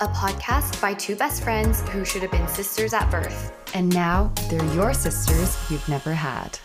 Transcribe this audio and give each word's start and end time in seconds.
a 0.00 0.06
podcast 0.06 0.80
by 0.80 0.94
two 0.94 1.16
best 1.16 1.42
friends 1.42 1.80
who 1.88 2.04
should 2.04 2.22
have 2.22 2.30
been 2.30 2.46
sisters 2.46 2.92
at 2.94 3.10
birth. 3.10 3.52
And 3.74 3.92
now 3.92 4.32
they're 4.48 4.64
your 4.72 4.94
sisters 4.94 5.58
you've 5.68 5.88
never 5.88 6.14
had. 6.14 6.56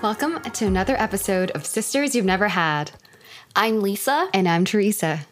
Welcome 0.00 0.40
to 0.42 0.66
another 0.66 0.94
episode 0.96 1.50
of 1.50 1.66
Sisters 1.66 2.14
You've 2.14 2.24
Never 2.24 2.46
Had. 2.46 2.92
I'm 3.56 3.80
Lisa. 3.80 4.28
And 4.32 4.48
I'm 4.48 4.64
Teresa. 4.64 5.26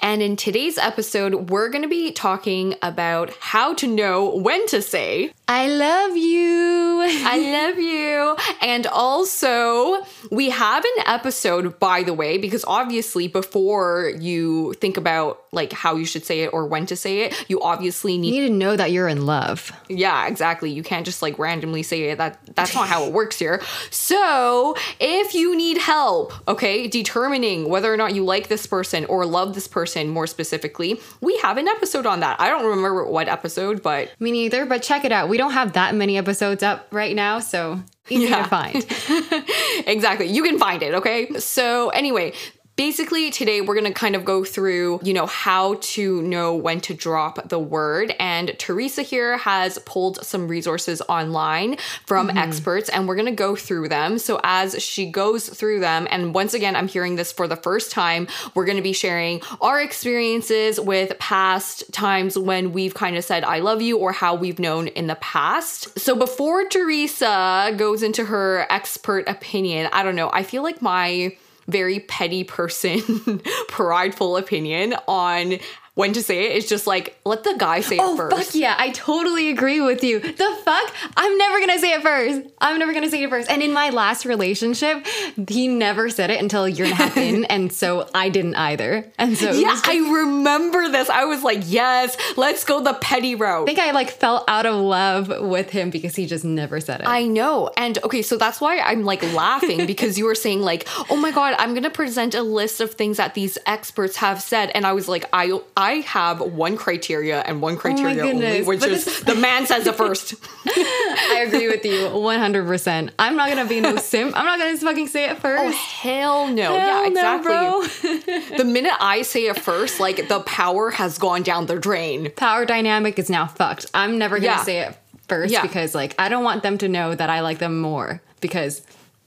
And 0.00 0.20
in 0.20 0.36
today's 0.36 0.76
episode, 0.76 1.50
we're 1.50 1.70
going 1.70 1.82
to 1.82 1.88
be 1.88 2.12
talking 2.12 2.74
about 2.82 3.30
how 3.40 3.72
to 3.74 3.86
know 3.86 4.34
when 4.34 4.66
to 4.68 4.82
say, 4.82 5.32
I 5.52 5.66
love 5.66 6.16
you. 6.16 7.02
I 7.26 7.66
love 7.66 7.76
you. 7.78 8.36
And 8.62 8.86
also, 8.86 10.00
we 10.30 10.50
have 10.50 10.84
an 10.84 11.04
episode, 11.06 11.80
by 11.80 12.04
the 12.04 12.14
way, 12.14 12.38
because 12.38 12.64
obviously, 12.68 13.26
before 13.26 14.12
you 14.20 14.74
think 14.74 14.96
about 14.96 15.42
like 15.50 15.72
how 15.72 15.96
you 15.96 16.04
should 16.04 16.24
say 16.24 16.42
it 16.42 16.52
or 16.52 16.66
when 16.66 16.86
to 16.86 16.94
say 16.94 17.22
it, 17.22 17.46
you 17.48 17.60
obviously 17.62 18.16
need, 18.16 18.32
You 18.32 18.42
need 18.42 18.48
to 18.48 18.54
know 18.54 18.76
that 18.76 18.92
you're 18.92 19.08
in 19.08 19.26
love. 19.26 19.72
yeah, 19.88 20.28
exactly. 20.28 20.70
You 20.70 20.84
can't 20.84 21.04
just 21.04 21.20
like 21.20 21.36
randomly 21.36 21.82
say 21.82 22.10
it. 22.10 22.18
That 22.18 22.38
that's 22.54 22.72
not 22.76 22.86
how 22.86 23.02
it 23.06 23.12
works 23.12 23.36
here. 23.36 23.60
So, 23.90 24.76
if 25.00 25.34
you 25.34 25.56
need 25.56 25.78
help, 25.78 26.32
okay, 26.46 26.86
determining 26.86 27.68
whether 27.68 27.92
or 27.92 27.96
not 27.96 28.14
you 28.14 28.24
like 28.24 28.46
this 28.46 28.66
person 28.66 29.04
or 29.06 29.26
love 29.26 29.54
this 29.56 29.66
person 29.66 30.08
more 30.10 30.28
specifically, 30.28 31.00
we 31.20 31.36
have 31.38 31.56
an 31.56 31.66
episode 31.66 32.06
on 32.06 32.20
that. 32.20 32.40
I 32.40 32.48
don't 32.48 32.64
remember 32.66 33.04
what 33.04 33.26
episode, 33.26 33.82
but 33.82 34.12
Me 34.20 34.30
neither, 34.30 34.64
but 34.64 34.82
check 34.84 35.04
it 35.04 35.10
out. 35.10 35.28
We 35.28 35.39
don't 35.40 35.52
have 35.52 35.72
that 35.72 35.94
many 35.94 36.16
episodes 36.18 36.62
up 36.62 36.86
right 36.92 37.14
now, 37.16 37.40
so 37.40 37.82
easy 38.08 38.24
Yeah. 38.28 38.42
to 38.42 38.48
find. 38.48 38.76
exactly. 39.86 40.26
You 40.26 40.42
can 40.42 40.58
find 40.58 40.82
it, 40.82 40.94
okay? 40.94 41.38
So, 41.38 41.88
anyway, 41.90 42.32
basically 42.80 43.30
today 43.30 43.60
we're 43.60 43.74
going 43.74 43.84
to 43.84 43.92
kind 43.92 44.16
of 44.16 44.24
go 44.24 44.42
through, 44.42 44.98
you 45.02 45.12
know, 45.12 45.26
how 45.26 45.74
to 45.82 46.22
know 46.22 46.54
when 46.54 46.80
to 46.80 46.94
drop 46.94 47.50
the 47.50 47.58
word 47.58 48.14
and 48.18 48.58
Teresa 48.58 49.02
here 49.02 49.36
has 49.36 49.78
pulled 49.80 50.24
some 50.24 50.48
resources 50.48 51.02
online 51.06 51.76
from 52.06 52.28
mm-hmm. 52.28 52.38
experts 52.38 52.88
and 52.88 53.06
we're 53.06 53.16
going 53.16 53.26
to 53.26 53.32
go 53.32 53.54
through 53.54 53.90
them. 53.90 54.18
So, 54.18 54.40
as 54.44 54.82
she 54.82 55.10
goes 55.10 55.46
through 55.46 55.80
them 55.80 56.08
and 56.10 56.32
once 56.32 56.54
again 56.54 56.74
I'm 56.74 56.88
hearing 56.88 57.16
this 57.16 57.32
for 57.32 57.46
the 57.46 57.54
first 57.54 57.92
time, 57.92 58.26
we're 58.54 58.64
going 58.64 58.78
to 58.78 58.82
be 58.82 58.94
sharing 58.94 59.42
our 59.60 59.78
experiences 59.78 60.80
with 60.80 61.18
past 61.18 61.84
times 61.92 62.38
when 62.38 62.72
we've 62.72 62.94
kind 62.94 63.14
of 63.18 63.24
said 63.24 63.44
I 63.44 63.58
love 63.58 63.82
you 63.82 63.98
or 63.98 64.12
how 64.12 64.34
we've 64.34 64.58
known 64.58 64.88
in 64.88 65.06
the 65.06 65.16
past. 65.16 65.98
So, 65.98 66.16
before 66.16 66.64
Teresa 66.64 67.74
goes 67.76 68.02
into 68.02 68.24
her 68.24 68.66
expert 68.70 69.28
opinion, 69.28 69.90
I 69.92 70.02
don't 70.02 70.16
know, 70.16 70.30
I 70.32 70.44
feel 70.44 70.62
like 70.62 70.80
my 70.80 71.36
very 71.70 72.00
petty 72.00 72.44
person, 72.44 73.40
prideful 73.68 74.36
opinion 74.36 74.94
on 75.06 75.58
when 75.94 76.12
to 76.12 76.22
say 76.22 76.46
it 76.46 76.56
is 76.56 76.68
just 76.68 76.86
like 76.86 77.18
let 77.24 77.44
the 77.44 77.54
guy 77.58 77.80
say 77.80 77.96
it 77.96 78.00
Oh 78.02 78.16
first. 78.16 78.36
fuck 78.36 78.54
yeah, 78.54 78.74
I 78.78 78.90
totally 78.90 79.50
agree 79.50 79.80
with 79.80 80.02
you. 80.04 80.20
The 80.20 80.58
fuck? 80.64 80.94
I'm 81.16 81.36
never 81.36 81.60
gonna 81.60 81.78
say 81.78 81.92
it 81.92 82.02
first. 82.02 82.42
I'm 82.60 82.78
never 82.78 82.92
gonna 82.94 83.10
say 83.10 83.22
it 83.22 83.28
first. 83.30 83.50
And 83.50 83.62
in 83.62 83.72
my 83.72 83.90
last 83.90 84.24
relationship, 84.24 85.06
he 85.48 85.68
never 85.68 86.08
said 86.08 86.30
it 86.30 86.40
until 86.40 86.64
a 86.64 86.68
year 86.68 86.84
and 86.86 86.92
a 86.92 86.96
half 86.96 87.16
in, 87.16 87.44
and 87.50 87.72
so 87.72 88.08
I 88.14 88.28
didn't 88.28 88.54
either. 88.54 89.10
And 89.18 89.36
so 89.36 89.50
Yeah, 89.52 89.68
just- 89.70 89.88
I 89.88 89.96
remember 89.98 90.88
this. 90.88 91.10
I 91.10 91.24
was 91.24 91.42
like, 91.42 91.60
yes, 91.66 92.16
let's 92.36 92.64
go 92.64 92.80
the 92.82 92.94
petty 92.94 93.34
route. 93.34 93.62
I 93.62 93.66
think 93.74 93.78
I 93.78 93.90
like 93.90 94.10
fell 94.10 94.44
out 94.48 94.66
of 94.66 94.76
love 94.76 95.28
with 95.40 95.70
him 95.70 95.90
because 95.90 96.14
he 96.16 96.26
just 96.26 96.44
never 96.44 96.80
said 96.80 97.00
it. 97.00 97.06
I 97.06 97.24
know. 97.26 97.70
And 97.76 97.98
okay, 98.04 98.22
so 98.22 98.36
that's 98.36 98.60
why 98.60 98.78
I'm 98.78 99.04
like 99.04 99.22
laughing 99.34 99.86
because 99.86 100.18
you 100.18 100.24
were 100.24 100.34
saying 100.34 100.60
like, 100.62 100.86
"Oh 101.10 101.16
my 101.16 101.30
god, 101.32 101.54
I'm 101.58 101.74
to 101.80 101.90
present 101.90 102.34
a 102.34 102.42
list 102.42 102.80
of 102.80 102.92
things 102.94 103.16
that 103.16 103.34
these 103.34 103.56
experts 103.66 104.16
have 104.16 104.40
said." 104.42 104.70
And 104.74 104.86
I 104.86 104.92
was 104.92 105.08
like, 105.08 105.24
"I 105.32 105.58
I 105.76 105.89
have 105.96 106.40
one 106.40 106.76
criteria 106.76 107.40
and 107.40 107.60
one 107.60 107.76
criteria 107.76 108.24
only, 108.24 108.62
which 108.62 108.80
But 108.80 108.90
is 108.90 109.20
the 109.22 109.34
man 109.34 109.66
says 109.66 109.86
it 109.86 109.94
first. 109.94 110.34
I 110.66 111.44
agree 111.46 111.68
with 111.68 111.84
you 111.84 112.08
100%. 112.08 113.10
I'm 113.18 113.36
not 113.36 113.48
gonna 113.48 113.66
be 113.66 113.80
no 113.80 113.96
simp. 113.96 114.36
I'm 114.36 114.44
not 114.44 114.58
gonna 114.58 114.76
fucking 114.76 115.08
say 115.08 115.26
it 115.26 115.32
oh, 115.32 115.40
first. 115.40 115.62
Oh, 115.64 115.70
hell 115.72 116.48
no. 116.48 116.74
Hell 116.74 117.02
yeah, 117.04 117.08
no, 117.08 117.38
exactly. 117.38 118.48
bro. 118.50 118.56
the 118.58 118.64
minute 118.64 118.92
I 119.00 119.22
say 119.22 119.46
it 119.46 119.58
first, 119.58 120.00
like 120.00 120.28
the 120.28 120.40
power 120.40 120.90
has 120.90 121.18
gone 121.18 121.42
down 121.42 121.66
the 121.66 121.78
drain. 121.78 122.30
Power 122.36 122.64
dynamic 122.64 123.18
is 123.18 123.28
now 123.30 123.46
fucked. 123.46 123.86
I'm 123.94 124.18
never 124.18 124.36
gonna 124.36 124.46
Yeah. 124.46 124.64
say 124.64 124.78
it 124.80 124.96
first 125.28 125.52
Yeah. 125.52 125.62
because 125.62 125.94
like 125.94 126.14
I 126.18 126.28
don't 126.28 126.44
want 126.44 126.62
them 126.62 126.78
to 126.78 126.88
know 126.88 127.14
that 127.14 127.30
I 127.30 127.40
like 127.40 127.58
them 127.58 127.80
more 127.80 128.20
because 128.40 128.82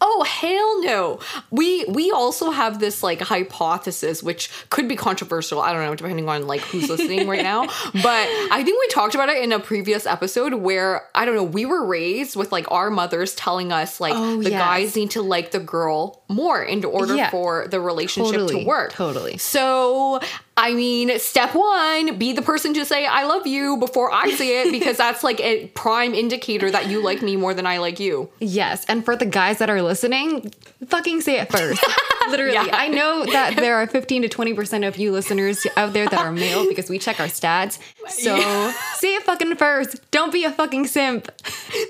Oh 0.06 0.24
hell 0.24 0.81
no. 0.84 1.19
We 1.50 1.86
we 1.86 2.12
also 2.12 2.52
have 2.52 2.80
this 2.80 3.02
like 3.02 3.22
hypothesis 3.22 4.22
which 4.22 4.50
could 4.69 4.88
be 4.90 4.96
controversial. 4.97 5.62
I 5.62 5.72
don't 5.72 5.84
know 5.86 5.96
depending 5.96 6.28
on 6.28 6.46
like 6.46 6.59
who's 6.62 6.90
listening 6.90 7.28
right 7.28 7.41
now. 7.44 7.62
But 7.94 8.28
I 8.52 8.63
think 8.66 8.80
we 8.80 8.88
talked 8.90 9.16
about 9.16 9.30
it 9.30 9.42
in 9.42 9.52
a 9.53 9.59
previous 9.59 10.06
episode 10.06 10.53
where 10.56 11.03
I 11.16 11.24
don't 11.25 11.36
know, 11.36 11.44
we 11.44 11.66
were 11.66 11.86
raised 11.86 12.36
with 12.36 12.52
like 12.52 12.69
our 12.72 12.90
mothers 12.90 13.34
telling 13.36 13.72
us 13.72 14.02
like 14.02 14.13
Oh, 14.16 14.42
the 14.42 14.52
yes. 14.52 14.59
guys 14.62 14.96
need 14.96 15.12
to 15.12 15.22
like 15.22 15.52
the 15.52 15.59
girl 15.59 16.22
more 16.28 16.62
in 16.62 16.84
order 16.84 17.16
Yeah. 17.16 17.30
for 17.30 17.68
the 17.69 17.80
relationship 17.80 18.34
Totally, 18.34 18.62
to 18.63 18.68
work. 18.68 18.92
totally. 18.94 19.38
So 19.38 20.19
I 20.56 20.74
mean, 20.74 21.18
step 21.18 21.56
one, 21.56 22.18
be 22.19 22.31
the 22.31 22.44
person 22.44 22.75
to 22.75 22.86
say 22.86 23.08
I 23.08 23.24
love 23.25 23.47
you 23.47 23.78
before 23.78 24.14
I 24.14 24.30
say 24.31 24.62
it 24.62 24.72
because 24.72 24.97
that's 24.97 25.24
like 25.24 25.40
a 25.40 25.68
prime 25.69 26.14
indicator 26.14 26.69
that 26.69 26.88
you 26.88 27.02
like 27.03 27.24
me 27.24 27.36
more 27.36 27.56
than 27.56 27.66
I 27.66 27.80
like 27.80 28.00
you. 28.00 28.30
Yes, 28.40 28.86
and 28.86 29.03
for 29.03 29.16
the 29.16 29.25
guys 29.25 29.58
that 29.58 29.69
are 29.72 29.81
listening, 29.81 30.53
fucking 30.88 31.22
say 31.22 31.40
it 31.40 31.52
first. 31.52 31.84
Literally, 32.30 32.53
Yeah. 32.53 32.69
I 32.72 32.88
know 32.88 33.25
that 33.25 33.56
there 33.56 33.75
are 33.78 33.88
15 33.88 34.22
to 34.22 34.30
20% 34.30 34.88
of 34.88 34.97
you 34.97 35.12
listeners 35.12 35.66
out 35.75 35.94
there 35.94 36.08
that 36.08 36.19
are 36.19 36.31
male 36.31 36.68
because 36.69 36.88
we 36.90 37.00
check 37.00 37.19
our 37.19 37.25
stats. 37.28 37.80
So 38.08 38.38
say 38.96 39.16
it 39.16 39.24
fucking 39.24 39.56
first. 39.56 40.09
Don't 40.12 40.31
be 40.31 40.44
a 40.46 40.52
fucking 40.52 40.86
simp. 40.88 41.31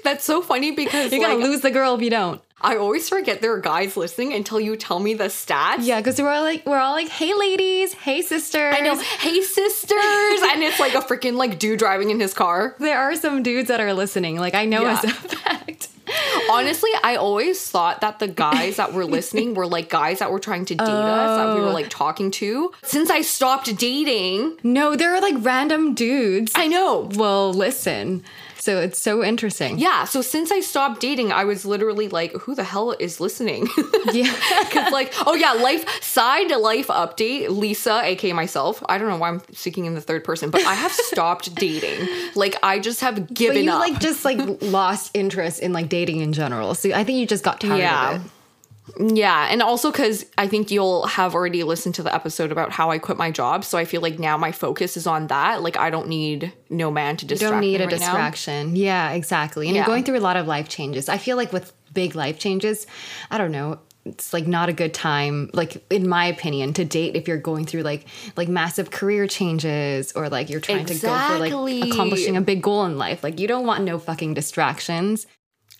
That's 0.05 0.23
so 0.23 0.41
funny 0.41 0.71
because 0.71 1.11
You're 1.11 1.21
like, 1.21 1.31
gonna 1.37 1.43
lose 1.45 1.61
the 1.61 1.71
girl 1.71 1.95
if 1.95 2.01
you 2.01 2.09
don't. 2.09 2.41
I 2.63 2.77
always 2.77 3.09
forget 3.09 3.41
there 3.41 3.53
are 3.53 3.59
guys 3.59 3.97
listening 3.97 4.33
until 4.33 4.59
you 4.59 4.77
tell 4.77 4.99
me 4.99 5.13
the 5.13 5.25
stats. 5.25 5.79
Yeah, 5.81 5.99
because 5.99 6.21
we're 6.21 6.29
all 6.29 6.43
like, 6.43 6.65
we're 6.65 6.79
all 6.79 6.93
like, 6.93 7.09
hey 7.09 7.33
ladies, 7.33 7.93
hey 7.93 8.21
sisters. 8.21 8.73
I 8.77 8.79
know. 8.79 8.95
Hey 8.95 9.41
sisters, 9.41 9.99
and 9.99 10.63
it's 10.63 10.79
like 10.79 10.93
a 10.95 10.99
freaking 11.01 11.35
like 11.35 11.59
dude 11.59 11.79
driving 11.79 12.09
in 12.09 12.19
his 12.19 12.33
car. 12.33 12.75
There 12.79 12.97
are 12.97 13.15
some 13.15 13.43
dudes 13.43 13.67
that 13.67 13.81
are 13.81 13.93
listening. 13.93 14.37
Like 14.37 14.55
I 14.55 14.65
know 14.65 14.83
Yeah. 14.83 14.93
as 14.93 15.03
a 15.03 15.09
fact. 15.09 15.89
Honestly, 16.51 16.89
I 17.03 17.15
always 17.15 17.69
thought 17.69 18.01
that 18.01 18.19
the 18.19 18.27
guys 18.27 18.75
that 18.77 18.93
were 18.93 19.05
listening 19.05 19.53
were 19.53 19.67
like 19.67 19.89
guys 19.89 20.19
that 20.19 20.31
were 20.31 20.39
trying 20.39 20.65
to 20.65 20.75
date 20.75 20.83
us 20.83 21.37
that 21.37 21.55
we 21.55 21.61
were 21.61 21.67
oh. 21.67 21.73
like 21.73 21.89
talking 21.89 22.29
to. 22.31 22.71
Since 22.83 23.09
I 23.09 23.21
stopped 23.21 23.75
dating, 23.77 24.57
No, 24.63 24.95
there 24.95 25.13
are 25.13 25.21
like 25.21 25.35
random 25.39 25.93
dudes. 25.93 26.51
I 26.55 26.67
know. 26.67 27.09
Well, 27.15 27.53
listen. 27.53 28.23
So 28.63 28.79
it's 28.79 28.97
so 28.97 29.21
interesting. 29.21 29.77
Yeah, 29.77 30.05
so 30.05 30.21
since 30.21 30.49
I 30.49 30.61
stopped 30.61 31.01
dating, 31.01 31.33
I 31.33 31.43
was 31.43 31.65
literally 31.65 32.07
like, 32.07 32.31
who 32.31 32.55
the 32.55 32.63
hell 32.63 32.95
is 32.97 33.19
listening? 33.19 33.67
Yeah. 34.11 34.31
Cause 34.69 34.91
like, 34.91 35.13
oh 35.25 35.33
yeah, 35.33 35.53
life 35.53 35.85
side 36.03 36.51
life 36.51 36.87
update. 36.87 37.49
Lisa, 37.49 38.01
aka 38.03 38.31
myself. 38.33 38.83
I 38.87 38.97
don't 38.97 39.09
know 39.09 39.17
why 39.17 39.29
I'm 39.29 39.41
speaking 39.53 39.85
in 39.85 39.95
the 39.95 40.01
third 40.01 40.23
person, 40.23 40.51
but 40.51 40.61
I 40.61 40.73
have 40.75 40.91
stopped 40.91 41.55
dating. 41.67 42.07
Like 42.35 42.55
I 42.61 42.79
just 42.79 42.99
have 42.99 43.33
given 43.33 43.55
But 43.55 43.63
you 43.63 43.71
up. 43.71 43.79
like 43.79 43.99
just 43.99 44.23
like 44.23 44.61
lost 44.61 45.11
interest 45.13 45.61
in 45.61 45.73
like 45.73 45.89
dating 45.89 46.19
in 46.19 46.31
general. 46.31 46.75
So 46.75 46.91
I 46.93 47.03
think 47.03 47.17
you 47.17 47.25
just 47.25 47.43
got 47.43 47.59
tired 47.59 47.79
yeah. 47.79 48.15
of 48.15 48.25
it. 48.25 48.31
Yeah, 48.99 49.47
and 49.49 49.61
also 49.61 49.91
because 49.91 50.25
I 50.37 50.47
think 50.47 50.69
you'll 50.69 51.05
have 51.07 51.33
already 51.35 51.63
listened 51.63 51.95
to 51.95 52.03
the 52.03 52.13
episode 52.13 52.51
about 52.51 52.71
how 52.71 52.91
I 52.91 52.99
quit 52.99 53.17
my 53.17 53.31
job, 53.31 53.63
so 53.63 53.77
I 53.77 53.85
feel 53.85 54.01
like 54.01 54.19
now 54.19 54.37
my 54.37 54.51
focus 54.51 54.97
is 54.97 55.07
on 55.07 55.27
that. 55.27 55.63
Like 55.63 55.77
I 55.77 55.89
don't 55.89 56.07
need 56.07 56.51
no 56.69 56.91
man 56.91 57.17
to 57.17 57.25
You 57.25 57.29
distract 57.29 57.51
don't 57.53 57.61
need 57.61 57.77
me 57.79 57.83
a 57.83 57.87
right 57.87 57.91
now. 57.91 57.97
distraction. 57.97 58.75
Yeah, 58.75 59.11
exactly. 59.11 59.67
And 59.67 59.75
Yeah. 59.75 59.81
you're 59.81 59.87
going 59.87 60.03
through 60.03 60.17
a 60.17 60.21
lot 60.21 60.35
of 60.37 60.47
life 60.47 60.67
changes. 60.69 61.07
I 61.09 61.17
feel 61.17 61.37
like 61.37 61.53
with 61.53 61.71
big 61.93 62.13
life 62.15 62.39
changes, 62.39 62.85
I 63.31 63.37
don't 63.37 63.51
know, 63.51 63.79
it's 64.05 64.33
like 64.33 64.47
not 64.47 64.67
a 64.67 64.73
good 64.73 64.93
time 64.93 65.49
like 65.53 65.81
in 65.89 66.09
my 66.09 66.25
opinion 66.25 66.73
to 66.73 66.83
date 66.83 67.15
if 67.15 67.25
you're 67.25 67.37
going 67.37 67.63
through 67.65 67.83
like 67.83 68.05
like 68.35 68.49
massive 68.49 68.91
career 68.91 69.27
changes 69.27 70.11
or 70.11 70.27
like 70.27 70.49
you're 70.49 70.59
trying 70.59 70.85
to 70.85 70.93
go 70.95 71.07
for 71.07 71.39
like 71.39 71.53
accomplishing 71.89 72.35
a 72.35 72.41
big 72.41 72.61
goal 72.61 72.83
in 72.83 72.97
life 72.97 73.23
like 73.23 73.39
you 73.39 73.47
don't 73.47 73.65
want 73.65 73.81
no 73.85 73.97
fucking 73.97 74.33
distractions 74.33 75.25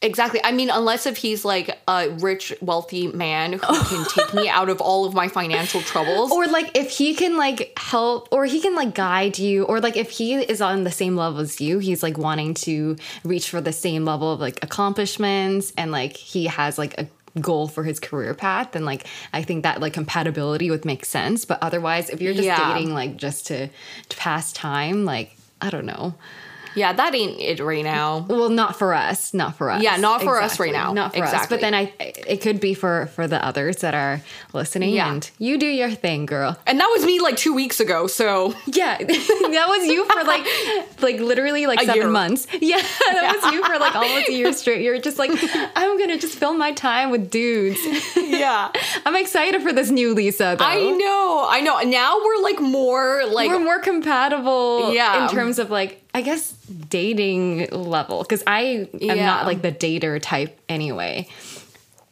Exactly. 0.04 0.40
I 0.44 0.52
mean, 0.52 0.70
unless 0.70 1.06
if 1.06 1.18
he's 1.18 1.44
like 1.46 1.76
a 1.88 2.10
rich, 2.20 2.54
wealthy 2.62 3.08
man 3.08 3.54
who 3.54 3.60
can 3.86 4.06
take 4.10 4.34
me 4.34 4.50
out 4.50 4.70
of 4.70 4.80
all 4.82 5.06
of 5.06 5.14
my 5.14 5.28
financial 5.30 5.82
troubles. 5.82 6.32
or 6.32 6.46
like 6.48 6.78
if 6.78 6.92
he 6.92 7.16
can 7.16 7.38
like 7.38 7.74
help 7.78 8.28
or 8.32 8.46
he 8.46 8.60
can 8.62 8.76
like 8.76 8.94
guide 8.94 9.40
you 9.40 9.64
or 9.64 9.80
like 9.80 9.96
if 9.98 10.10
he 10.12 10.36
is 10.36 10.62
on 10.62 10.84
the 10.84 10.92
same 10.92 11.16
level 11.16 11.40
as 11.40 11.60
you 11.62 11.80
he's 11.80 12.04
like 12.04 12.18
wanting 12.18 12.54
to 12.54 12.96
reach 13.24 13.50
for 13.50 13.62
the 13.62 13.72
same 13.72 14.04
level 14.06 14.32
of 14.34 14.40
like 14.40 14.60
accomplishments 14.64 15.74
and 15.78 15.92
like 15.92 16.16
he 16.18 16.46
has 16.46 16.78
like 16.78 17.00
a 17.00 17.08
goal 17.40 17.68
for 17.68 17.84
his 17.84 18.00
career 18.00 18.34
path 18.36 18.74
then 18.74 18.86
like 18.86 19.08
i 19.34 19.42
think 19.42 19.64
that 19.64 19.82
like 19.82 19.94
compatibility 19.94 20.70
would 20.70 20.86
make 20.86 21.04
sense 21.04 21.46
but 21.46 21.58
otherwise 21.64 22.10
if 22.10 22.22
you're 22.22 22.34
just 22.34 22.46
Yeah. 22.46 22.74
dating 22.76 22.94
like 22.94 23.18
just 23.18 23.48
to, 23.48 23.70
to 24.10 24.18
pass 24.18 24.54
time 24.54 25.04
like 25.06 25.36
i 25.62 25.70
don't 25.72 25.86
know 25.86 26.14
Yeah, 26.75 26.94
that 26.94 27.14
ain't 27.16 27.40
it 27.40 27.60
right 27.60 27.84
now. 27.84 28.25
Well, 28.30 28.50
not 28.50 28.78
for 28.78 28.94
us, 28.94 29.34
not 29.34 29.56
for 29.58 29.70
us. 29.70 29.81
Yeah, 29.84 29.98
not 29.98 30.22
for 30.22 30.42
us 30.42 30.60
right 30.60 30.72
now. 30.74 30.94
Not 30.94 31.14
for 31.16 31.24
us. 31.24 31.48
But 31.48 31.62
then 31.62 31.74
I, 31.74 31.94
it 32.00 32.42
could 32.42 32.60
be 32.60 32.74
for 32.74 33.08
for 33.08 33.28
the 33.28 33.44
others 33.46 33.78
that 33.78 33.94
are 33.94 34.22
listening. 34.54 34.94
Yeah. 34.96 35.12
And 35.12 35.30
you 35.40 35.58
do 35.58 35.68
your 35.68 35.92
thing, 35.92 36.25
girl. 36.25 36.58
And 36.66 36.80
that 36.80 36.88
was 36.96 37.06
me 37.06 37.20
like 37.20 37.38
two 37.38 37.54
weeks 37.54 37.80
ago, 37.80 38.08
so 38.08 38.54
Yeah, 38.66 38.98
that 39.04 39.66
was 39.68 39.88
you 39.88 40.06
for 40.06 40.24
like, 40.24 40.46
like 41.02 41.20
literally 41.20 41.66
like 41.68 41.81
A 41.81 41.86
seven 41.86 42.02
year. 42.02 42.10
months. 42.10 42.48
Yeah, 42.62 42.78
that 42.78 43.40
was 43.42 43.54
you 43.54 43.64
for 43.66 43.78
like 43.80 43.96
almost 43.96 44.30
a 44.30 44.34
year 44.34 44.54
straight. 44.54 44.81
You're 44.81 45.00
just 45.00 45.19
like, 45.19 45.31
I'm 45.76 45.98
gonna 46.00 46.18
just 46.18 46.38
fill 46.38 46.54
my 46.54 46.72
time 46.72 47.10
with 47.12 47.30
dudes. 47.30 47.80
yeah. 48.16 48.72
I'm 49.06 49.16
excited 49.16 49.62
for 49.62 49.74
this 49.74 49.90
new 49.92 50.14
Lisa. 50.14 50.56
Though. 50.58 50.66
I 50.66 50.92
know, 50.92 51.46
I 51.50 51.62
know. 51.62 51.80
Now 51.81 52.18
we're 52.24 52.42
like 52.42 52.60
more 52.60 53.26
like 53.26 53.50
we're 53.50 53.60
more 53.60 53.80
compatible 53.80 54.94
Yeah. 54.94 55.24
in 55.24 55.30
terms 55.34 55.60
of 55.60 55.69
like 55.69 56.03
i 56.13 56.21
guess 56.21 56.51
dating 56.89 57.68
level 57.71 58.21
because 58.24 58.44
i 58.48 58.62
am 58.62 58.88
Yeah. 59.00 59.25
not 59.25 59.45
like 59.45 59.62
the 59.62 59.71
dater 59.71 60.19
type 60.21 60.60
anyway. 60.69 61.27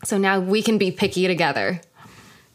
So 0.04 0.18
now 0.18 0.40
we 0.40 0.64
can 0.64 0.80
be 0.80 0.90
picky 0.90 1.28
together. 1.28 1.80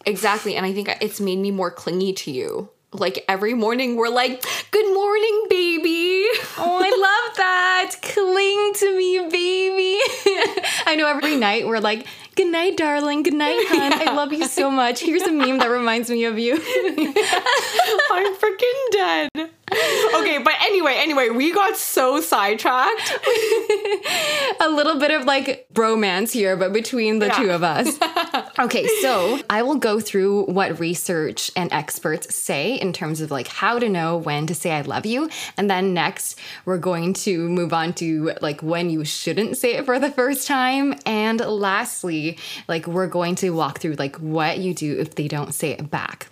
Exactly, 0.04 0.56
and 0.56 0.66
I 0.66 0.72
think 0.72 0.88
it's 1.00 1.20
made 1.20 1.38
me 1.38 1.52
more 1.52 1.70
clingy 1.70 2.12
to 2.14 2.30
you. 2.32 2.70
Like 2.92 3.24
every 3.28 3.54
morning, 3.54 3.94
we're 3.94 4.08
like, 4.08 4.42
"Good 4.72 4.92
morning, 4.94 5.46
baby." 5.48 6.26
oh 6.58 6.80
i 6.82 6.90
love 6.90 7.36
that. 7.36 7.94
Cling 8.02 8.72
to 8.80 8.96
me 8.96 9.28
baby. 9.30 9.98
I 10.86 10.96
know 10.96 11.06
every 11.06 11.36
night 11.36 11.66
we're 11.68 11.78
like 11.78 12.06
good 12.34 12.48
night 12.50 12.76
darling. 12.76 13.22
Good 13.22 13.34
night 13.34 13.64
hon. 13.68 13.92
I 14.08 14.12
love 14.14 14.32
you 14.32 14.46
so 14.46 14.70
much. 14.70 15.00
Here's 15.00 15.22
a 15.22 15.32
meme 15.32 15.58
that 15.58 15.70
reminds 15.70 16.10
me 16.10 16.24
of 16.24 16.38
you. 16.38 16.54
I'm 18.10 18.34
freaking 18.34 18.80
dead. 18.92 19.50
Okay, 20.20 20.38
but 20.38 20.54
anyway, 20.62 20.94
anyway, 20.96 21.28
we 21.30 21.52
got 21.52 21.76
so 21.76 22.20
sidetracked. 22.20 23.18
a 24.60 24.68
little 24.68 24.98
bit 24.98 25.10
of 25.10 25.24
like 25.24 25.66
bromance 25.72 26.32
here, 26.32 26.56
but 26.56 26.72
between 26.72 27.18
the 27.18 27.26
Yeah. 27.26 27.38
two 27.38 27.50
of 27.50 27.62
us. 27.62 27.98
okay, 28.58 28.86
so 29.00 29.38
I 29.50 29.62
will 29.62 29.76
go 29.76 30.00
through 30.00 30.44
what 30.46 30.78
research 30.80 31.50
and 31.56 31.72
experts 31.72 32.34
say 32.34 32.74
in 32.74 32.92
terms 32.92 33.20
of 33.20 33.30
like 33.30 33.48
how 33.48 33.78
to 33.78 33.88
know 33.88 34.16
when 34.16 34.46
to 34.46 34.54
say 34.54 34.72
I 34.72 34.80
love 34.82 35.06
you. 35.06 35.28
And 35.56 35.70
then 35.70 35.94
next, 35.94 36.38
we're 36.64 36.78
going 36.78 37.12
to 37.14 37.48
move 37.48 37.72
on 37.72 37.92
to 37.94 38.32
like 38.40 38.62
when 38.62 38.90
you 38.90 39.04
shouldn't 39.04 39.56
say 39.56 39.74
it 39.74 39.84
for 39.84 39.98
the 39.98 40.10
first 40.10 40.46
time. 40.46 40.94
And 41.04 41.40
lastly, 41.40 42.38
like 42.68 42.86
we're 42.86 43.06
going 43.08 43.34
to 43.36 43.50
walk 43.50 43.80
through 43.80 43.94
like 43.94 44.16
what 44.16 44.58
you 44.58 44.74
do 44.74 44.98
if 44.98 45.14
they 45.14 45.28
don't 45.28 45.52
say 45.52 45.70
it 45.72 45.90
back. 45.90 46.28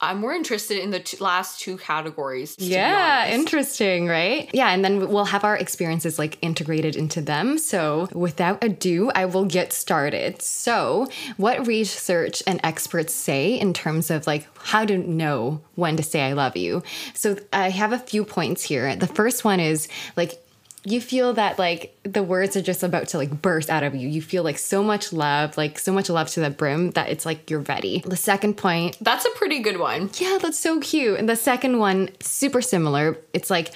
I'm 0.00 0.18
more 0.20 0.32
interested 0.32 0.78
in 0.78 0.90
the 0.90 1.00
t- 1.00 1.16
last 1.18 1.60
two 1.60 1.76
categories. 1.76 2.54
Yeah, 2.58 3.28
interesting, 3.28 4.06
right? 4.06 4.48
Yeah, 4.52 4.70
and 4.70 4.84
then 4.84 5.08
we'll 5.08 5.24
have 5.24 5.42
our 5.42 5.56
experiences 5.56 6.18
like 6.18 6.38
integrated 6.40 6.94
into 6.94 7.20
them. 7.20 7.58
So, 7.58 8.08
without 8.12 8.62
ado, 8.62 9.10
I 9.14 9.24
will 9.24 9.44
get 9.44 9.72
started. 9.72 10.40
So, 10.40 11.08
what 11.36 11.66
research 11.66 12.44
and 12.46 12.60
experts 12.62 13.12
say 13.12 13.58
in 13.58 13.72
terms 13.72 14.10
of 14.10 14.26
like 14.26 14.46
how 14.58 14.84
to 14.84 14.96
know 14.96 15.62
when 15.74 15.96
to 15.96 16.02
say 16.04 16.22
I 16.22 16.32
love 16.32 16.56
you? 16.56 16.84
So, 17.14 17.36
I 17.52 17.70
have 17.70 17.92
a 17.92 17.98
few 17.98 18.24
points 18.24 18.62
here. 18.62 18.94
The 18.94 19.08
first 19.08 19.44
one 19.44 19.58
is 19.58 19.88
like 20.16 20.40
you 20.84 21.00
feel 21.00 21.32
that 21.34 21.58
like 21.58 21.96
the 22.04 22.22
words 22.22 22.56
are 22.56 22.62
just 22.62 22.82
about 22.82 23.08
to 23.08 23.18
like 23.18 23.42
burst 23.42 23.68
out 23.68 23.82
of 23.82 23.94
you. 23.94 24.08
You 24.08 24.22
feel 24.22 24.42
like 24.42 24.58
so 24.58 24.82
much 24.82 25.12
love, 25.12 25.56
like 25.56 25.78
so 25.78 25.92
much 25.92 26.08
love 26.08 26.28
to 26.30 26.40
the 26.40 26.50
brim 26.50 26.92
that 26.92 27.08
it's 27.10 27.26
like 27.26 27.50
you're 27.50 27.60
ready. 27.60 28.02
The 28.06 28.16
second 28.16 28.56
point 28.56 28.96
That's 29.00 29.24
a 29.24 29.30
pretty 29.30 29.58
good 29.60 29.78
one. 29.78 30.10
yeah, 30.14 30.38
that's 30.40 30.58
so 30.58 30.80
cute. 30.80 31.18
And 31.18 31.28
the 31.28 31.36
second 31.36 31.78
one, 31.78 32.10
super 32.20 32.62
similar. 32.62 33.18
It's 33.32 33.50
like 33.50 33.72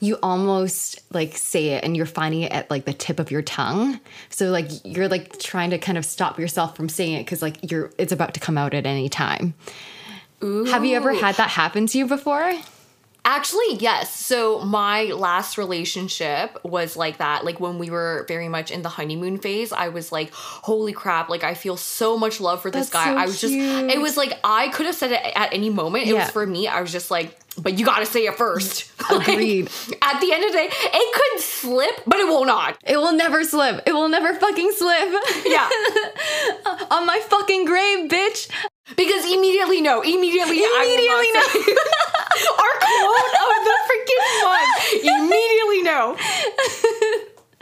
you 0.00 0.18
almost 0.22 1.00
like 1.14 1.36
say 1.36 1.68
it 1.70 1.84
and 1.84 1.96
you're 1.96 2.04
finding 2.04 2.42
it 2.42 2.52
at 2.52 2.70
like 2.70 2.84
the 2.84 2.92
tip 2.92 3.18
of 3.18 3.30
your 3.30 3.42
tongue. 3.42 4.00
So 4.30 4.50
like 4.50 4.68
you're 4.84 5.08
like 5.08 5.38
trying 5.38 5.70
to 5.70 5.78
kind 5.78 5.96
of 5.96 6.04
stop 6.04 6.38
yourself 6.38 6.76
from 6.76 6.88
saying 6.88 7.14
it 7.14 7.24
because 7.24 7.42
like 7.42 7.70
you're 7.70 7.90
it's 7.98 8.12
about 8.12 8.34
to 8.34 8.40
come 8.40 8.58
out 8.58 8.74
at 8.74 8.86
any 8.86 9.08
time. 9.08 9.54
Have 10.42 10.84
you 10.84 10.96
ever 10.96 11.14
had 11.14 11.36
that 11.36 11.48
happen 11.48 11.86
to 11.86 11.98
you 11.98 12.06
before? 12.06 12.52
Actually, 13.28 13.74
yes. 13.80 14.14
So 14.14 14.60
my 14.60 15.02
last 15.06 15.58
relationship 15.58 16.56
was 16.64 16.96
like 16.96 17.18
that. 17.18 17.44
Like 17.44 17.58
when 17.58 17.76
we 17.78 17.90
were 17.90 18.24
very 18.28 18.48
much 18.48 18.70
in 18.70 18.82
the 18.82 18.88
honeymoon 18.88 19.38
phase, 19.38 19.72
I 19.72 19.88
was 19.88 20.12
like, 20.12 20.32
"Holy 20.32 20.92
crap! 20.92 21.28
Like 21.28 21.42
I 21.42 21.54
feel 21.54 21.76
so 21.76 22.16
much 22.16 22.40
love 22.40 22.62
for 22.62 22.70
this 22.70 22.88
That's 22.88 23.04
guy." 23.04 23.12
so 23.14 23.18
I 23.18 23.26
was 23.26 23.40
just 23.40 23.52
it 23.52 24.00
was 24.00 24.16
like 24.16 24.38
I 24.44 24.68
could 24.68 24.86
have 24.86 24.94
said 24.94 25.10
it 25.10 25.20
at 25.34 25.52
any 25.52 25.70
moment. 25.70 26.06
It 26.06 26.14
Yeah. 26.14 26.22
was 26.22 26.30
for 26.30 26.46
me. 26.46 26.68
I 26.68 26.80
was 26.80 26.92
just 26.92 27.10
like, 27.10 27.36
"But 27.58 27.76
you 27.76 27.84
got 27.84 27.98
to 27.98 28.06
say 28.06 28.20
it 28.26 28.36
first. 28.36 28.92
Agreed. 29.10 29.68
at 30.02 30.20
the 30.20 30.32
end 30.32 30.44
of 30.44 30.52
the 30.52 30.58
day, 30.58 30.68
it 30.70 31.14
could 31.14 31.40
slip, 31.42 32.02
but 32.06 32.18
it 32.20 32.28
will 32.28 32.44
not. 32.44 32.78
It 32.84 32.96
will 32.96 33.12
never 33.12 33.42
slip. 33.42 33.82
It 33.86 33.92
will 33.92 34.08
never 34.08 34.34
fucking 34.34 34.70
slip. 34.76 35.12
Yeah, 35.44 35.68
On 36.92 37.04
my 37.06 37.18
fucking 37.28 37.64
grave, 37.64 38.08
bitch. 38.08 38.48
because 38.96 39.24
immediately 39.24 39.80
no, 39.80 40.00
immediately, 40.00 40.58
Immediately 40.62 41.08
I 41.08 41.32
will 41.34 41.34
not 41.34 41.50
say- 41.50 41.76
Our 42.58 42.74
quote 42.80 43.34
of 43.44 43.60
the 43.68 43.76
freaking 43.88 44.24
month. 44.44 44.72
Immediately 45.04 45.82
no. 45.82 46.16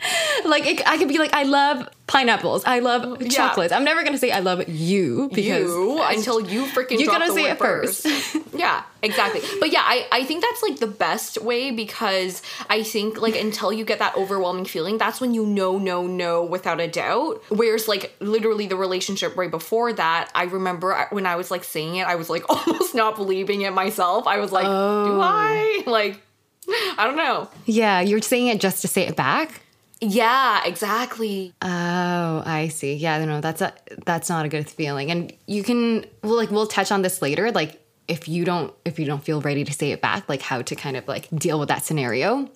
Like 0.45 0.67
it, 0.67 0.87
I 0.87 0.99
could 0.99 1.09
be 1.09 1.19
like, 1.19 1.33
I 1.33 1.45
love 1.45 1.89
pineapples. 2.07 2.65
I 2.67 2.81
love 2.81 3.19
chocolates. 3.31 3.73
I'm 3.73 3.85
never 3.85 4.05
gonna 4.05 4.19
say 4.19 4.31
I 4.31 4.41
love 4.41 4.69
you 4.69 5.31
because 5.33 5.63
you 5.63 6.03
until 6.03 6.41
you 6.41 6.67
freaking 6.67 6.99
You 6.99 7.07
gotta 7.07 7.33
say 7.33 7.51
it 7.51 7.59
first. 7.59 8.07
yeah, 8.55 8.83
exactly. 9.03 9.41
But 9.59 9.73
yeah, 9.73 9.83
I, 9.83 10.07
I 10.13 10.25
think 10.25 10.43
that's 10.43 10.63
like 10.63 10.81
the 10.81 10.87
best 10.87 11.41
way 11.41 11.71
because 11.71 12.43
I 12.69 12.83
think 12.83 13.21
like 13.23 13.37
until 13.37 13.73
you 13.73 13.85
get 13.85 14.01
that 14.01 14.17
overwhelming 14.17 14.67
feeling, 14.67 14.99
that's 14.99 15.21
when 15.21 15.33
you 15.33 15.47
know, 15.47 15.79
no, 15.79 16.07
no 16.07 16.45
without 16.45 16.79
a 16.79 16.89
doubt. 16.89 17.43
Whereas 17.49 17.89
like 17.89 18.15
literally 18.21 18.67
the 18.67 18.77
relationship 18.77 19.37
right 19.37 19.51
before 19.51 19.93
that, 19.95 20.31
I 20.35 20.45
remember 20.45 21.07
when 21.11 21.25
I 21.25 21.37
was 21.37 21.51
like 21.51 21.65
saying 21.65 21.97
it, 21.97 22.07
I 22.07 22.17
was 22.17 22.29
like 22.29 22.45
almost 22.51 22.95
not 22.95 23.17
believing 23.17 23.63
it 23.63 23.73
myself. 23.73 24.27
I 24.27 24.41
was 24.41 24.53
like, 24.53 24.65
do 24.65 24.71
oh. 24.71 25.21
I? 25.23 25.83
Like, 25.87 26.21
I 26.69 27.05
don't 27.05 27.17
know. 27.17 27.49
yeah, 27.65 28.01
you're 28.01 28.23
saying 28.23 28.49
it 28.49 28.61
just 28.61 28.83
to 28.83 28.89
say 28.89 29.07
it 29.07 29.17
back. 29.17 29.64
Yeah, 30.01 30.63
exactly. 30.65 31.55
Oh, 31.63 32.43
I 32.45 32.69
see. 32.69 32.95
Yeah, 32.95 33.25
no, 33.25 33.41
that's 33.41 33.61
a 33.63 33.73
that's 34.05 34.29
not 34.29 34.45
a 34.45 34.49
good 34.49 34.69
feeling. 34.69 35.11
And 35.11 35.33
you 35.47 35.63
can 35.63 36.07
well 36.23 36.37
like 36.37 36.51
we'll 36.51 36.67
touch 36.67 36.93
on 36.93 37.03
this 37.03 37.23
later 37.23 37.51
like 37.51 37.81
if 38.09 38.29
you 38.29 38.45
don't 38.45 38.73
if 38.85 38.99
you 38.99 39.07
don't 39.07 39.23
feel 39.23 39.41
ready 39.41 39.65
to 39.65 39.73
say 39.73 39.93
it 39.93 40.01
back, 40.01 40.29
like 40.29 40.43
how 40.43 40.63
to 40.63 40.75
kind 40.75 40.97
of 40.97 41.07
like 41.09 41.29
deal 41.31 41.59
with 41.59 41.69
that 41.69 41.85
scenario. 41.85 42.51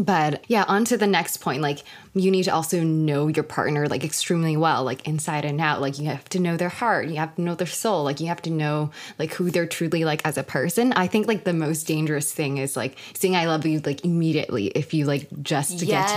But 0.00 0.42
yeah, 0.48 0.64
on 0.66 0.86
to 0.86 0.96
the 0.96 1.06
next 1.06 1.36
point. 1.38 1.60
Like 1.60 1.80
you 2.14 2.30
need 2.30 2.44
to 2.44 2.50
also 2.54 2.82
know 2.82 3.28
your 3.28 3.44
partner 3.44 3.86
like 3.86 4.02
extremely 4.02 4.56
well, 4.56 4.82
like 4.82 5.06
inside 5.06 5.44
and 5.44 5.60
out. 5.60 5.82
Like 5.82 5.98
you 5.98 6.06
have 6.06 6.26
to 6.30 6.38
know 6.40 6.56
their 6.56 6.70
heart, 6.70 7.08
you 7.08 7.16
have 7.16 7.34
to 7.36 7.42
know 7.42 7.54
their 7.54 7.66
soul, 7.66 8.02
like 8.04 8.18
you 8.18 8.28
have 8.28 8.40
to 8.42 8.50
know 8.50 8.90
like 9.18 9.34
who 9.34 9.50
they're 9.50 9.66
truly 9.66 10.04
like 10.06 10.24
as 10.26 10.38
a 10.38 10.42
person. 10.42 10.94
I 10.94 11.06
think 11.06 11.28
like 11.28 11.44
the 11.44 11.52
most 11.52 11.86
dangerous 11.86 12.32
thing 12.32 12.56
is 12.56 12.78
like 12.78 12.96
saying 13.12 13.36
I 13.36 13.44
love 13.46 13.66
you 13.66 13.80
like 13.80 14.02
immediately 14.02 14.68
if 14.68 14.94
you 14.94 15.04
like 15.04 15.28
just 15.42 15.78
to 15.80 15.84
Yes. 15.86 16.10
get 16.10 16.14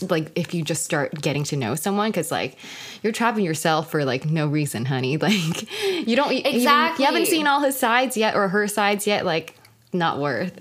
to 0.00 0.04
know 0.04 0.14
like 0.14 0.30
if 0.38 0.52
you 0.52 0.62
just 0.62 0.84
start 0.84 1.18
getting 1.22 1.44
to 1.44 1.56
know 1.56 1.74
someone 1.74 2.10
because 2.10 2.30
like 2.30 2.58
you're 3.02 3.14
trapping 3.14 3.46
yourself 3.46 3.90
for 3.90 4.04
like 4.04 4.26
no 4.26 4.46
reason 4.46 4.84
honey 4.84 5.16
like 5.28 5.70
you 6.06 6.16
don't 6.16 6.32
even- 6.32 6.54
Exactly. 6.54 7.02
you 7.04 7.10
haven't 7.10 7.26
seen 7.28 7.46
all 7.46 7.60
his 7.60 7.78
sides 7.78 8.14
yet 8.18 8.34
or 8.34 8.48
her 8.48 8.68
sides 8.68 9.06
yet 9.06 9.24
like 9.24 9.54
not 9.94 10.18
worth 10.18 10.60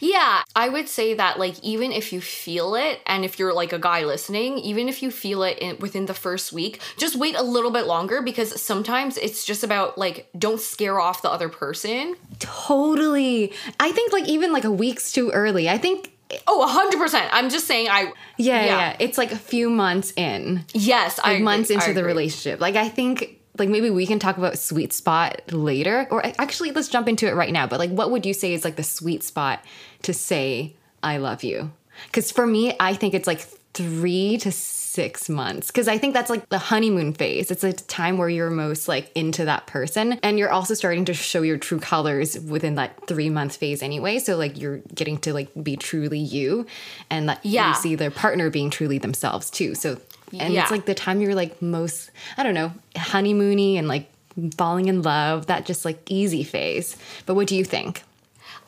Yeah, 0.00 0.42
I 0.56 0.68
would 0.68 0.88
say 0.88 1.14
that 1.14 1.38
like 1.38 1.58
even 1.62 1.92
if 1.92 2.12
you 2.12 2.20
feel 2.20 2.74
it 2.74 3.00
and 3.06 3.24
if 3.24 3.38
you're 3.38 3.52
like 3.54 3.72
a 3.72 3.78
guy 3.78 4.04
listening, 4.04 4.58
even 4.58 4.88
if 4.88 5.02
you 5.02 5.10
feel 5.10 5.42
it 5.42 5.58
in, 5.58 5.78
within 5.78 6.06
the 6.06 6.14
first 6.14 6.52
week, 6.52 6.80
just 6.96 7.16
wait 7.16 7.36
a 7.36 7.42
little 7.42 7.70
bit 7.70 7.86
longer 7.86 8.22
because 8.22 8.60
sometimes 8.60 9.16
it's 9.16 9.44
just 9.44 9.62
about 9.64 9.96
like 9.98 10.28
don't 10.38 10.60
scare 10.60 11.00
off 11.00 11.22
the 11.22 11.30
other 11.30 11.48
person. 11.48 12.16
totally. 12.38 13.52
I 13.78 13.92
think 13.92 14.12
like 14.12 14.28
even 14.28 14.52
like 14.52 14.64
a 14.64 14.70
week's 14.70 15.12
too 15.12 15.30
early. 15.30 15.68
I 15.68 15.78
think 15.78 16.12
Oh, 16.46 16.64
100%. 16.64 17.28
I'm 17.32 17.50
just 17.50 17.66
saying 17.66 17.88
I 17.88 18.02
yeah 18.38 18.64
yeah, 18.64 18.64
Yeah. 18.64 18.96
it's 19.00 19.18
like 19.18 19.32
a 19.32 19.36
few 19.36 19.68
months 19.68 20.12
in. 20.16 20.64
Yes, 20.72 21.18
I 21.18 21.22
like 21.30 21.32
agree, 21.36 21.44
months 21.44 21.70
into 21.70 21.90
I 21.90 21.92
the 21.92 22.04
relationship. 22.04 22.60
Like 22.60 22.76
i 22.76 22.88
think 22.88 23.39
like 23.58 23.68
maybe 23.68 23.90
we 23.90 24.06
can 24.06 24.18
talk 24.18 24.38
about 24.38 24.58
sweet 24.58 24.92
spot 24.92 25.40
later. 25.52 26.06
Or 26.10 26.24
actually 26.38 26.70
let's 26.72 26.88
jump 26.88 27.08
into 27.08 27.26
it 27.28 27.34
right 27.34 27.52
now 27.52 27.66
but 27.66 27.78
like 27.78 27.90
what 27.90 28.10
would 28.10 28.24
you 28.26 28.34
say 28.34 28.52
is 28.54 28.64
like 28.64 28.76
the 28.76 28.82
sweet 28.82 29.22
spot 29.22 29.64
to 30.02 30.12
say 30.14 30.74
i 31.02 31.16
love 31.16 31.42
you 31.42 31.70
because 32.06 32.30
for 32.30 32.46
me 32.46 32.74
i 32.80 32.94
think 32.94 33.14
it's 33.14 33.26
like 33.26 33.40
three 33.72 34.36
to 34.38 34.50
six 34.50 35.28
months. 35.28 35.68
Because 35.68 35.86
i 35.86 35.96
think 35.98 36.14
that's 36.14 36.28
like 36.28 36.48
the 36.48 36.58
honeymoon 36.58 37.12
phase. 37.12 37.52
It's 37.52 37.62
a 37.62 37.72
time 37.72 38.18
where 38.18 38.28
you're 38.28 38.50
most 38.50 38.88
like 38.88 39.12
into 39.14 39.44
that 39.44 39.68
person. 39.68 40.14
And 40.24 40.36
you're 40.36 40.50
also 40.50 40.74
starting 40.74 41.04
to 41.04 41.14
show 41.14 41.42
your 41.42 41.58
true 41.58 41.78
colors 41.78 42.38
within 42.40 42.74
that 42.74 43.06
three 43.06 43.30
month 43.30 43.54
phase 43.56 43.82
anyway. 43.82 44.18
So 44.18 44.36
like 44.36 44.58
you're 44.60 44.78
getting 44.92 45.18
to 45.18 45.32
like 45.32 45.48
be 45.62 45.76
truly 45.76 46.18
you. 46.18 46.66
And 47.08 47.28
that 47.28 47.38
Yeah. 47.44 47.68
you 47.68 47.74
see 47.76 47.94
their 47.94 48.10
partner 48.10 48.50
being 48.50 48.68
truly 48.70 48.98
themselves 48.98 49.48
too. 49.48 49.76
So 49.76 49.98
and 50.38 50.54
Yeah. 50.54 50.62
it's 50.62 50.70
like 50.70 50.84
the 50.86 50.94
time 50.94 51.20
you're 51.20 51.34
like 51.34 51.60
most 51.62 52.10
i 52.36 52.42
don't 52.42 52.54
know 52.54 52.72
honeymoony 52.96 53.76
and 53.76 53.88
like 53.88 54.10
falling 54.56 54.86
in 54.86 55.02
love 55.02 55.46
that 55.46 55.66
just 55.66 55.84
like 55.84 55.98
easy 56.08 56.44
phase 56.44 56.96
but 57.26 57.34
what 57.34 57.46
do 57.48 57.56
you 57.56 57.64
think 57.64 58.02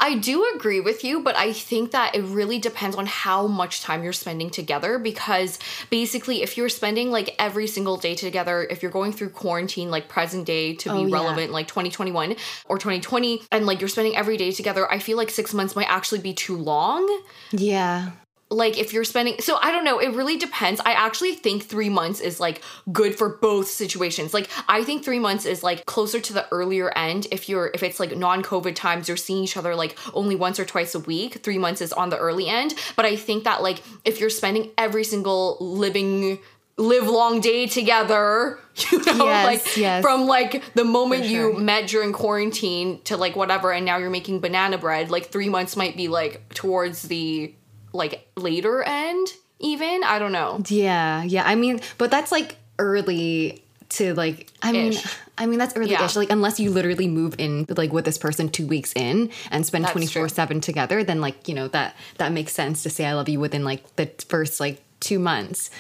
I 0.00 0.16
do 0.18 0.44
agree 0.56 0.80
with 0.80 1.04
you, 1.04 1.20
but 1.22 1.36
I 1.36 1.52
think 1.52 1.92
that 1.92 2.16
it 2.16 2.22
really 2.22 2.58
depends 2.58 2.96
on 2.96 3.06
how 3.06 3.46
much 3.46 3.82
time 3.82 4.02
you're 4.02 4.12
spending 4.12 4.50
together 4.50 4.98
because 4.98 5.60
basically, 5.90 6.42
if 6.42 6.56
you're 6.56 6.70
spending 6.70 7.12
like 7.12 7.36
every 7.38 7.68
single 7.68 7.96
day 7.98 8.16
together, 8.16 8.66
if 8.68 8.82
you're 8.82 8.90
going 8.90 9.12
through 9.12 9.28
quarantine, 9.30 9.90
like 9.92 10.08
present 10.08 10.44
day 10.44 10.74
to 10.76 10.90
Oh, 10.90 11.04
be 11.04 11.10
yeah. 11.10 11.14
relevant, 11.18 11.52
like 11.52 11.68
2021 11.68 12.34
or 12.68 12.78
2020, 12.78 13.42
and 13.52 13.64
like 13.64 13.78
you're 13.80 13.88
spending 13.88 14.16
every 14.16 14.36
day 14.36 14.50
together, 14.50 14.90
I 14.90 14.98
feel 14.98 15.16
like 15.16 15.30
six 15.30 15.54
months 15.54 15.76
might 15.76 15.88
actually 15.88 16.20
be 16.20 16.32
too 16.34 16.56
long 16.56 17.06
Yeah. 17.52 18.10
Like 18.52 18.78
if 18.78 18.92
you're 18.92 19.04
spending 19.04 19.34
so 19.40 19.58
i 19.62 19.72
don't 19.72 19.84
know 19.84 19.98
it 19.98 20.12
really 20.14 20.36
depends. 20.36 20.80
I 20.84 20.92
actually 20.92 21.34
think 21.34 21.64
three 21.64 21.88
months 21.88 22.20
is 22.20 22.38
like 22.38 22.62
good 22.92 23.16
for 23.16 23.28
both 23.28 23.68
situations. 23.68 24.34
Like 24.34 24.48
i 24.68 24.84
think 24.84 25.04
three 25.04 25.18
months 25.18 25.44
is 25.46 25.62
like 25.62 25.86
closer 25.86 26.20
to 26.20 26.32
the 26.32 26.46
earlier 26.52 26.90
end. 26.96 27.26
If 27.30 27.48
you're 27.48 27.70
if 27.74 27.82
it's 27.82 27.98
like 27.98 28.16
non-covid 28.16 28.74
times 28.74 29.08
you're 29.08 29.16
seeing 29.16 29.44
each 29.44 29.56
other 29.56 29.74
like 29.74 29.96
only 30.14 30.36
once 30.36 30.58
or 30.60 30.64
twice 30.64 30.94
a 30.94 31.00
week 31.00 31.42
three 31.42 31.58
months 31.58 31.80
is 31.80 31.92
on 31.92 32.10
the 32.10 32.18
early 32.18 32.48
end. 32.48 32.74
But 32.96 33.06
i 33.06 33.16
think 33.16 33.44
that 33.44 33.62
like 33.62 33.82
if 34.04 34.20
you're 34.20 34.30
spending 34.30 34.70
every 34.76 35.04
single 35.04 35.56
living 35.60 36.38
live 36.78 37.06
long 37.06 37.40
day 37.40 37.66
together 37.66 38.58
you 38.90 38.98
know 39.04 39.26
Yes, 39.26 39.44
like 39.46 39.76
yes. 39.76 40.02
from 40.02 40.26
like 40.26 40.62
the 40.74 40.84
moment 40.84 41.24
For 41.24 41.30
you 41.30 41.52
met 41.58 41.86
during 41.86 42.12
quarantine 42.12 43.00
to 43.04 43.16
like 43.16 43.36
whatever 43.36 43.72
and 43.72 43.84
now 43.84 43.98
you're 43.98 44.10
making 44.10 44.40
banana 44.40 44.78
bread 44.78 45.10
like 45.10 45.26
three 45.26 45.48
months 45.50 45.76
might 45.76 45.96
be 45.96 46.08
like 46.08 46.48
towards 46.54 47.02
the 47.02 47.54
like 47.92 48.28
later 48.36 48.82
end 48.82 49.28
even 49.60 50.02
i 50.04 50.18
don't 50.18 50.32
know 50.32 50.60
Yeah, 50.68 51.22
yeah. 51.22 51.44
I 51.46 51.54
mean, 51.54 51.80
but 51.98 52.10
that's 52.10 52.32
like 52.32 52.56
early 52.78 53.62
to 53.90 54.14
like 54.14 54.48
I 54.62 54.72
mean 54.72 54.92
Ish. 54.92 55.06
I 55.38 55.46
mean 55.46 55.58
that's 55.58 55.76
early 55.76 55.90
Yeah. 55.90 56.04
ish. 56.04 56.16
Like 56.16 56.30
unless 56.30 56.58
you 56.58 56.70
literally 56.70 57.06
move 57.08 57.34
in 57.38 57.66
like 57.68 57.92
with 57.92 58.04
this 58.04 58.16
person 58.18 58.48
two 58.48 58.66
weeks 58.66 58.92
in 58.96 59.30
and 59.50 59.64
spend 59.66 59.84
That's 59.84 59.92
twenty 59.92 60.06
four 60.06 60.28
seven 60.28 60.60
together, 60.60 61.04
then 61.04 61.20
like, 61.20 61.46
you 61.48 61.54
know, 61.54 61.68
that 61.68 61.94
that 62.18 62.32
makes 62.32 62.52
sense 62.52 62.82
to 62.84 62.90
say 62.90 63.04
I 63.04 63.12
love 63.12 63.28
you 63.28 63.38
within 63.38 63.64
like 63.64 63.94
the 63.96 64.06
first 64.28 64.60
like 64.60 64.80
two 65.00 65.18
months. 65.18 65.70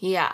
yeah 0.00 0.32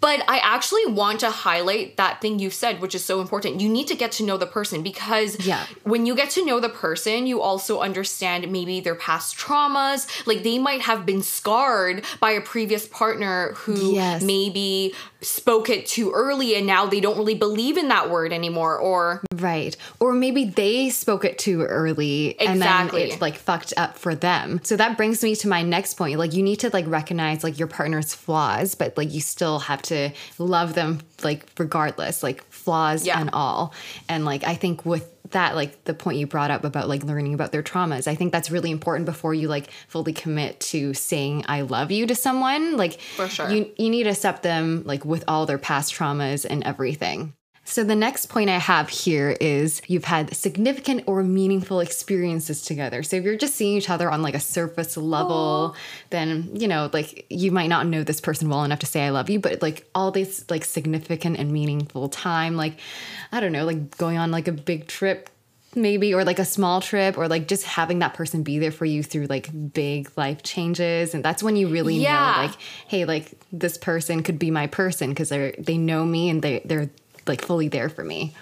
but 0.00 0.20
i 0.28 0.38
actually 0.38 0.86
want 0.86 1.20
to 1.20 1.30
highlight 1.30 1.96
that 1.96 2.20
thing 2.20 2.38
you 2.38 2.50
said 2.50 2.80
which 2.80 2.94
is 2.94 3.04
so 3.04 3.20
important 3.20 3.60
you 3.60 3.68
need 3.68 3.86
to 3.86 3.94
get 3.94 4.12
to 4.12 4.22
know 4.24 4.36
the 4.36 4.46
person 4.46 4.82
because 4.82 5.44
Yeah. 5.46 5.64
when 5.84 6.06
you 6.06 6.14
get 6.14 6.30
to 6.30 6.44
know 6.44 6.60
the 6.60 6.68
person 6.68 7.26
you 7.26 7.40
also 7.40 7.80
understand 7.80 8.50
maybe 8.50 8.80
their 8.80 8.94
past 8.94 9.36
traumas 9.36 10.06
like 10.26 10.42
they 10.42 10.58
might 10.58 10.82
have 10.82 11.04
been 11.06 11.22
scarred 11.22 12.04
by 12.20 12.30
a 12.32 12.40
previous 12.40 12.86
partner 12.86 13.52
who 13.56 13.94
Yes. 13.94 14.22
maybe 14.22 14.94
spoke 15.20 15.68
it 15.68 15.86
too 15.86 16.12
early 16.12 16.54
and 16.54 16.66
now 16.66 16.86
they 16.86 17.00
don't 17.00 17.18
really 17.18 17.34
believe 17.34 17.76
in 17.76 17.88
that 17.88 18.08
word 18.10 18.32
anymore 18.32 18.78
or 18.78 19.22
Right. 19.34 19.76
Or 20.00 20.12
maybe 20.14 20.44
they 20.44 20.90
spoke 20.90 21.24
it 21.24 21.38
too 21.38 21.62
early 21.62 22.38
and 22.40 22.60
then 22.60 22.90
it 22.94 23.20
like 23.20 23.36
fucked 23.36 23.72
up 23.76 23.96
for 23.98 24.14
them. 24.14 24.60
So 24.64 24.76
that 24.76 24.96
brings 24.96 25.22
me 25.22 25.34
to 25.36 25.48
my 25.48 25.62
next 25.62 25.94
point. 25.94 26.18
Like 26.18 26.32
you 26.34 26.42
need 26.42 26.60
to 26.60 26.70
like 26.70 26.86
recognize 26.88 27.42
like 27.44 27.58
your 27.58 27.68
partner's 27.68 28.14
flaws, 28.14 28.74
but 28.74 28.96
like 28.96 29.12
you 29.12 29.20
still 29.20 29.57
have 29.60 29.82
to 29.82 30.10
love 30.38 30.74
them 30.74 31.00
like 31.22 31.46
regardless, 31.58 32.22
like 32.22 32.44
flaws 32.50 33.06
Yeah. 33.06 33.20
and 33.20 33.30
all. 33.32 33.72
And 34.08 34.24
like 34.24 34.44
I 34.44 34.54
think 34.54 34.84
with 34.86 35.12
that 35.30 35.54
like 35.54 35.84
the 35.84 35.92
point 35.92 36.16
you 36.18 36.26
brought 36.26 36.50
up 36.50 36.64
about 36.64 36.88
like 36.88 37.02
learning 37.04 37.34
about 37.34 37.52
their 37.52 37.62
traumas 37.62 38.08
i 38.08 38.14
think 38.14 38.32
that's 38.32 38.50
really 38.50 38.70
important 38.70 39.04
before 39.04 39.34
you 39.34 39.46
like 39.46 39.70
fully 39.86 40.14
commit 40.14 40.58
to 40.58 40.94
saying 40.94 41.44
i 41.48 41.60
love 41.60 41.90
you 41.90 42.06
to 42.06 42.14
someone 42.14 42.78
like 42.78 42.98
For 42.98 43.28
sure. 43.28 43.50
you 43.50 43.70
you 43.76 43.90
need 43.90 44.04
to 44.04 44.08
accept 44.08 44.42
them 44.42 44.84
like 44.86 45.04
with 45.04 45.24
all 45.28 45.44
their 45.44 45.58
past 45.58 45.92
traumas 45.94 46.46
and 46.48 46.64
everything 46.64 47.34
so 47.68 47.84
the 47.84 47.94
next 47.94 48.26
point 48.26 48.48
I 48.48 48.56
have 48.58 48.88
here 48.88 49.36
is 49.40 49.82
you've 49.86 50.04
had 50.06 50.34
significant 50.34 51.04
or 51.06 51.22
meaningful 51.22 51.80
experiences 51.80 52.62
together. 52.62 53.02
So 53.02 53.16
if 53.16 53.24
you're 53.24 53.36
just 53.36 53.56
seeing 53.56 53.76
each 53.76 53.90
other 53.90 54.10
on 54.10 54.22
like 54.22 54.34
a 54.34 54.40
surface 54.40 54.96
level, 54.96 55.76
then 56.08 56.48
you 56.54 56.66
know, 56.66 56.88
like 56.94 57.26
you 57.28 57.52
might 57.52 57.66
not 57.66 57.86
know 57.86 58.02
this 58.02 58.20
person 58.22 58.48
well 58.48 58.64
enough 58.64 58.78
to 58.78 58.86
say 58.86 59.02
I 59.04 59.10
love 59.10 59.28
you, 59.28 59.38
but 59.38 59.60
like 59.60 59.86
all 59.94 60.10
this 60.10 60.44
like 60.48 60.64
significant 60.64 61.38
and 61.38 61.52
meaningful 61.52 62.08
time, 62.08 62.56
like 62.56 62.78
I 63.32 63.40
don't 63.40 63.52
know, 63.52 63.66
like 63.66 63.98
going 63.98 64.16
on 64.16 64.30
like 64.30 64.48
a 64.48 64.52
big 64.52 64.86
trip 64.86 65.28
maybe 65.74 66.14
or 66.14 66.24
like 66.24 66.38
a 66.38 66.46
small 66.46 66.80
trip 66.80 67.18
or 67.18 67.28
like 67.28 67.46
just 67.46 67.64
having 67.64 67.98
that 67.98 68.14
person 68.14 68.42
be 68.42 68.58
there 68.58 68.72
for 68.72 68.86
you 68.86 69.02
through 69.02 69.26
like 69.26 69.50
big 69.74 70.10
life 70.16 70.42
changes 70.42 71.12
and 71.14 71.22
that's 71.22 71.42
when 71.42 71.56
you 71.56 71.68
really 71.68 71.96
Yeah. 71.98 72.14
know 72.36 72.42
like 72.46 72.56
hey 72.88 73.04
like 73.04 73.32
this 73.52 73.76
person 73.76 74.22
could 74.22 74.38
be 74.38 74.50
my 74.50 74.66
person 74.66 75.10
because 75.10 75.28
they're 75.28 75.52
they 75.58 75.76
know 75.76 76.06
me 76.06 76.30
and 76.30 76.40
they 76.40 76.62
they're 76.64 76.88
like 77.28 77.42
fully 77.42 77.68
there 77.68 77.88
for 77.88 78.04
me 78.04 78.34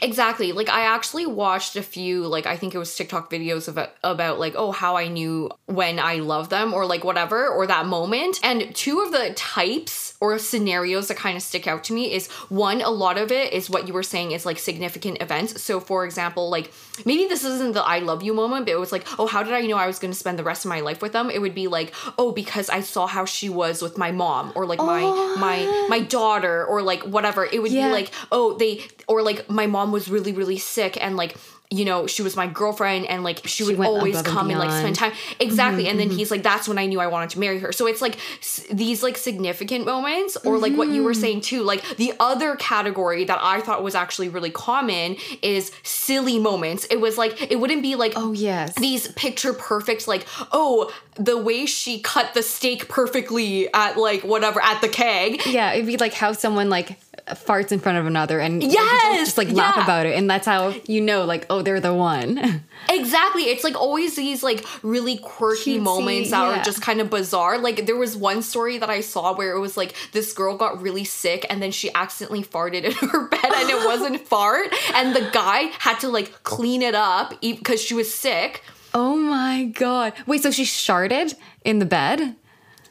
Exactly. 0.00 0.52
Like 0.52 0.68
I 0.68 0.82
actually 0.82 1.26
watched 1.26 1.76
a 1.76 1.82
few 1.82 2.26
like 2.26 2.46
I 2.46 2.56
think 2.56 2.74
it 2.74 2.78
was 2.78 2.94
TikTok 2.94 3.30
videos 3.30 3.68
about 3.68 3.90
about 4.02 4.38
like 4.38 4.54
oh 4.56 4.72
how 4.72 4.96
I 4.96 5.08
knew 5.08 5.50
when 5.66 5.98
I 5.98 6.16
love 6.16 6.48
them 6.48 6.72
or 6.72 6.86
like 6.86 7.04
whatever 7.04 7.48
or 7.48 7.66
that 7.66 7.86
moment. 7.86 8.40
And 8.42 8.74
two 8.74 9.00
of 9.00 9.12
the 9.12 9.32
types 9.34 10.11
or 10.22 10.38
scenarios 10.38 11.08
that 11.08 11.16
kind 11.16 11.36
of 11.36 11.42
stick 11.42 11.66
out 11.66 11.82
to 11.82 11.92
me 11.92 12.12
is 12.14 12.28
one 12.48 12.80
a 12.80 12.88
lot 13.04 13.18
of 13.18 13.32
it 13.32 13.52
is 13.52 13.68
what 13.68 13.88
you 13.88 13.92
were 13.92 14.04
saying 14.04 14.30
is 14.30 14.46
like 14.46 14.56
significant 14.56 15.20
events. 15.20 15.60
So 15.60 15.80
for 15.80 16.04
example, 16.04 16.48
like 16.48 16.70
maybe 17.04 17.26
this 17.26 17.44
isn't 17.44 17.72
the 17.74 17.82
I 17.82 17.98
love 17.98 18.22
you 18.22 18.32
moment, 18.32 18.66
but 18.66 18.72
it 18.72 18.78
was 18.78 18.92
like, 18.92 19.04
"Oh, 19.18 19.26
how 19.26 19.42
did 19.42 19.52
I 19.52 19.62
know 19.66 19.76
I 19.76 19.88
was 19.88 19.98
going 19.98 20.12
to 20.12 20.18
spend 20.24 20.38
the 20.38 20.44
rest 20.44 20.64
of 20.64 20.68
my 20.68 20.80
life 20.80 21.02
with 21.02 21.12
them?" 21.12 21.28
It 21.28 21.40
would 21.40 21.56
be 21.56 21.66
like, 21.66 21.92
"Oh, 22.20 22.30
because 22.30 22.70
I 22.70 22.80
saw 22.82 23.08
how 23.08 23.24
she 23.24 23.48
was 23.48 23.82
with 23.82 23.98
my 23.98 24.12
mom 24.12 24.52
or 24.54 24.64
like 24.64 24.78
my 24.78 25.02
my 25.46 25.56
my 25.88 25.98
oh. 26.02 26.04
daughter 26.18 26.64
or 26.66 26.82
like 26.82 27.02
whatever." 27.02 27.44
It 27.44 27.60
would 27.60 27.72
Yeah. 27.72 27.88
be 27.88 27.92
like, 27.92 28.10
"Oh, 28.30 28.56
they 28.56 28.72
or 29.08 29.22
like 29.22 29.50
my 29.50 29.66
mom 29.66 29.90
was 29.90 30.08
really 30.08 30.32
really 30.40 30.58
sick 30.58 30.96
and 31.04 31.16
like 31.16 31.34
you 31.72 31.84
know 31.86 32.06
she 32.06 32.22
was 32.22 32.36
my 32.36 32.46
girlfriend 32.46 33.06
and 33.06 33.24
like 33.24 33.46
she, 33.46 33.64
would 33.64 33.80
always 33.80 34.14
above 34.14 34.26
and 34.26 34.34
come 34.34 34.50
and 34.50 34.58
like 34.58 34.70
spend 34.70 34.94
time. 34.94 35.12
Exactly. 35.40 35.88
And 35.88 35.98
then 35.98 36.08
mm-hmm, 36.08 36.18
he's 36.18 36.30
like 36.30 36.42
that's 36.42 36.68
when 36.68 36.78
i 36.78 36.86
knew 36.86 37.00
i 37.00 37.06
wanted 37.06 37.30
to 37.30 37.38
marry 37.38 37.58
her. 37.60 37.72
So 37.72 37.86
it's 37.86 38.02
like 38.02 38.18
s- 38.38 38.66
these 38.70 39.02
like 39.02 39.16
significant 39.16 39.86
moments 39.86 40.36
or 40.44 40.58
like 40.58 40.74
what 40.74 40.88
you 40.88 41.02
were 41.02 41.12
mm-hmm. 41.12 41.20
saying 41.20 41.40
too 41.40 41.62
like 41.62 41.82
the 41.96 42.12
other 42.20 42.56
category 42.56 43.24
that 43.24 43.38
i 43.40 43.60
thought 43.60 43.82
was 43.82 43.94
actually 43.94 44.28
really 44.28 44.50
common 44.50 45.16
is 45.40 45.72
silly 45.82 46.38
moments. 46.38 46.84
It 46.90 47.00
was 47.00 47.16
like 47.16 47.50
it 47.50 47.58
wouldn't 47.58 47.82
be 47.82 47.94
like 47.94 48.12
oh 48.16 48.32
yes. 48.32 48.74
these 48.74 49.08
picture 49.12 49.54
perfect 49.54 50.06
like 50.06 50.26
oh 50.52 50.92
the 51.14 51.38
way 51.38 51.66
she 51.66 52.00
cut 52.00 52.34
the 52.34 52.42
steak 52.42 52.88
perfectly 52.88 53.72
at 53.72 53.96
like 53.96 54.22
whatever 54.22 54.60
at 54.62 54.80
the 54.82 54.88
keg. 54.88 55.40
Yeah 55.46 55.72
it'd 55.72 55.86
be 55.86 55.96
like 55.96 56.12
how 56.12 56.32
someone 56.32 56.68
like 56.68 56.98
farts 57.28 57.70
in 57.72 57.78
front 57.78 57.98
of 57.98 58.06
another 58.06 58.40
and 58.40 58.62
Yes, 58.62 59.26
just 59.26 59.38
like 59.38 59.50
laugh 59.52 59.76
yeah. 59.76 59.84
about 59.84 60.06
it 60.06 60.16
and 60.16 60.28
that's 60.28 60.44
how 60.46 60.74
you 60.86 61.00
know 61.00 61.24
like 61.24 61.46
oh 61.50 61.62
they're 61.62 61.80
the 61.80 61.94
one 61.94 62.64
Exactly. 62.88 63.44
It's 63.44 63.62
like 63.62 63.76
always 63.80 64.16
these 64.16 64.42
like 64.42 64.64
really 64.82 65.16
quirky 65.18 65.78
Cutesy, 65.78 65.82
moments 65.82 66.30
that 66.32 66.42
yeah. 66.42 66.60
are 66.60 66.64
just 66.64 66.82
kind 66.82 67.00
of 67.00 67.10
bizarre. 67.10 67.56
Like 67.58 67.86
there 67.86 67.96
was 67.96 68.16
one 68.16 68.42
story 68.42 68.76
that 68.78 68.90
I 68.90 69.00
saw 69.02 69.34
where 69.36 69.54
it 69.54 69.60
was 69.60 69.76
like 69.76 69.94
this 70.10 70.32
girl 70.32 70.56
got 70.56 70.82
really 70.82 71.04
sick 71.04 71.46
and 71.48 71.62
then 71.62 71.70
she 71.70 71.94
accidentally 71.94 72.42
farted 72.42 72.82
in 72.82 72.92
her 73.10 73.28
bed 73.28 73.40
and 73.44 73.70
it 73.70 73.86
wasn't 73.86 74.26
fart 74.26 74.66
and 74.94 75.14
the 75.14 75.30
guy 75.32 75.70
had 75.78 76.00
to 76.00 76.08
like 76.08 76.42
clean 76.42 76.82
it 76.82 76.96
up 76.96 77.40
because 77.40 77.80
she 77.80 77.94
was 77.94 78.12
sick. 78.12 78.62
oh 78.94 79.16
my 79.16 79.64
god 79.66 80.12
wait 80.26 80.42
so 80.42 80.50
she 80.50 80.64
sharted 80.64 81.34
in 81.64 81.78
the 81.78 81.86
bed 81.86 82.34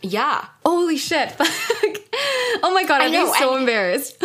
Yeah. 0.02 0.46
Holy 0.66 0.98
shit 0.98 1.32
fuck 1.38 1.48
oh 2.64 2.72
my 2.74 2.84
god 2.84 3.02
i'm 3.02 3.12
so 3.36 3.54
and- 3.54 3.62
embarrassed 3.62 4.22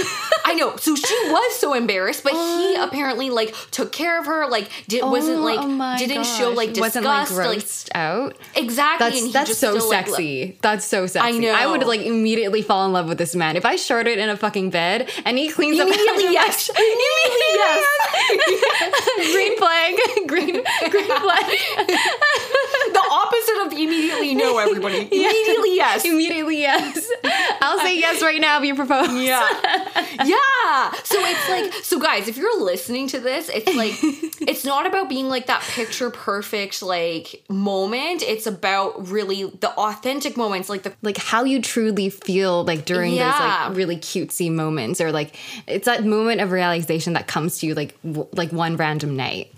I 0.47 0.55
know. 0.55 0.77
So 0.77 0.95
she 0.95 1.15
was 1.29 1.57
so 1.57 1.75
embarrassed, 1.75 2.23
but 2.23 2.33
he 2.33 2.39
oh. 2.39 2.87
apparently 2.89 3.31
like 3.31 3.53
took 3.73 3.91
care 3.91 4.21
of 4.21 4.27
her, 4.27 4.47
like 4.49 4.71
did 4.87 5.03
wasn't 5.03 5.41
like 5.41 5.59
oh 5.61 5.99
didn't 5.99 6.25
show 6.25 6.51
like 6.51 6.69
disgust. 6.69 6.95
wasn't 6.95 7.05
like 7.05 7.31
like 7.31 7.59
grossed 7.59 7.89
out 7.97 8.37
exactly. 8.55 9.19
and 9.19 9.33
That's 9.33 9.49
that's 9.49 9.59
so 9.59 9.77
still, 9.77 9.91
like, 9.91 10.07
sexy. 10.07 10.57
that's 10.63 10.85
so 10.85 11.09
sexy. 11.09 11.27
I 11.27 11.37
know. 11.37 11.53
I 11.53 11.67
would 11.67 11.85
like 11.85 12.01
immediately 12.03 12.63
fall 12.63 12.87
in 12.87 12.93
love 12.93 13.09
with 13.09 13.19
this 13.19 13.35
man 13.35 13.57
if 13.57 13.65
I 13.65 13.75
sharted 13.75 14.19
in 14.19 14.29
a 14.29 14.37
fucking 14.37 14.71
bed 14.71 15.11
and 15.25 15.37
he 15.37 15.51
cleans 15.51 15.81
up 15.81 15.89
Immediately, 15.89 16.33
yes. 16.33 16.69
Immediately, 16.71 17.53
yes. 17.57 17.85
green 19.33 19.59
flag. 19.59 19.97
Green 20.29 20.65
green 20.91 21.07
flag. 21.07 21.45
the 22.93 23.05
opposite 23.11 23.67
of 23.67 23.73
immediately 23.73 24.37
no, 24.37 24.59
everybody. 24.59 24.99
Immediately 24.99 25.75
yes. 25.75 26.05
Immediately 26.05 26.26
yes. 26.29 27.11
I'll 27.61 27.79
say 27.79 27.99
yes 27.99 28.23
right 28.23 28.41
now 28.41 28.59
if 28.59 28.65
you 28.65 28.75
propose. 28.75 29.11
Yeah. 29.13 29.47
yeah. 30.25 30.93
So 31.05 31.17
it's 31.19 31.49
like, 31.49 31.85
so 31.85 31.99
guys, 31.99 32.29
if 32.29 32.37
you're 32.37 32.63
listening 32.63 33.09
to 33.09 33.21
this, 33.21 33.49
it's 33.49 33.75
like, 33.77 33.95
it's 34.49 34.65
not 34.65 34.87
about 34.87 35.09
being 35.09 35.29
like 35.29 35.47
that 35.47 35.63
picture 35.63 36.11
perfect, 36.11 36.83
like 36.83 37.45
moment. 37.49 38.23
It's 38.23 38.47
about 38.47 39.09
really 39.09 39.45
the 39.45 39.71
authentic 39.73 40.37
moments, 40.37 40.69
like 40.69 40.83
the, 40.83 40.93
Like 41.03 41.17
how 41.19 41.45
you 41.45 41.61
truly 41.63 42.11
feel 42.11 42.65
like 42.65 42.85
during 42.85 43.17
those 43.17 43.21
like 43.21 43.77
really 43.77 43.97
cutesy 43.97 44.53
moments 44.53 45.01
or 45.01 45.13
like 45.13 45.37
it's 45.67 45.87
that 45.87 46.05
moment 46.05 46.41
of 46.41 46.51
realization 46.51 47.15
that 47.15 47.27
comes 47.27 47.59
to 47.59 47.67
you 47.67 47.75
like 47.75 48.01
w- 48.03 48.29
like 48.33 48.53
one 48.53 48.77
random 48.77 49.17
night. 49.17 49.53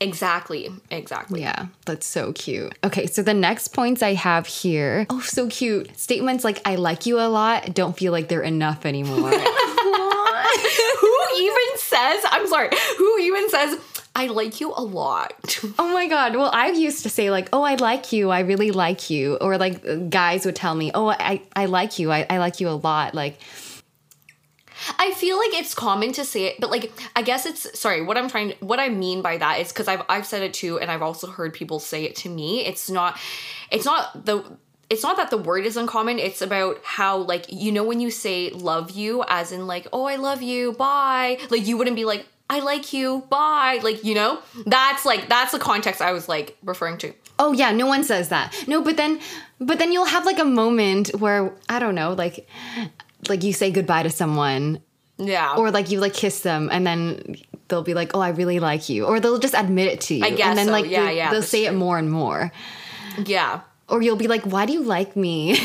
Exactly, 0.00 0.70
exactly. 0.90 1.42
Yeah, 1.42 1.66
that's 1.84 2.06
so 2.06 2.32
cute. 2.32 2.76
Okay, 2.84 3.06
so 3.06 3.22
the 3.22 3.34
next 3.34 3.68
points 3.68 4.02
I 4.02 4.14
have 4.14 4.46
here. 4.46 5.06
Oh, 5.10 5.20
so 5.20 5.48
cute. 5.48 5.96
Statements 5.98 6.44
like 6.44 6.60
I 6.64 6.76
like 6.76 7.06
you 7.06 7.20
a 7.20 7.28
lot 7.28 7.74
don't 7.74 7.96
feel 7.96 8.12
like 8.12 8.28
they're 8.28 8.42
enough 8.42 8.86
anymore. 8.86 9.30
who 11.00 11.18
even 11.36 11.76
says, 11.76 12.24
I'm 12.30 12.46
sorry, 12.46 12.70
who 12.98 13.18
even 13.18 13.48
says, 13.50 13.78
I 14.14 14.26
like 14.26 14.60
you 14.60 14.72
a 14.76 14.82
lot. 14.82 15.32
Oh 15.78 15.92
my 15.92 16.08
god. 16.08 16.34
Well, 16.34 16.50
I 16.52 16.68
used 16.70 17.04
to 17.04 17.10
say 17.10 17.30
like, 17.30 17.48
"Oh, 17.52 17.62
I 17.62 17.76
like 17.76 18.12
you. 18.12 18.30
I 18.30 18.40
really 18.40 18.70
like 18.72 19.08
you," 19.08 19.36
or 19.36 19.56
like 19.56 19.86
uh, 19.86 19.94
guys 19.94 20.44
would 20.44 20.56
tell 20.56 20.74
me, 20.74 20.90
"Oh, 20.92 21.08
I 21.08 21.42
I 21.54 21.66
like 21.66 21.98
you. 21.98 22.10
I, 22.10 22.26
I 22.28 22.38
like 22.38 22.60
you 22.60 22.68
a 22.68 22.74
lot." 22.74 23.14
Like, 23.14 23.38
I 24.98 25.12
feel 25.12 25.38
like 25.38 25.54
it's 25.54 25.74
common 25.74 26.12
to 26.12 26.24
say 26.24 26.46
it, 26.46 26.60
but 26.60 26.70
like 26.70 26.92
I 27.14 27.22
guess 27.22 27.46
it's 27.46 27.78
sorry. 27.78 28.02
What 28.02 28.16
I'm 28.16 28.28
trying, 28.28 28.54
what 28.60 28.80
I 28.80 28.88
mean 28.88 29.22
by 29.22 29.36
that 29.38 29.60
is 29.60 29.68
because 29.68 29.88
I've 29.88 30.02
I've 30.08 30.26
said 30.26 30.42
it 30.42 30.52
too, 30.54 30.78
and 30.78 30.90
I've 30.90 31.02
also 31.02 31.26
heard 31.28 31.54
people 31.54 31.78
say 31.78 32.04
it 32.04 32.16
to 32.16 32.28
me. 32.28 32.64
It's 32.66 32.90
not, 32.90 33.18
it's 33.70 33.84
not 33.84 34.24
the. 34.26 34.44
It's 34.88 35.04
not 35.04 35.16
that 35.18 35.30
the 35.30 35.38
word 35.38 35.66
is 35.66 35.76
uncommon. 35.76 36.18
It's 36.18 36.42
about 36.42 36.80
how, 36.82 37.18
like, 37.18 37.46
you 37.48 37.70
know, 37.70 37.84
when 37.84 38.00
you 38.00 38.10
say 38.10 38.50
love 38.50 38.90
you, 38.90 39.22
as 39.28 39.52
in, 39.52 39.68
like, 39.68 39.86
oh, 39.92 40.06
I 40.06 40.16
love 40.16 40.42
you, 40.42 40.72
bye. 40.72 41.38
Like, 41.48 41.64
you 41.64 41.76
wouldn't 41.76 41.94
be 41.94 42.04
like, 42.04 42.26
I 42.48 42.58
like 42.58 42.92
you, 42.92 43.24
bye. 43.30 43.78
Like, 43.84 44.02
you 44.02 44.16
know, 44.16 44.40
that's 44.66 45.04
like, 45.04 45.28
that's 45.28 45.52
the 45.52 45.60
context 45.60 46.02
I 46.02 46.10
was 46.10 46.28
like 46.28 46.56
referring 46.64 46.98
to. 46.98 47.14
oh 47.38 47.52
yeah, 47.52 47.70
no 47.70 47.86
one 47.86 48.02
says 48.02 48.30
that. 48.30 48.52
No, 48.66 48.82
but 48.82 48.96
then, 48.96 49.20
but 49.60 49.78
then 49.78 49.92
you'll 49.92 50.06
have 50.06 50.26
like 50.26 50.40
a 50.40 50.44
moment 50.44 51.10
where 51.20 51.52
I 51.68 51.78
don't 51.78 51.94
know, 51.94 52.12
like, 52.12 52.48
like 53.28 53.42
you 53.44 53.52
say 53.52 53.70
goodbye 53.70 54.02
to 54.04 54.10
someone, 54.10 54.80
Yeah. 55.18 55.54
or 55.56 55.70
like 55.70 55.90
you 55.90 56.00
like 56.00 56.14
kiss 56.14 56.40
them, 56.40 56.68
and 56.72 56.86
then 56.86 57.36
they'll 57.68 57.82
be 57.82 57.94
like, 57.94 58.12
"Oh, 58.14 58.20
I 58.20 58.30
really 58.30 58.58
like 58.60 58.88
you," 58.88 59.04
or 59.06 59.20
they'll 59.20 59.38
just 59.38 59.54
admit 59.54 59.88
it 59.92 60.00
to 60.02 60.14
you, 60.14 60.24
I 60.24 60.30
guess 60.30 60.46
and 60.48 60.58
then 60.58 60.66
so. 60.66 60.72
like 60.72 60.86
Yeah, 60.90 61.10
yeah, 61.10 61.30
they'll 61.30 61.42
say 61.42 61.66
it 61.66 61.74
more 61.74 61.98
and 61.98 62.10
more, 62.10 62.52
yeah. 63.26 63.60
or 63.88 64.02
you'll 64.02 64.16
be 64.16 64.28
like, 64.28 64.42
"Why 64.44 64.66
do 64.66 64.72
you 64.72 64.82
like 64.82 65.14
me?" 65.16 65.52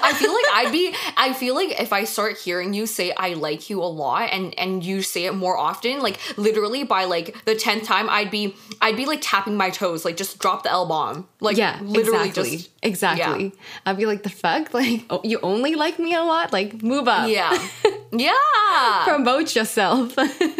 I 0.00 0.12
feel 0.14 0.32
like 0.32 0.44
I'd 0.54 0.72
be 0.72 0.94
I 1.18 1.32
feel 1.32 1.54
like 1.54 1.78
if 1.80 1.92
I 1.92 2.04
start 2.04 2.38
hearing 2.38 2.72
you 2.72 2.86
say 2.86 3.12
I 3.16 3.34
like 3.34 3.68
you 3.68 3.82
a 3.82 3.90
lot 3.90 4.30
and 4.32 4.56
and 4.58 4.84
you 4.84 5.02
say 5.02 5.26
it 5.26 5.34
more 5.34 5.58
often, 5.58 6.00
like 6.00 6.18
literally 6.38 6.84
by 6.84 7.04
like 7.04 7.44
the 7.44 7.54
10th 7.54 7.84
time 7.84 8.08
I'd 8.08 8.30
be 8.30 8.54
I'd 8.80 8.96
be 8.96 9.04
like 9.04 9.18
tapping 9.20 9.56
my 9.56 9.70
toes, 9.70 10.04
like 10.04 10.16
just 10.16 10.38
drop 10.38 10.62
the 10.62 10.70
L 10.70 10.86
bomb. 10.86 11.26
Like 11.40 11.56
yeah, 11.56 11.78
literally 11.82 12.28
exactly, 12.28 12.56
just 12.56 12.70
exactly. 12.82 13.52
I'd 13.84 13.96
be 13.96 14.06
like, 14.06 14.22
"The 14.22 14.30
fuck, 14.30 14.72
like, 14.80 15.04
oh, 15.10 15.20
you 15.24 15.38
only 15.42 15.74
like 15.74 15.98
me 15.98 16.14
a 16.14 16.22
lot? 16.22 16.52
Like, 16.52 16.82
move 16.82 17.08
up, 17.08 17.28
Yeah. 17.28 17.52
Yeah. 18.12 19.04
promote 19.04 19.54
yourself." 19.54 20.14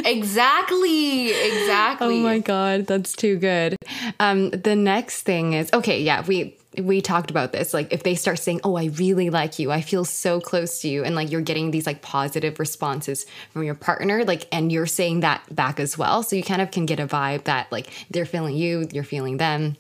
exactly. 0.05 1.31
Exactly. 1.49 2.21
Oh 2.21 2.23
my 2.23 2.39
god, 2.39 2.87
that's 2.87 3.13
too 3.15 3.37
good. 3.37 3.77
Um, 4.21 4.51
the 4.51 4.75
next 4.77 5.23
thing 5.23 5.53
is 5.55 5.71
okay. 5.73 6.01
Yeah, 6.03 6.25
we 6.27 6.57
we 6.81 7.01
talked 7.01 7.31
about 7.31 7.53
this. 7.53 7.75
Like, 7.75 7.93
if 7.93 8.03
they 8.03 8.15
start 8.15 8.39
saying, 8.39 8.61
"Oh, 8.65 8.77
I 8.77 8.87
really 8.87 9.31
like 9.31 9.59
you. 9.59 9.71
I 9.71 9.81
feel 9.81 10.05
so 10.05 10.41
close 10.41 10.81
to 10.81 10.89
you," 10.89 11.05
and 11.05 11.15
like 11.15 11.31
you're 11.31 11.41
getting 11.41 11.71
these 11.71 11.87
like 11.87 12.03
positive 12.03 12.59
responses 12.59 13.27
from 13.53 13.65
your 13.65 13.75
partner, 13.75 14.25
like, 14.25 14.47
and 14.53 14.71
you're 14.73 14.87
saying 14.87 15.21
that 15.21 15.43
back 15.55 15.81
as 15.81 15.97
well, 15.99 16.23
so 16.23 16.37
you 16.37 16.43
kind 16.43 16.63
of 16.63 16.71
can 16.71 16.87
get 16.87 17.01
a 17.01 17.07
vibe 17.07 17.45
that 17.45 17.71
like 17.73 17.89
they're 18.11 18.27
feeling 18.27 18.57
you, 18.57 18.89
you're 18.93 19.05
feeling 19.05 19.37
them. 19.39 19.77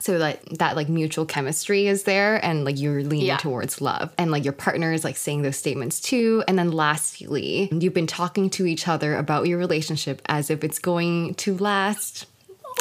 So 0.00 0.16
like 0.16 0.42
that 0.58 0.74
like 0.74 0.88
mutual 0.88 1.26
chemistry 1.26 1.86
is 1.86 2.04
there 2.04 2.44
and 2.44 2.64
like 2.64 2.80
you're 2.80 3.04
leaning 3.04 3.26
Yeah. 3.26 3.36
towards 3.36 3.80
love 3.80 4.12
and 4.18 4.32
like 4.32 4.42
your 4.42 4.54
partner 4.54 4.92
is 4.92 5.04
like 5.04 5.16
saying 5.16 5.42
those 5.42 5.56
statements 5.56 6.00
too 6.00 6.42
and 6.48 6.58
then 6.58 6.72
lastly 6.72 7.68
you've 7.70 7.94
been 7.94 8.06
talking 8.08 8.50
to 8.50 8.66
each 8.66 8.88
other 8.88 9.14
about 9.14 9.46
your 9.46 9.58
relationship 9.58 10.20
as 10.26 10.50
if 10.50 10.64
it's 10.64 10.80
going 10.80 11.34
to 11.34 11.56
last 11.58 12.26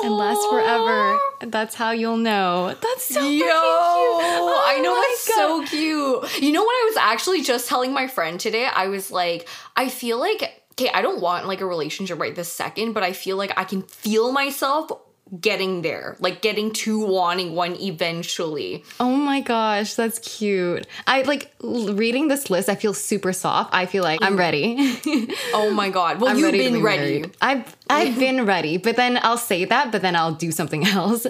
and 0.04 0.14
last 0.18 0.42
forever 0.50 1.20
that's 1.50 1.76
how 1.76 1.92
you'll 1.92 2.18
know 2.18 2.76
that's 2.82 3.04
so 3.04 3.22
Yo, 3.22 3.28
cute. 3.30 3.50
Oh 3.52 4.64
I 4.68 4.80
know 4.80 4.94
oh 4.94 5.02
that's 5.10 5.28
God. 5.28 5.68
so 5.68 5.76
cute. 5.76 6.42
You 6.42 6.52
know 6.52 6.64
what 6.64 6.72
I 6.72 6.88
was 6.90 6.98
actually 6.98 7.42
just 7.42 7.68
telling 7.68 7.94
my 7.94 8.08
friend 8.08 8.40
today? 8.40 8.66
I 8.66 8.88
was 8.88 9.12
like, 9.12 9.48
I 9.76 9.90
feel 9.90 10.20
like 10.20 10.64
okay, 10.74 10.90
I 10.94 11.02
don't 11.02 11.22
want 11.22 11.48
like 11.48 11.62
a 11.62 11.66
relationship 11.66 12.20
right 12.20 12.36
this 12.36 12.52
second, 12.52 12.94
but 12.94 13.04
I 13.04 13.14
feel 13.14 13.38
like 13.38 13.52
I 13.58 13.64
can 13.64 13.82
feel 13.84 14.32
myself 14.32 14.92
getting 15.40 15.82
there, 15.82 16.18
like 16.20 16.42
getting 16.42 16.72
to 16.72 17.00
wanting 17.00 17.56
one 17.56 17.76
eventually. 17.80 18.84
oh 19.00 19.16
my 19.16 19.40
gosh 19.40 19.94
that's 19.94 20.20
cute 20.20 20.86
i 21.08 21.22
like 21.22 21.54
reading 21.62 22.28
this 22.28 22.50
list 22.50 22.68
i 22.68 22.76
feel 22.76 22.94
super 22.94 23.32
soft 23.32 23.74
i 23.74 23.86
feel 23.86 24.04
like 24.04 24.20
i'm 24.22 24.36
ready 24.38 24.98
Oh 25.54 25.72
my 25.72 25.90
god. 25.90 26.20
Well, 26.20 26.30
I'm 26.32 26.38
you've 26.38 26.46
ready 26.46 26.58
been 26.60 26.74
be 26.76 26.82
ready. 26.82 27.20
married. 27.20 27.38
I've 27.42 27.76
I've 27.90 28.18
been 28.18 28.46
ready, 28.54 28.78
but 28.78 28.96
then 28.96 29.20
I'll 29.22 29.38
say 29.38 29.66
that, 29.66 29.92
but 29.92 30.02
then 30.02 30.16
I'll 30.16 30.34
do 30.34 30.52
something 30.52 30.86
else. 30.88 31.26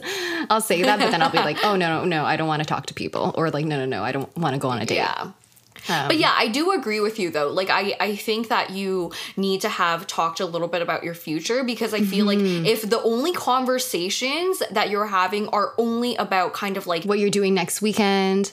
I'll 0.50 0.62
say 0.62 0.82
that, 0.84 1.00
but 1.00 1.12
then 1.12 1.22
I'll 1.22 1.32
be 1.32 1.38
like, 1.40 1.58
oh 1.64 1.76
no, 1.76 2.00
no, 2.00 2.06
no, 2.06 2.26
I 2.26 2.36
don't 2.38 2.48
want 2.48 2.62
to 2.62 2.68
talk 2.68 2.86
to 2.88 2.94
people, 2.94 3.32
or 3.36 3.50
like, 3.50 3.66
no, 3.66 3.78
no, 3.78 3.86
no, 3.86 4.04
I 4.04 4.12
don't 4.12 4.36
want 4.38 4.54
to 4.56 4.60
go 4.60 4.70
on 4.70 4.80
a 4.82 4.86
date. 4.86 4.96
Yeah. 4.96 5.32
Um, 5.90 6.08
But 6.08 6.18
yeah, 6.18 6.34
I 6.38 6.48
do 6.48 6.72
agree 6.72 7.00
with 7.00 7.18
you 7.20 7.30
though. 7.32 7.50
Like 7.50 7.70
I 7.70 7.96
I 8.00 8.16
think 8.16 8.48
that 8.50 8.70
you 8.70 9.12
need 9.38 9.62
to 9.62 9.70
have 9.70 10.06
talked 10.08 10.40
a 10.40 10.46
little 10.46 10.68
bit 10.68 10.82
about 10.82 11.04
your 11.04 11.14
future 11.16 11.64
because 11.64 11.94
I 11.94 12.02
feel 12.02 12.26
Mm-hmm. 12.28 12.64
like 12.64 12.68
if 12.74 12.88
the 12.90 13.02
only 13.02 13.34
conversations 13.34 14.62
that 14.72 14.90
you're 14.90 15.08
having 15.08 15.48
are 15.50 15.74
only 15.78 16.16
about 16.16 16.54
kind 16.54 16.78
of 16.78 16.88
like 16.88 17.04
what 17.06 17.20
you're 17.20 17.30
doing 17.30 17.54
next 17.54 17.82
weekend? 17.82 18.52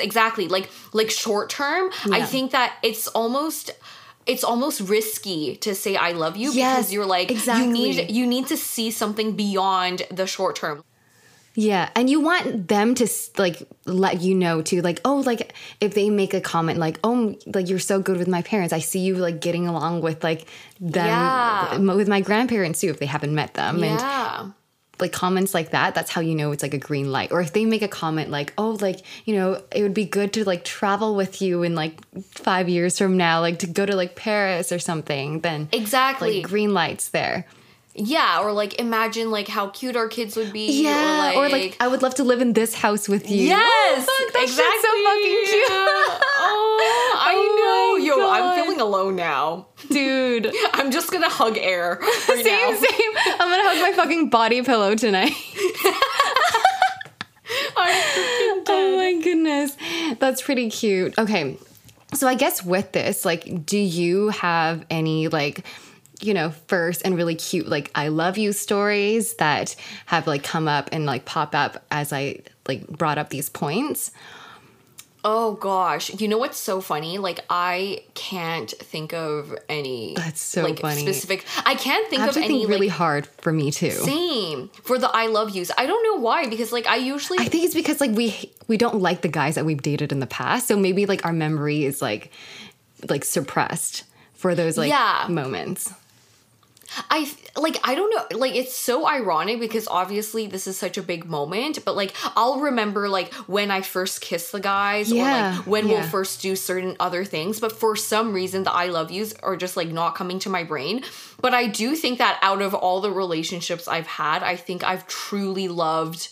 exactly 0.00 0.48
like 0.48 0.70
like 0.94 1.10
short 1.10 1.50
term, 1.50 1.90
I 2.10 2.22
think 2.24 2.52
that 2.52 2.72
it's 2.82 3.06
almost 3.08 3.70
it's 4.24 4.42
almost 4.44 4.80
risky 4.80 5.56
to 5.56 5.74
say 5.74 5.96
I 5.96 6.12
love 6.12 6.34
you 6.38 6.50
Yes, 6.52 6.76
because 6.76 6.92
you're 6.94 7.04
like 7.06 7.30
exactly. 7.30 7.66
you 7.66 7.72
need 7.72 8.10
you 8.10 8.26
need 8.26 8.46
to 8.46 8.56
see 8.56 8.90
something 8.90 9.36
beyond 9.36 10.02
the 10.10 10.26
short 10.26 10.56
term. 10.56 10.82
Yeah, 11.54 11.90
and 11.94 12.08
you 12.08 12.20
want 12.20 12.68
them 12.68 12.94
to 12.94 13.06
like 13.36 13.62
let 13.84 14.22
you 14.22 14.34
know 14.34 14.62
too, 14.62 14.80
like, 14.80 15.00
oh, 15.04 15.16
like 15.18 15.54
if 15.80 15.92
they 15.94 16.08
make 16.08 16.32
a 16.32 16.40
comment 16.40 16.78
like, 16.78 16.98
oh, 17.04 17.36
like 17.46 17.68
you're 17.68 17.78
so 17.78 18.00
good 18.00 18.16
with 18.16 18.28
my 18.28 18.40
parents, 18.42 18.72
I 18.72 18.78
see 18.78 19.00
you 19.00 19.16
like 19.16 19.40
getting 19.40 19.66
along 19.68 20.00
with 20.00 20.24
like 20.24 20.46
them, 20.80 21.06
Yeah. 21.06 21.78
with 21.94 22.08
my 22.08 22.20
grandparents 22.22 22.80
too, 22.80 22.88
if 22.88 22.98
they 22.98 23.06
haven't 23.06 23.34
met 23.34 23.52
them, 23.54 23.82
and 23.84 24.00
Yeah. 24.00 24.46
like 25.00 25.12
comments 25.12 25.52
like 25.52 25.70
that 25.70 25.94
that's 25.96 26.10
how 26.12 26.20
you 26.20 26.34
know 26.34 26.52
it's 26.52 26.62
like 26.62 26.74
a 26.74 26.78
green 26.78 27.10
light 27.10 27.32
or 27.32 27.40
if 27.40 27.52
they 27.52 27.64
make 27.64 27.82
a 27.82 27.88
comment 27.88 28.30
like 28.30 28.52
oh 28.56 28.78
like 28.80 29.00
you 29.24 29.34
know 29.34 29.60
it 29.74 29.82
would 29.82 29.94
be 29.94 30.04
good 30.04 30.32
to 30.34 30.44
like 30.44 30.62
travel 30.64 31.16
with 31.16 31.42
you 31.42 31.64
in 31.64 31.74
like 31.74 31.94
five 32.22 32.68
years 32.68 32.98
from 32.98 33.16
now 33.16 33.40
like 33.40 33.58
to 33.58 33.66
go 33.66 33.84
to 33.84 33.96
like 33.96 34.14
paris 34.14 34.70
or 34.70 34.78
something 34.78 35.40
then 35.40 35.68
Exactly. 35.72 36.36
like 36.42 36.46
green 36.48 36.72
lights 36.72 37.08
there 37.08 37.46
yeah, 37.94 38.40
or 38.40 38.52
like 38.52 38.78
imagine 38.80 39.30
like 39.30 39.48
how 39.48 39.68
cute 39.68 39.96
our 39.96 40.08
kids 40.08 40.34
would 40.36 40.52
be 40.52 40.82
yeah 40.82 41.34
or 41.36 41.48
like, 41.50 41.76
i 41.80 41.86
would 41.86 42.00
love 42.02 42.14
to 42.14 42.24
live 42.24 42.40
in 42.40 42.52
this 42.54 42.74
house 42.74 43.08
with 43.08 43.30
you 43.30 43.48
Yes, 43.48 44.06
Oh, 44.08 44.24
fuck, 44.24 44.32
that 44.32 44.42
exactly. 44.42 44.80
so 44.80 44.88
fucking 45.04 45.44
cute 45.44 45.70
oh, 45.70 47.18
I 47.20 47.32
Oh 47.36 47.98
know. 47.98 48.04
Yo, 48.04 48.16
God. 48.16 48.40
I'm 48.40 48.62
feeling 48.62 48.80
alone 48.80 49.16
now. 49.16 49.66
dude 49.90 50.50
I'm 50.72 50.90
just 50.90 51.12
gonna 51.12 51.28
hug 51.28 51.58
air 51.58 51.98
right 52.28 52.42
same 52.44 52.44
now. 52.44 52.80
same 52.80 53.12
i'm 53.38 53.50
gonna 53.50 53.62
hug 53.68 53.78
my 53.80 53.92
fucking 53.94 54.30
body 54.30 54.62
pillow 54.62 54.94
tonight 54.94 55.32
Oh 57.74 58.96
my 58.96 59.20
goodness. 59.22 59.76
That's 60.18 60.40
pretty 60.40 60.70
cute. 60.70 61.18
Okay. 61.18 61.58
So 62.14 62.26
I 62.28 62.34
guess 62.34 62.64
with 62.64 62.92
this, 62.92 63.24
like, 63.24 63.66
do 63.66 63.78
you 63.78 64.28
have 64.30 64.84
any 64.90 65.28
like 65.28 65.64
you 66.22 66.32
know, 66.34 66.50
first 66.68 67.02
and 67.04 67.16
really 67.16 67.34
cute 67.34 67.68
like 67.68 67.90
I 67.94 68.08
love 68.08 68.38
you 68.38 68.52
stories 68.52 69.34
that 69.34 69.74
have 70.06 70.26
like 70.26 70.42
come 70.44 70.68
up 70.68 70.88
and 70.92 71.04
like 71.04 71.24
pop 71.24 71.54
up 71.54 71.84
as 71.90 72.12
I 72.12 72.40
like 72.68 72.86
brought 72.88 73.18
up 73.18 73.28
these 73.30 73.48
points. 73.48 74.10
Oh 75.24 75.52
gosh, 75.54 76.20
you 76.20 76.26
know 76.26 76.38
what's 76.38 76.58
so 76.58 76.80
funny? 76.80 77.16
Like 77.18 77.40
I 77.48 78.02
can't 78.14 78.68
think 78.70 79.12
of 79.12 79.54
any. 79.68 80.14
That's 80.16 80.40
so 80.40 80.62
like, 80.64 80.80
funny. 80.80 81.02
Specific. 81.02 81.44
I 81.64 81.76
can't 81.76 82.08
think 82.10 82.22
I 82.22 82.28
of 82.28 82.36
any 82.36 82.48
think 82.48 82.68
really 82.68 82.88
like 82.88 82.96
hard 82.96 83.26
for 83.26 83.52
me 83.52 83.70
too. 83.70 83.90
same 83.92 84.68
for 84.82 84.98
the 84.98 85.08
I 85.08 85.26
love 85.26 85.50
yous. 85.50 85.70
I 85.78 85.86
don't 85.86 86.02
know 86.02 86.20
why 86.20 86.48
because 86.48 86.72
like 86.72 86.88
I 86.88 86.96
usually 86.96 87.38
I 87.38 87.44
think 87.44 87.64
it's 87.64 87.74
because 87.74 88.00
like 88.00 88.10
we 88.12 88.52
we 88.66 88.76
don't 88.76 89.00
like 89.00 89.22
the 89.22 89.28
guys 89.28 89.54
that 89.54 89.64
we've 89.64 89.80
dated 89.82 90.10
in 90.10 90.18
the 90.18 90.26
past, 90.26 90.66
so 90.66 90.76
maybe 90.76 91.06
like 91.06 91.24
our 91.24 91.32
memory 91.32 91.84
is 91.84 92.02
like 92.02 92.32
like 93.08 93.24
suppressed 93.24 94.02
for 94.34 94.56
those 94.56 94.76
like 94.76 94.88
Yeah. 94.88 95.26
moments. 95.28 95.92
I 97.10 97.30
like 97.56 97.78
I 97.84 97.94
don't 97.94 98.10
know 98.14 98.38
like 98.38 98.54
it's 98.54 98.76
so 98.76 99.06
ironic 99.06 99.60
because 99.60 99.88
obviously 99.88 100.46
this 100.46 100.66
is 100.66 100.78
such 100.78 100.98
a 100.98 101.02
big 101.02 101.24
moment 101.24 101.84
but 101.84 101.96
like 101.96 102.14
I'll 102.36 102.60
remember 102.60 103.08
like 103.08 103.32
when 103.46 103.70
I 103.70 103.82
first 103.82 104.20
kissed 104.20 104.52
the 104.52 104.60
guys 104.60 105.12
or 105.12 105.16
like 105.56 105.66
when 105.66 105.88
we'll 105.88 106.02
first 106.02 106.42
do 106.42 106.56
certain 106.56 106.96
other 107.00 107.24
things 107.24 107.60
but 107.60 107.72
for 107.72 107.96
some 107.96 108.32
reason 108.32 108.64
the 108.64 108.72
I 108.72 108.86
love 108.86 109.10
yous 109.10 109.34
are 109.42 109.56
just 109.56 109.76
like 109.76 109.88
not 109.88 110.14
coming 110.14 110.38
to 110.40 110.50
my 110.50 110.64
brain. 110.64 111.02
But 111.40 111.54
I 111.54 111.66
do 111.66 111.96
think 111.96 112.18
that 112.18 112.38
out 112.42 112.62
of 112.62 112.74
all 112.74 113.00
the 113.00 113.10
relationships 113.10 113.88
I've 113.88 114.06
had 114.06 114.42
I 114.42 114.56
think 114.56 114.84
I've 114.84 115.06
truly 115.06 115.68
loved 115.68 116.28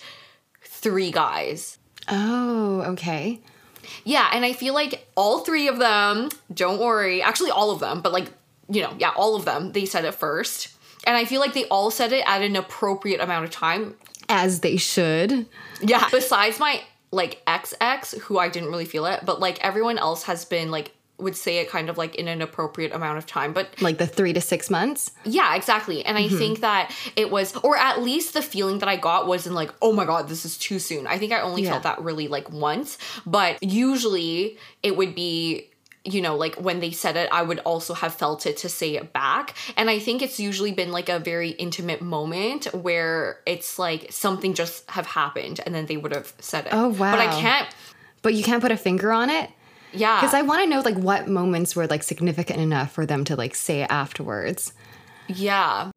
three 0.63 1.11
guys. 1.11 1.79
Oh, 2.09 2.83
okay. 2.93 3.41
yeah, 4.05 4.31
and 4.33 4.45
I 4.45 4.53
feel 4.53 4.75
like 4.75 5.07
all 5.17 5.41
three 5.41 5.69
of 5.69 5.79
them, 5.79 6.29
don't 6.53 6.81
worry, 6.81 7.23
actually 7.23 7.51
all 7.51 7.71
of 7.71 7.81
them, 7.81 8.01
but 8.01 8.13
like, 8.13 8.31
you 8.71 8.83
know, 8.83 8.95
yeah, 8.99 9.11
all 9.17 9.37
of 9.37 9.45
them, 9.45 9.73
they 9.73 9.85
said 9.87 10.05
it 10.05 10.15
first. 10.15 10.69
And 11.05 11.17
I 11.17 11.25
feel 11.25 11.41
like 11.41 11.55
they 11.55 11.65
all 11.67 11.91
said 11.91 12.13
it 12.13 12.23
at 12.27 12.43
an 12.43 12.57
appropriate 12.57 13.21
amount 13.21 13.45
of 13.47 13.51
time. 13.51 13.97
As 14.29 14.61
they 14.61 14.77
should. 14.77 15.47
Yeah. 15.81 16.07
Besides 16.11 16.59
my 16.61 16.83
like 17.11 17.43
ex 17.47 17.75
ex, 17.81 18.13
who 18.13 18.39
I 18.39 18.49
didn't 18.49 18.69
really 18.69 18.85
feel 18.85 19.07
it, 19.07 19.21
but 19.25 19.41
like 19.41 19.59
everyone 19.65 19.99
else 19.99 20.25
has 20.25 20.45
been 20.45 20.71
like 20.71 20.93
would 21.19 21.37
say 21.37 21.59
it 21.59 21.69
kind 21.69 21.91
of 21.91 21.99
like 21.99 22.15
in 22.15 22.29
an 22.29 22.41
appropriate 22.41 22.93
amount 22.95 23.19
of 23.19 23.27
time. 23.27 23.53
But 23.53 23.69
Like 23.83 23.99
the 23.99 24.07
three 24.07 24.33
to 24.33 24.41
six 24.41 24.71
months. 24.71 25.11
yeah, 25.25 25.55
exactly. 25.55 26.03
And 26.05 26.17
I 26.17 26.23
Mm-hmm. 26.25 26.39
think 26.39 26.61
that 26.61 26.95
it 27.17 27.31
was, 27.31 27.55
or 27.57 27.77
at 27.77 28.01
least 28.01 28.33
the 28.33 28.41
feeling 28.41 28.79
that 28.79 28.89
I 28.89 28.97
got 28.97 29.27
wasn't 29.27 29.55
like, 29.55 29.71
oh 29.83 29.93
my 29.93 30.07
God, 30.07 30.29
this 30.29 30.47
is 30.47 30.57
too 30.57 30.79
soon. 30.79 31.07
I 31.07 31.19
think 31.19 31.33
I 31.33 31.41
only 31.43 31.63
Yeah. 31.63 31.73
felt 31.73 31.83
that 31.83 32.01
really 32.01 32.29
like 32.29 32.51
once. 32.51 32.97
But 33.27 33.63
usually 33.63 34.57
it 34.83 34.97
would 34.97 35.15
be, 35.15 35.69
you 36.05 36.23
know, 36.23 36.35
like 36.37 36.55
when 36.57 36.81
they 36.81 36.91
said 36.91 37.17
it, 37.17 37.29
I 37.31 37.43
would 37.43 37.59
also 37.61 37.93
have 37.95 38.15
felt 38.15 38.47
it 38.47 38.57
to 38.59 38.69
say 38.71 38.97
it 38.97 39.13
back. 39.13 39.55
And 39.77 39.91
I 39.91 39.99
think 39.99 40.23
it's 40.23 40.41
usually 40.41 40.73
been 40.73 40.93
like 40.93 41.09
a 41.11 41.19
very 41.19 41.51
intimate 41.51 42.01
moment 42.01 42.65
where 42.75 43.41
it's 43.45 43.79
like 43.79 44.11
something 44.11 44.55
just 44.55 44.89
have 44.91 45.07
happened 45.07 45.61
and 45.67 45.75
then 45.75 45.87
they 45.87 45.99
would 45.99 46.15
have 46.15 46.33
said 46.39 46.67
it. 46.67 46.73
Oh, 46.73 46.89
wow. 46.89 47.13
But 47.13 47.21
I 47.21 47.41
can't, 47.41 47.69
But 48.23 48.33
you 48.35 48.43
can't 48.43 48.63
put 48.63 48.73
a 48.73 48.79
finger 48.79 49.13
on 49.13 49.29
it? 49.29 49.51
yeah. 49.93 50.21
Because 50.21 50.35
I 50.35 50.43
want 50.43 50.63
to 50.63 50.69
know 50.71 50.81
like 50.81 50.97
what 50.97 51.29
moments 51.29 51.77
were 51.77 51.87
like 51.87 52.03
significant 52.03 52.61
enough 52.61 52.93
for 52.93 53.05
them 53.05 53.25
to 53.27 53.37
like 53.37 53.55
say 53.55 53.83
it 53.83 53.91
afterwards. 53.91 54.73
Yeah. 55.29 55.91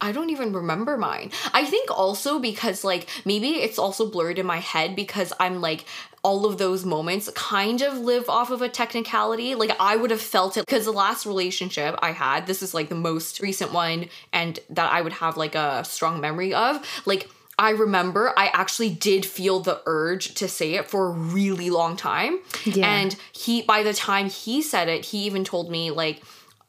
I 0.00 0.12
don't 0.12 0.30
even 0.30 0.52
remember 0.52 0.96
mine. 0.96 1.32
I 1.52 1.64
think 1.64 1.90
also 1.90 2.38
because 2.38 2.84
like 2.84 3.08
maybe 3.24 3.48
it's 3.56 3.80
also 3.80 4.08
blurred 4.08 4.38
in 4.38 4.46
my 4.46 4.58
head 4.58 4.94
because 4.94 5.32
I'm 5.40 5.60
like 5.60 5.86
all 6.22 6.46
of 6.46 6.58
those 6.58 6.84
moments 6.84 7.30
kind 7.34 7.82
of 7.82 7.98
live 7.98 8.28
off 8.28 8.50
of 8.50 8.62
a 8.62 8.68
technicality. 8.68 9.54
Like 9.54 9.72
I 9.78 9.96
would 9.96 10.10
have 10.10 10.20
felt 10.20 10.56
it 10.56 10.66
because 10.66 10.84
the 10.84 10.92
last 10.92 11.26
relationship 11.26 11.98
I 12.00 12.12
had, 12.12 12.46
this 12.46 12.62
is 12.62 12.74
like 12.74 12.88
the 12.88 12.94
most 12.94 13.40
recent 13.40 13.72
one 13.72 14.08
and 14.32 14.58
that 14.70 14.92
I 14.92 15.00
would 15.00 15.14
have 15.14 15.36
like 15.36 15.54
a 15.54 15.84
strong 15.84 16.20
memory 16.20 16.54
of. 16.54 16.84
Like 17.06 17.28
I 17.58 17.70
remember 17.70 18.32
I 18.36 18.48
actually 18.48 18.90
did 18.90 19.26
feel 19.26 19.60
the 19.60 19.82
urge 19.86 20.34
to 20.34 20.48
say 20.48 20.74
it 20.74 20.88
for 20.88 21.06
a 21.06 21.10
really 21.10 21.70
long 21.70 21.96
time. 21.96 22.38
Yeah. 22.64 22.86
And 22.86 23.16
he 23.32 23.62
by 23.62 23.82
the 23.82 23.94
time 23.94 24.28
he 24.28 24.62
said 24.62 24.88
it, 24.88 25.06
he 25.06 25.24
even 25.24 25.44
told 25.44 25.70
me 25.70 25.90
like 25.90 26.22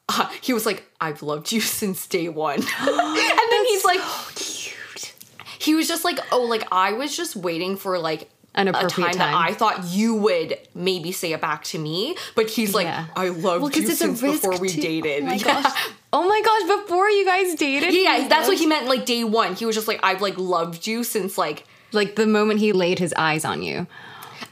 uh, 0.10 0.28
he 0.42 0.54
was 0.54 0.66
like, 0.66 0.84
I've 1.00 1.22
loved 1.22 1.52
you 1.52 1.62
since 1.80 2.08
day 2.08 2.30
one. 2.30 2.60
and 2.80 3.52
then 3.52 3.66
he's 3.66 3.86
like, 3.86 4.02
he 5.60 5.76
was 5.76 5.88
just 5.88 6.04
like, 6.04 6.20
oh, 6.32 6.44
like 6.44 6.68
I 6.72 6.94
was 6.94 7.16
just 7.16 7.36
waiting 7.36 7.76
for 7.76 8.00
like 8.00 8.30
An 8.56 8.68
a 8.68 8.72
appropriate 8.72 9.14
time, 9.14 9.18
that. 9.18 9.36
I 9.36 9.54
thought 9.54 9.86
you 9.86 10.16
would 10.16 10.58
maybe 10.74 11.12
say 11.12 11.34
it 11.34 11.40
back 11.42 11.64
to 11.66 11.78
me. 11.80 12.16
But 12.36 12.50
he's 12.50 12.74
like, 12.74 12.86
Yeah. 12.86 13.06
I 13.16 13.30
loved 13.30 13.74
'cause 13.74 13.84
you 13.84 13.92
since 13.92 14.22
before 14.22 14.58
we 14.58 14.70
to- 14.70 14.80
oh 14.80 14.82
dated. 14.82 15.24
Oh 15.24 15.26
my 15.28 15.34
yeah. 15.36 15.44
gosh. 15.62 15.90
Oh 16.12 16.28
my 16.28 16.42
gosh, 16.44 16.82
before 16.82 17.10
you 17.10 17.26
guys 17.26 17.56
dated? 17.56 17.94
yeah, 17.94 18.28
that's 18.28 18.48
what 18.48 18.58
he 18.58 18.66
meant 18.66 18.88
like 18.88 19.06
day 19.06 19.24
one. 19.24 19.56
He 19.56 19.66
was 19.66 19.76
just 19.76 19.88
like, 19.88 20.00
I've 20.04 20.22
like 20.22 20.38
loved 20.38 20.88
you 20.88 21.04
since 21.04 21.38
like 21.38 21.66
Like 21.92 22.16
the 22.16 22.26
moment 22.26 22.60
he 22.60 22.74
laid 22.74 23.00
his 23.00 23.14
eyes 23.16 23.46
on 23.46 23.62
you. 23.62 23.86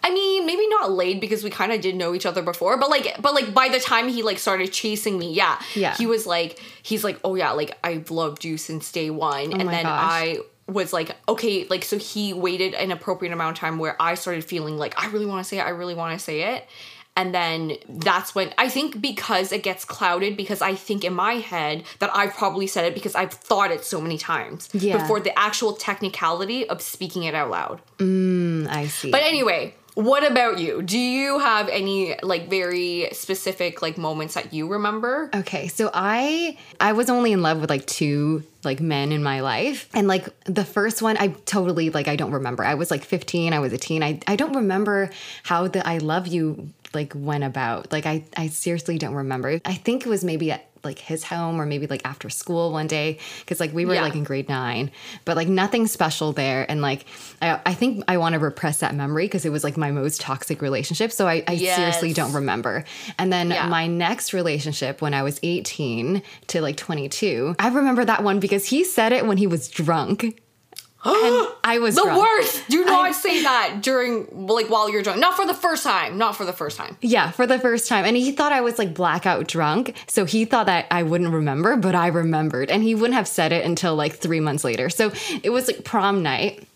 I 0.03 0.12
mean, 0.12 0.45
maybe 0.45 0.67
not 0.67 0.91
laid 0.91 1.19
because 1.19 1.43
we 1.43 1.49
kind 1.49 1.71
of 1.71 1.81
did 1.81 1.95
know 1.95 2.13
each 2.13 2.25
other 2.25 2.41
before, 2.41 2.77
but 2.77 2.89
like, 2.89 3.15
but 3.21 3.33
like 3.33 3.53
by 3.53 3.67
the 3.69 3.79
time 3.79 4.10
he 4.10 4.21
like 4.21 4.38
started 4.38 4.71
chasing 4.71 5.17
me, 5.17 5.33
yeah, 5.33 5.60
Yeah. 5.75 5.95
he 5.95 6.05
was 6.05 6.25
like, 6.27 6.60
he's 6.83 7.03
like, 7.03 7.19
oh 7.23 7.36
yeah, 7.36 7.51
like 7.51 7.77
I've 7.83 8.12
loved 8.12 8.45
you 8.45 8.57
since 8.57 8.91
day 8.91 9.10
one, 9.10 9.47
oh 9.47 9.51
and 9.53 9.62
Oh 9.63 9.65
my 9.65 9.71
then 9.71 9.83
gosh. 9.86 10.12
I 10.12 10.38
was 10.67 10.91
like, 10.93 11.15
okay, 11.30 11.65
like 11.69 11.84
so 11.86 11.97
he 11.97 12.34
waited 12.34 12.73
an 12.73 12.91
appropriate 12.91 13.32
amount 13.34 13.58
of 13.58 13.60
time 13.60 13.80
where 13.80 13.95
I 14.01 14.15
started 14.15 14.43
feeling 14.43 14.77
like 14.77 14.93
I 15.01 15.08
really 15.08 15.25
want 15.25 15.43
to 15.43 15.47
say 15.47 15.60
it, 15.60 15.63
I 15.63 15.69
really 15.69 15.95
want 15.95 16.17
to 16.17 16.23
say 16.23 16.56
it. 16.56 16.65
And 17.15 17.34
then 17.34 17.77
that's 17.89 18.36
when 18.36 18.53
I 18.60 18.69
think 18.69 19.01
because 19.01 19.51
it 19.51 19.63
gets 19.63 19.86
clouded, 19.86 20.38
because 20.38 20.62
I 20.62 20.75
think 20.75 21.03
in 21.03 21.15
my 21.15 21.34
head 21.36 21.84
that 21.97 22.12
I've 22.15 22.36
probably 22.36 22.67
said 22.67 22.86
it 22.86 22.93
because 22.93 23.15
I've 23.15 23.32
thought 23.34 23.71
it 23.71 23.84
so 23.84 23.99
many 23.99 24.19
times 24.19 24.69
Yeah. 24.71 24.97
before 25.01 25.19
the 25.19 25.38
actual 25.38 25.73
technicality 25.73 26.69
of 26.69 26.80
speaking 26.80 27.23
it 27.23 27.34
out 27.34 27.49
loud. 27.49 27.82
Mm, 27.97 28.67
I 28.69 28.86
see. 28.86 29.10
But 29.10 29.23
anyway, 29.23 29.73
what 29.97 30.23
about 30.23 30.60
you? 30.60 30.83
Do 30.83 30.99
you 30.99 31.39
have 31.39 31.69
any 31.69 32.15
like 32.21 32.51
very 32.51 33.10
specific 33.13 33.81
like 33.81 33.97
moments 33.97 34.36
that 34.36 34.53
you 34.53 34.67
remember? 34.67 35.27
Okay, 35.33 35.69
so 35.69 35.89
I 35.91 36.55
I 36.79 36.91
was 36.91 37.10
only 37.10 37.31
in 37.31 37.41
love 37.41 37.60
with 37.62 37.71
like 37.71 37.88
two 37.88 38.43
like 38.63 38.79
men 38.79 39.12
in 39.12 39.23
my 39.23 39.39
life. 39.39 39.89
And 39.95 40.07
like 40.07 40.27
the 40.45 40.63
first 40.63 41.01
one 41.01 41.17
I 41.17 41.29
totally 41.47 41.89
like 41.89 42.07
I 42.07 42.15
don't 42.15 42.31
remember. 42.31 42.63
I 42.63 42.75
was 42.75 42.91
like 42.91 43.03
15, 43.03 43.53
I 43.53 43.60
was 43.60 43.73
a 43.73 43.77
teen. 43.79 44.03
I 44.03 44.19
I 44.27 44.36
don't 44.36 44.55
remember 44.55 45.10
how 45.41 45.67
the 45.67 45.86
I 45.88 45.97
love 45.97 46.27
you 46.27 46.69
like 46.93 47.13
went 47.15 47.43
about. 47.43 47.91
Like 47.91 48.05
I 48.05 48.23
I 48.36 48.49
seriously 48.49 48.99
don't 48.99 49.15
remember. 49.15 49.60
I 49.65 49.73
think 49.73 50.05
it 50.05 50.10
was 50.10 50.23
maybe 50.23 50.51
at 50.51 50.66
like 50.84 51.00
his 51.00 51.24
home 51.24 51.60
or 51.60 51.66
maybe 51.66 51.88
like 51.88 52.02
after 52.06 52.30
school 52.30 52.72
one 52.72 52.88
day 52.88 53.18
cuz 53.46 53.60
like 53.60 53.74
we 53.74 53.86
were 53.86 53.96
Yeah. 53.96 54.04
like 54.04 54.16
in 54.16 54.24
grade 54.24 54.48
9 54.50 54.92
but 55.26 55.36
like 55.36 55.48
nothing 55.48 55.88
special 55.88 56.34
there. 56.34 56.70
And 56.70 56.82
like 56.82 57.06
I, 57.42 57.60
I 57.66 57.74
think 57.74 58.04
I 58.08 58.18
want 58.18 58.34
to 58.34 58.40
repress 58.40 58.80
that 58.80 58.96
memory 58.96 59.26
because 59.26 59.46
it 59.46 59.52
was 59.52 59.63
like 59.63 59.78
my 59.78 59.92
most 59.92 60.22
toxic 60.22 60.62
relationship. 60.62 61.12
So 61.12 61.28
I, 61.28 61.44
I 61.48 61.58
seriously 61.58 62.13
don't 62.13 62.34
remember. 62.34 62.84
And 63.18 63.32
then 63.34 63.50
Yeah. 63.52 63.68
my 63.68 63.88
next 63.88 64.34
relationship 64.34 65.02
when 65.02 65.13
I 65.13 65.24
was 65.24 65.40
18 65.44 66.22
to 66.48 66.62
like 66.62 66.78
22 66.78 67.56
I 67.60 67.70
remember 67.70 68.06
that 68.06 68.24
one 68.24 68.40
because 68.40 68.66
he 68.66 68.84
said 68.84 69.12
it 69.12 69.26
when 69.26 69.38
he 69.38 69.48
was 69.48 69.68
drunk 69.68 70.40
and 71.05 71.47
I 71.63 71.79
was 71.79 71.95
The 71.95 72.03
drunk. 72.03 72.19
worst. 72.21 72.67
Do 72.69 72.83
not 72.86 73.13
say 73.15 73.43
that 73.43 73.79
during 73.81 74.47
like 74.47 74.69
while 74.69 74.89
you're 74.89 75.03
drunk. 75.03 75.19
Not 75.19 75.36
for 75.36 75.45
the 75.45 75.53
first 75.53 75.83
time. 75.83 76.17
Not 76.17 76.36
for 76.36 76.45
the 76.45 76.53
first 76.53 76.77
time. 76.77 76.97
Yeah, 77.01 77.31
for 77.31 77.45
the 77.47 77.60
first 77.60 77.88
time. 77.88 78.05
And 78.05 78.15
he 78.17 78.31
thought 78.31 78.51
I 78.51 78.62
was 78.62 78.77
like 78.79 78.93
blackout 78.93 79.47
drunk. 79.47 79.95
So 80.07 80.25
he 80.25 80.45
thought 80.45 80.65
that 80.65 80.88
I 80.91 81.03
wouldn't 81.03 81.31
remember, 81.33 81.75
but 81.75 81.95
I 81.95 82.07
remembered. 82.07 82.69
And 82.71 82.83
he 82.83 82.95
wouldn't 82.95 83.13
have 83.13 83.27
said 83.27 83.51
it 83.51 83.65
until 83.65 83.95
like 83.95 84.15
three 84.15 84.39
months 84.39 84.63
later. 84.63 84.89
So 84.89 85.12
it 85.43 85.49
was 85.51 85.67
like 85.67 85.83
prom 85.83 86.23
night. 86.23 86.67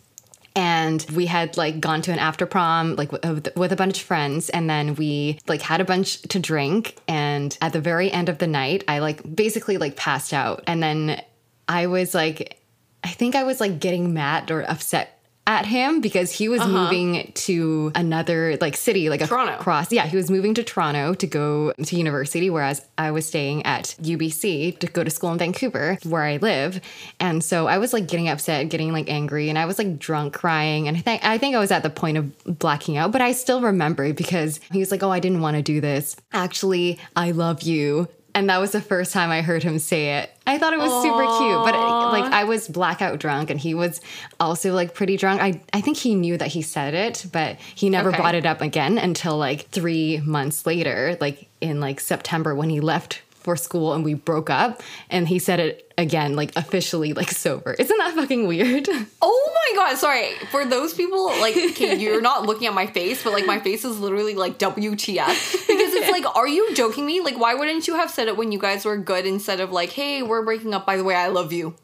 And 0.54 1.06
we 1.16 1.28
had 1.28 1.56
like 1.56 1.80
gone 1.80 2.02
to 2.04 2.12
an 2.12 2.20
after 2.20 2.46
prom, 2.46 2.98
like 2.98 3.12
with, 3.14 3.56
with 3.56 3.72
a 3.72 3.76
bunch 3.78 4.00
of 4.02 4.06
friends. 4.06 4.50
And 4.50 4.70
then 4.70 4.96
we 4.96 5.40
like 5.48 5.62
had 5.62 5.80
a 5.80 5.86
bunch 5.86 6.22
to 6.24 6.40
drink. 6.40 6.98
And 7.08 7.58
at 7.62 7.72
the 7.72 7.80
very 7.80 8.12
end 8.12 8.28
of 8.28 8.38
the 8.38 8.48
night, 8.48 8.84
I 8.88 9.00
like 9.00 9.36
basically 9.36 9.78
like 9.78 9.96
passed 9.96 10.34
out. 10.34 10.64
And 10.68 10.84
then 10.84 11.22
I 11.70 11.88
was 11.88 12.14
like, 12.14 12.58
I 13.04 13.10
think 13.10 13.36
I 13.36 13.44
was 13.44 13.60
like 13.60 13.80
getting 13.80 14.14
mad 14.14 14.52
or 14.52 14.62
upset 14.70 15.22
at 15.48 15.66
him 15.66 16.02
because 16.02 16.32
he 16.32 16.48
was 16.48 16.62
uh-huh. 16.62 16.70
moving 16.70 17.32
to 17.34 17.92
another 17.96 18.58
like 18.62 18.78
city, 18.78 19.10
like 19.10 19.22
a 19.22 19.28
Toronto. 19.28 19.58
cross. 19.58 19.92
Yeah, 19.92 20.06
he 20.06 20.16
was 20.16 20.30
moving 20.30 20.54
to 20.54 20.64
Toronto 20.64 21.14
to 21.16 21.28
go 21.28 21.74
to 21.74 21.96
university, 21.96 22.50
whereas 22.50 22.86
I 22.98 23.12
was 23.12 23.26
staying 23.26 23.66
at 23.66 23.96
UBC 24.02 24.78
to 24.80 24.88
go 24.88 25.04
to 25.04 25.10
school 25.10 25.32
in 25.32 25.40
Vancouver, 25.40 25.98
where 26.04 26.24
I 26.24 26.38
live. 26.38 26.80
And 27.20 27.44
so 27.44 27.68
I 27.68 27.80
was 27.80 27.92
like 27.92 28.08
getting 28.08 28.30
upset, 28.30 28.70
getting 28.70 28.94
like 28.94 29.10
angry, 29.10 29.50
and 29.50 29.58
I 29.58 29.66
was 29.66 29.80
like 29.80 29.98
drunk, 29.98 30.34
crying. 30.34 30.88
And 30.88 30.96
I 30.96 31.02
think 31.02 31.26
I 31.26 31.38
think 31.38 31.56
I 31.56 31.60
was 31.60 31.72
at 31.72 31.84
the 31.84 31.90
point 31.90 32.18
of 32.18 32.60
blacking 32.60 32.98
out, 32.98 33.12
but 33.12 33.22
I 33.22 33.32
still 33.32 33.62
remember 33.62 34.14
because 34.14 34.60
he 34.72 34.80
was 34.80 34.92
like, 34.92 35.02
"Oh, 35.02 35.12
I 35.12 35.20
didn't 35.20 35.42
want 35.42 35.58
to 35.58 35.64
do 35.64 35.82
this. 35.82 36.16
Actually, 36.34 37.00
I 37.16 37.32
love 37.32 37.64
you." 37.64 38.08
And 38.34 38.50
that 38.50 38.60
was 38.60 38.72
the 38.72 38.82
first 38.82 39.12
time 39.12 39.30
I 39.30 39.42
heard 39.42 39.62
him 39.64 39.78
say 39.78 40.20
it. 40.20 40.32
I 40.48 40.58
thought 40.58 40.74
it 40.74 40.80
was 40.80 40.92
super 41.04 41.28
cute, 41.38 41.64
but 41.64 41.74
like 42.12 42.32
I 42.32 42.46
was 42.46 42.68
blackout 42.68 43.20
drunk 43.20 43.50
and 43.50 43.60
he 43.60 43.74
was 43.74 44.00
also 44.40 44.74
like 44.74 44.94
pretty 44.94 45.18
drunk. 45.18 45.42
I, 45.42 45.62
I 45.74 45.82
think 45.82 45.98
he 45.98 46.16
knew 46.16 46.38
that 46.38 46.48
he 46.48 46.62
said 46.62 46.94
it, 46.94 47.26
but 47.32 47.58
he 47.60 47.90
never 47.90 48.10
Okay. 48.10 48.18
brought 48.18 48.36
it 48.36 48.46
up 48.46 48.62
again 48.62 48.98
until 48.98 49.38
like 49.38 49.70
three 49.70 50.22
months 50.22 50.66
later, 50.66 51.18
like 51.20 51.48
in 51.60 51.80
like 51.80 52.00
September 52.00 52.56
when 52.56 52.70
he 52.70 52.80
left 52.80 53.22
for 53.42 53.56
school 53.56 53.94
and 53.94 54.04
we 54.04 54.14
broke 54.14 54.50
up 54.50 54.82
and 55.10 55.28
he 55.28 55.40
said 55.40 55.60
it 55.60 55.92
again, 55.98 56.36
like 56.36 56.56
officially 56.56 57.14
like 57.14 57.30
sober. 57.32 57.74
Isn't 57.74 57.98
that 57.98 58.14
fucking 58.16 58.48
weird? 58.48 58.88
Oh 59.24 59.54
my 59.76 59.76
god, 59.76 59.98
sorry. 59.98 60.34
For 60.50 60.66
those 60.66 60.94
people, 60.94 61.28
like, 61.40 61.56
okay, 61.72 61.96
you're 61.98 62.22
not 62.22 62.46
looking 62.46 62.68
at 62.68 62.74
my 62.74 62.88
face, 62.88 63.24
but 63.24 63.32
like 63.34 63.46
my 63.46 63.60
face 63.60 63.86
is 63.86 64.00
literally 64.00 64.34
like 64.36 64.58
WTF. 64.58 65.68
Because 65.68 65.94
it's 65.94 66.10
like, 66.12 66.26
are 66.36 66.48
you 66.48 66.74
joking 66.74 67.06
me? 67.06 67.22
Like, 67.22 67.38
why 67.40 67.54
wouldn't 67.54 67.88
you 67.88 67.96
have 67.96 68.10
said 68.10 68.28
it 68.28 68.36
when 68.38 68.52
you 68.52 68.60
guys 68.60 68.84
were 68.86 68.98
good 68.98 69.26
instead 69.26 69.60
of 69.60 69.72
like, 69.72 69.90
hey, 69.92 70.24
we're 70.24 70.44
breaking 70.44 70.74
up, 70.74 70.86
by 70.86 70.98
the 70.98 71.04
way, 71.04 71.16
I 71.16 71.28
love 71.28 71.54
you? 71.54 71.76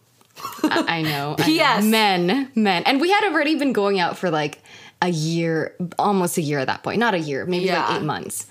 I, 0.64 0.86
I 0.88 1.02
know. 1.04 1.36
P.S.. 1.40 1.84
Men, 1.86 2.52
men. 2.56 2.84
And 2.86 3.00
we 3.00 3.12
had 3.12 3.24
already 3.32 3.56
been 3.58 3.74
going 3.74 4.00
out 4.00 4.18
for 4.18 4.30
like 4.30 4.62
a 5.02 5.10
year, 5.10 5.76
almost 6.00 6.38
a 6.38 6.42
year 6.42 6.60
at 6.60 6.68
that 6.68 6.84
point. 6.84 7.00
Not 7.00 7.14
a 7.14 7.20
year, 7.20 7.46
maybe 7.46 7.66
Yeah. 7.66 7.86
like 7.88 7.98
eight 8.02 8.06
months. 8.06 8.48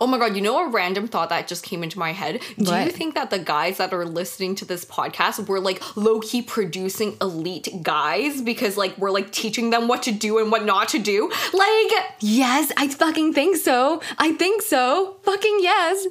Oh 0.00 0.06
my 0.06 0.18
god, 0.18 0.36
you 0.36 0.42
know 0.42 0.64
a 0.66 0.70
random 0.70 1.08
thought 1.08 1.28
that 1.30 1.48
just 1.48 1.64
came 1.64 1.82
into 1.82 1.98
my 1.98 2.12
head? 2.12 2.40
Do 2.58 2.74
you 2.74 2.90
think 2.90 3.14
that 3.14 3.30
the 3.30 3.38
guys 3.38 3.78
that 3.78 3.92
are 3.92 4.04
listening 4.04 4.54
to 4.56 4.64
this 4.64 4.84
podcast 4.84 5.48
were 5.48 5.60
like 5.60 5.82
low 5.96 6.20
key 6.20 6.42
producing 6.42 7.16
elite 7.20 7.68
guys 7.82 8.42
because 8.42 8.76
like 8.76 8.96
we're 8.98 9.10
like 9.10 9.32
teaching 9.32 9.70
them 9.70 9.88
what 9.88 10.02
to 10.04 10.12
do 10.12 10.38
and 10.38 10.50
what 10.50 10.64
not 10.64 10.88
to 10.90 10.98
do? 10.98 11.30
Like, 11.52 11.92
Yes, 12.20 12.72
I 12.76 12.88
fucking 12.88 13.32
think 13.32 13.56
so. 13.56 14.00
I 14.18 14.32
think 14.32 14.62
so. 14.62 15.16
Fucking 15.22 15.58
yes. 15.60 16.06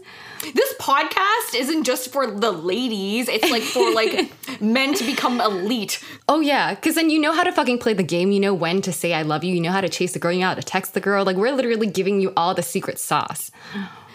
This 0.54 0.74
podcast 0.80 1.56
isn't 1.56 1.84
just 1.84 2.12
for 2.12 2.28
the 2.28 2.52
ladies, 2.52 3.28
it's 3.28 3.50
like 3.50 3.64
for 3.64 3.94
like 3.94 4.32
men 4.62 4.94
to 4.96 5.04
become 5.04 5.42
elite. 5.42 6.04
Oh 6.28 6.40
yeah, 6.40 6.76
because 6.76 6.96
then 6.96 7.10
you 7.10 7.20
know 7.20 7.34
how 7.34 7.44
to 7.44 7.52
fucking 7.52 7.80
play 7.80 7.94
the 7.94 8.04
game. 8.04 8.32
You 8.32 8.40
know 8.40 8.54
when 8.54 8.82
to 8.84 8.94
say 8.94 9.14
I 9.14 9.22
love 9.22 9.44
you. 9.44 9.54
You 9.54 9.62
know 9.62 9.72
how 9.72 9.82
to 9.82 9.90
chase 9.90 10.14
the 10.14 10.20
girl. 10.20 10.32
You 10.32 10.42
know 10.42 10.48
how 10.48 10.56
to 10.56 10.62
text 10.62 10.94
the 10.94 11.02
girl. 11.02 11.26
Like 11.26 11.36
we're 11.38 11.52
literally 11.52 11.88
giving 11.88 12.22
you 12.22 12.34
all 12.36 12.54
the 12.54 12.64
secret 12.64 13.00
sauce. 13.00 13.52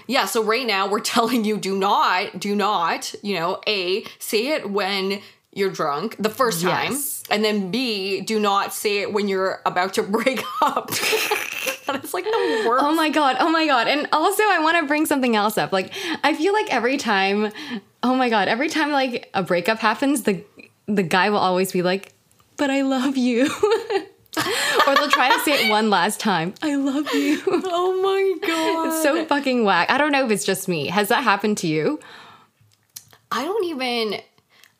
Yeah, 0.06 0.26
so 0.26 0.42
right 0.42 0.66
now 0.66 0.88
we're 0.88 1.00
telling 1.00 1.44
you 1.44 1.56
do 1.56 1.78
not, 1.78 2.38
do 2.38 2.54
not, 2.54 3.14
you 3.22 3.34
know, 3.38 3.60
A, 3.66 4.04
say 4.18 4.48
it 4.48 4.70
when 4.70 5.20
you're 5.52 5.70
drunk 5.70 6.16
the 6.18 6.30
first 6.30 6.62
time. 6.62 6.92
Yes. 6.92 7.22
And 7.30 7.44
then 7.44 7.70
B, 7.70 8.20
do 8.20 8.40
not 8.40 8.72
say 8.72 8.98
it 8.98 9.12
when 9.12 9.28
you're 9.28 9.60
about 9.66 9.94
to 9.94 10.02
break 10.16 10.42
up. 10.60 10.90
that 11.86 12.00
is 12.02 12.14
like 12.14 12.24
the 12.24 12.64
worst. 12.66 12.84
Oh 12.84 12.94
my 12.94 13.10
god, 13.10 13.36
oh 13.38 13.50
my 13.50 13.66
god. 13.66 13.86
And 13.86 14.08
also 14.12 14.42
I 14.44 14.58
want 14.60 14.78
to 14.80 14.86
bring 14.86 15.06
something 15.06 15.36
else 15.36 15.58
up. 15.58 15.72
Like 15.72 15.92
I 16.24 16.34
feel 16.34 16.52
like 16.52 16.72
every 16.72 16.96
time 16.96 17.52
oh 18.02 18.14
my 18.14 18.28
god, 18.28 18.48
every 18.48 18.68
time 18.68 18.90
like 18.90 19.30
a 19.34 19.42
breakup 19.42 19.78
happens, 19.78 20.22
the 20.22 20.44
the 20.86 21.02
guy 21.02 21.30
will 21.30 21.38
always 21.38 21.70
be 21.70 21.82
like, 21.82 22.12
"But 22.56 22.70
I 22.70 22.82
love 22.82 23.16
you." 23.16 23.44
or 24.86 24.94
they'll 24.94 25.10
try 25.10 25.30
to 25.30 25.38
say 25.40 25.66
it 25.66 25.70
one 25.70 25.90
last 25.90 26.18
time. 26.18 26.54
I 26.62 26.76
love 26.76 27.12
you. 27.14 27.42
oh 27.46 28.00
my 28.02 28.46
god. 28.46 28.88
It's 28.88 29.02
so 29.02 29.24
fucking 29.26 29.64
whack. 29.64 29.90
I 29.90 29.98
don't 29.98 30.12
know 30.12 30.24
if 30.24 30.30
it's 30.30 30.44
just 30.44 30.68
me. 30.68 30.86
Has 30.88 31.08
that 31.08 31.22
happened 31.22 31.58
to 31.58 31.66
you? 31.66 32.00
I 33.30 33.44
don't 33.44 33.64
even 33.64 34.20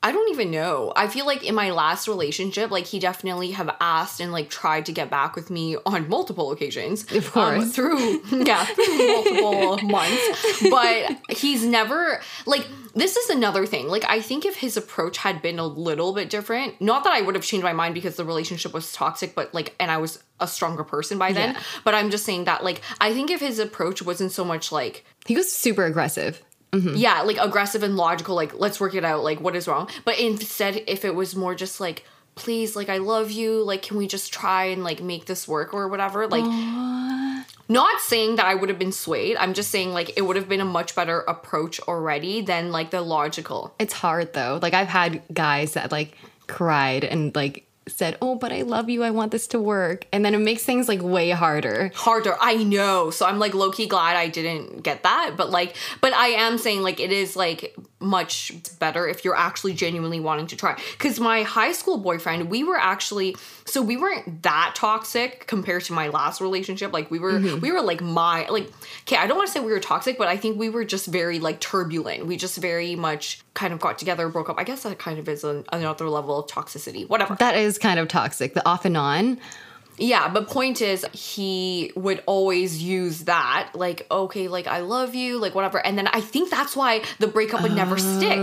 I 0.05 0.11
don't 0.11 0.31
even 0.31 0.51
know. 0.51 0.93
I 0.97 1.07
feel 1.07 1.27
like 1.27 1.45
in 1.45 1.55
my 1.55 1.71
last 1.71 2.09
relationship, 2.09 2.73
like 2.73 2.87
he 2.87 2.99
definitely 2.99 3.53
have 3.53 3.75
asked 3.81 4.21
and 4.21 4.33
like 4.33 4.51
tried 4.51 4.87
to 4.87 4.93
get 4.93 5.11
back 5.11 5.37
with 5.37 5.49
me 5.49 5.77
on 5.87 6.09
multiple 6.09 6.51
occasions. 6.51 7.11
Of 7.13 7.31
course. 7.31 7.63
Um, 7.63 7.71
through 7.71 8.23
yeah, 8.45 8.65
through 8.65 9.07
multiple 9.07 9.79
months. 9.89 10.63
But 10.69 11.17
he's 11.37 11.65
never 11.65 12.21
like 12.47 12.67
this 12.95 13.17
is 13.17 13.31
another 13.31 13.65
thing. 13.65 13.87
Like 13.87 14.05
I 14.09 14.21
think 14.21 14.45
if 14.45 14.57
his 14.57 14.77
approach 14.77 15.19
had 15.19 15.41
been 15.41 15.61
a 15.61 15.67
little 15.67 16.13
bit 16.13 16.31
different, 16.31 16.81
not 16.81 17.05
that 17.05 17.13
I 17.13 17.21
would 17.21 17.37
have 17.37 17.45
changed 17.45 17.65
my 17.65 17.73
mind 17.73 17.95
because 17.95 18.17
the 18.17 18.25
relationship 18.25 18.75
was 18.75 18.93
toxic, 18.93 19.37
but 19.37 19.55
like 19.55 19.75
and 19.79 19.91
I 19.91 19.99
was 19.99 20.23
a 20.41 20.49
stronger 20.49 20.83
person 20.83 21.17
by 21.17 21.33
then. 21.33 21.55
Yeah. 21.55 21.61
But 21.85 21.95
I'm 21.95 22.11
just 22.11 22.25
saying 22.25 22.45
that 22.45 22.65
like 22.65 22.81
I 23.01 23.13
think 23.15 23.31
if 23.31 23.41
his 23.41 23.61
approach 23.61 24.03
wasn't 24.03 24.33
so 24.33 24.45
much 24.45 24.73
like 24.73 25.05
He 25.27 25.37
was 25.37 25.53
super 25.53 25.85
aggressive. 25.85 26.43
Mm-hmm. 26.73 26.97
yeah, 26.97 27.21
like 27.21 27.37
aggressive 27.39 27.83
and 27.83 27.97
logical, 27.97 28.35
like 28.35 28.59
let's 28.59 28.81
work 28.81 28.95
it 28.95 29.05
out, 29.05 29.23
like 29.23 29.41
what 29.41 29.55
is 29.55 29.69
wrong. 29.69 29.91
But 30.07 30.19
instead, 30.19 30.83
if 30.87 31.05
it 31.05 31.15
was 31.15 31.37
more 31.37 31.55
just 31.55 31.81
like, 31.81 32.05
please, 32.35 32.75
like 32.75 32.89
I 32.89 32.97
love 32.97 33.31
you, 33.31 33.63
like 33.63 33.83
can 33.83 33.99
we 33.99 34.07
just 34.07 34.33
try 34.33 34.65
and 34.65 34.83
like 34.83 35.03
make 35.03 35.27
this 35.27 35.47
work 35.47 35.75
or 35.75 35.89
whatever, 35.89 36.27
like. 36.27 36.45
Not 37.69 38.01
saying 38.01 38.37
that 38.37 38.45
I 38.45 38.55
would 38.55 38.69
have 38.69 38.79
been 38.79 38.93
swayed. 38.93 39.37
I'm 39.37 39.55
just 39.55 39.71
saying 39.71 39.93
like 39.93 40.13
it 40.17 40.23
would 40.23 40.37
have 40.37 40.49
been 40.49 40.61
a 40.61 40.65
much 40.65 40.95
better 40.95 41.21
approach 41.21 41.81
already 41.81 42.43
than 42.43 42.71
like 42.71 42.91
the 42.91 43.01
logical. 43.01 43.75
It's 43.79 43.95
hard 43.95 44.35
though. 44.35 44.59
Like 44.61 44.75
I've 44.75 44.89
had 44.89 45.23
guys 45.33 45.73
that 45.75 45.91
like 45.91 46.17
cried 46.49 47.05
and 47.05 47.35
like 47.35 47.67
said, 47.89 48.17
"Oh, 48.23 48.35
but 48.37 48.53
I 48.53 48.63
love 48.63 48.89
you. 48.89 49.03
I 49.03 49.11
want 49.11 49.33
this 49.33 49.47
to 49.49 49.61
work." 49.61 50.07
And 50.13 50.25
then 50.25 50.35
it 50.35 50.39
makes 50.39 50.65
things 50.65 50.89
like 50.89 51.03
way 51.03 51.31
harder. 51.31 51.91
harder. 51.95 52.37
I 52.41 52.57
know. 52.57 53.11
So 53.11 53.27
I'm 53.27 53.39
like 53.39 53.55
low 53.55 53.71
key 53.71 53.87
glad 53.87 54.17
I 54.17 54.29
didn't 54.29 54.83
get 54.83 55.03
that. 55.03 55.35
But 55.37 55.51
like, 55.51 55.77
but 56.01 56.13
I 56.13 56.29
am 56.29 56.59
saying 56.59 56.83
like 56.83 57.01
it 57.01 57.13
is 57.13 57.37
like 57.37 57.75
much 58.03 58.53
better 58.79 59.07
if 59.07 59.25
you're 59.25 59.37
actually 59.37 59.75
genuinely 59.75 60.21
wanting 60.21 60.47
to 60.49 60.57
try. 60.57 60.79
Because 60.93 61.21
my 61.21 61.43
high 61.43 61.73
school 61.73 61.99
boyfriend, 61.99 62.51
we 62.51 62.65
were 62.65 62.79
actually 62.79 63.37
so 63.65 63.81
we 63.81 63.97
weren't 63.97 64.43
that 64.43 64.75
toxic 64.75 65.47
compared 65.47 65.85
to 65.85 65.93
my 65.93 66.09
last 66.09 66.41
relationship. 66.41 66.93
Like 66.93 67.11
we 67.11 67.19
were 67.19 67.35
mm-hmm. 67.35 67.61
we 67.61 67.73
were 67.73 67.81
like 67.81 68.01
my 68.01 68.47
like 68.49 68.71
okay, 69.03 69.17
I 69.17 69.27
don't 69.27 69.37
want 69.37 69.49
to 69.49 69.53
say 69.53 69.61
we 69.61 69.73
were 69.73 69.81
toxic, 69.81 70.19
but 70.19 70.29
I 70.29 70.37
think 70.37 70.59
we 70.59 70.69
were 70.69 70.85
just 70.85 71.07
very 71.07 71.39
like 71.39 71.61
turbulent. 71.61 72.27
We 72.27 72.37
just 72.37 72.59
very 72.59 72.97
much 72.97 73.41
kind 73.55 73.73
of 73.73 73.81
got 73.81 73.99
together, 73.99 74.29
broke 74.29 74.49
up. 74.51 74.59
I 74.59 74.65
guess 74.65 74.83
that 74.83 74.99
kind 74.99 75.19
of 75.19 75.29
is 75.29 75.45
an, 75.45 75.65
another 75.73 76.09
level 76.09 76.39
of 76.39 76.47
toxicity. 76.47 77.09
Whatever. 77.09 77.35
That 77.37 77.57
is 77.57 77.79
kind 77.79 77.99
of 77.99 78.09
toxic. 78.09 78.55
The 78.55 78.67
off 78.67 78.85
and 78.85 78.97
on. 78.97 79.39
Yeah, 79.99 80.29
but 80.29 80.49
point 80.49 80.81
is 80.81 81.05
he 81.13 81.93
would 81.95 82.23
always 82.27 82.83
use 82.83 83.25
that 83.25 83.71
like 83.75 84.07
okay, 84.11 84.49
like 84.49 84.67
I 84.67 84.81
love 84.81 85.15
you, 85.15 85.39
like 85.39 85.55
whatever. 85.55 85.85
And 85.85 85.97
then 85.99 86.09
I 86.09 86.21
think 86.21 86.51
that's 86.51 86.75
why 86.75 87.03
the 87.19 87.29
breakup 87.29 87.63
would 87.63 87.75
never 87.75 87.99
stick 87.99 88.41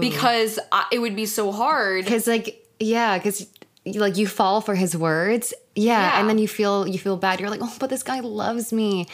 because 0.00 0.58
uh, 0.72 0.84
it 0.92 0.98
would 0.98 1.16
be 1.16 1.26
so 1.26 1.52
hard. 1.52 2.06
Cuz 2.06 2.26
like 2.26 2.64
yeah, 2.78 3.18
cuz 3.18 3.46
like 3.86 4.16
you 4.16 4.26
fall 4.26 4.60
for 4.60 4.74
his 4.74 4.96
words. 4.96 5.54
Yeah, 5.74 6.00
Yeah. 6.00 6.20
and 6.20 6.28
then 6.28 6.38
you 6.38 6.48
feel 6.48 6.86
you 6.86 6.98
feel 6.98 7.16
bad. 7.16 7.40
You're 7.40 7.50
like, 7.50 7.62
"Oh, 7.62 7.76
but 7.80 7.88
this 7.88 8.02
guy 8.02 8.20
loves 8.20 8.72
me." 8.72 9.06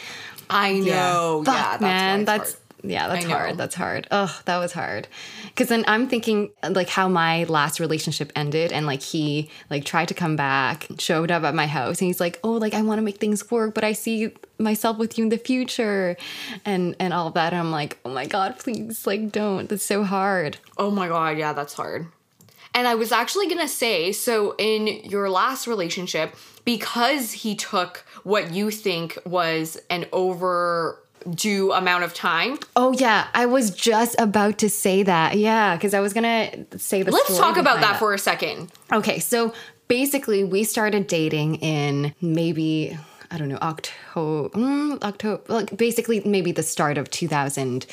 I 0.49 0.73
know. 0.73 1.43
Fuck, 1.45 1.55
yeah, 1.55 1.69
that's 1.71 1.81
man. 1.81 2.25
That's 2.25 2.53
hard. 2.53 2.66
Yeah, 2.89 3.07
that's 3.07 3.25
hard. 3.25 3.57
That's 3.57 3.75
hard. 3.75 4.07
Oh, 4.11 4.39
that 4.45 4.57
was 4.57 4.71
hard. 4.71 5.07
Cause 5.55 5.67
then 5.67 5.83
I'm 5.87 6.07
thinking 6.07 6.51
like 6.69 6.89
how 6.89 7.07
my 7.07 7.43
last 7.45 7.79
relationship 7.79 8.31
ended 8.35 8.71
and 8.71 8.85
like 8.85 9.01
he 9.01 9.49
like 9.69 9.85
tried 9.85 10.07
to 10.09 10.13
come 10.13 10.35
back, 10.35 10.87
showed 10.99 11.31
up 11.31 11.43
at 11.43 11.53
my 11.55 11.67
house 11.67 11.99
and 11.99 12.07
he's 12.07 12.19
like, 12.19 12.39
Oh, 12.43 12.53
like 12.53 12.73
I 12.73 12.81
want 12.81 12.99
to 12.99 13.01
make 13.01 13.17
things 13.17 13.49
work, 13.51 13.73
but 13.73 13.83
I 13.83 13.93
see 13.93 14.31
myself 14.57 14.97
with 14.97 15.17
you 15.17 15.23
in 15.23 15.29
the 15.29 15.37
future 15.37 16.15
and 16.65 16.95
and 16.99 17.13
all 17.13 17.27
of 17.27 17.33
that. 17.33 17.53
And 17.53 17.59
I'm 17.59 17.71
like, 17.71 17.97
Oh 18.05 18.09
my 18.09 18.25
god, 18.25 18.59
please, 18.59 19.05
like 19.05 19.31
don't. 19.31 19.69
That's 19.69 19.83
so 19.83 20.03
hard. 20.03 20.57
Oh 20.77 20.91
my 20.91 21.07
god, 21.07 21.37
yeah, 21.37 21.53
that's 21.53 21.73
hard. 21.73 22.07
And 22.73 22.87
I 22.87 22.93
was 22.93 23.11
actually 23.11 23.47
gonna 23.47 23.67
say, 23.67 24.11
so 24.11 24.53
in 24.59 24.87
your 25.03 25.29
last 25.31 25.65
relationship, 25.65 26.35
because 26.63 27.31
he 27.31 27.55
took 27.55 28.05
what 28.23 28.51
you 28.53 28.69
think 28.69 29.17
was 29.25 29.79
an 29.89 30.05
overdue 31.27 31.71
amount 31.71 32.03
of 32.03 32.13
time, 32.13 32.57
Oh 32.75 32.91
yeah, 32.93 33.27
I 33.33 33.45
was 33.45 33.71
just 33.71 34.15
about 34.19 34.57
to 34.59 34.69
say 34.69 35.03
that. 35.03 35.37
Yeah, 35.37 35.75
because 35.75 35.93
I 35.93 35.99
was 35.99 36.13
gonna 36.13 36.49
say 36.77 37.03
the 37.03 37.11
let's 37.11 37.37
talk 37.37 37.57
about 37.57 37.81
that 37.81 37.97
for 37.99 38.13
a 38.13 38.19
second. 38.19 38.71
Okay, 38.91 39.19
so 39.19 39.53
basically, 39.87 40.43
we 40.43 40.63
started 40.63 41.07
dating 41.07 41.55
in 41.55 42.13
maybe 42.21 42.97
I 43.29 43.37
don't 43.37 43.49
know 43.49 43.59
October, 43.61 44.57
mm, 44.57 45.03
October, 45.03 45.43
like 45.47 45.75
basically 45.75 46.21
maybe 46.25 46.51
the 46.51 46.63
start 46.63 46.97
of 46.97 47.09
2000, 47.09 47.85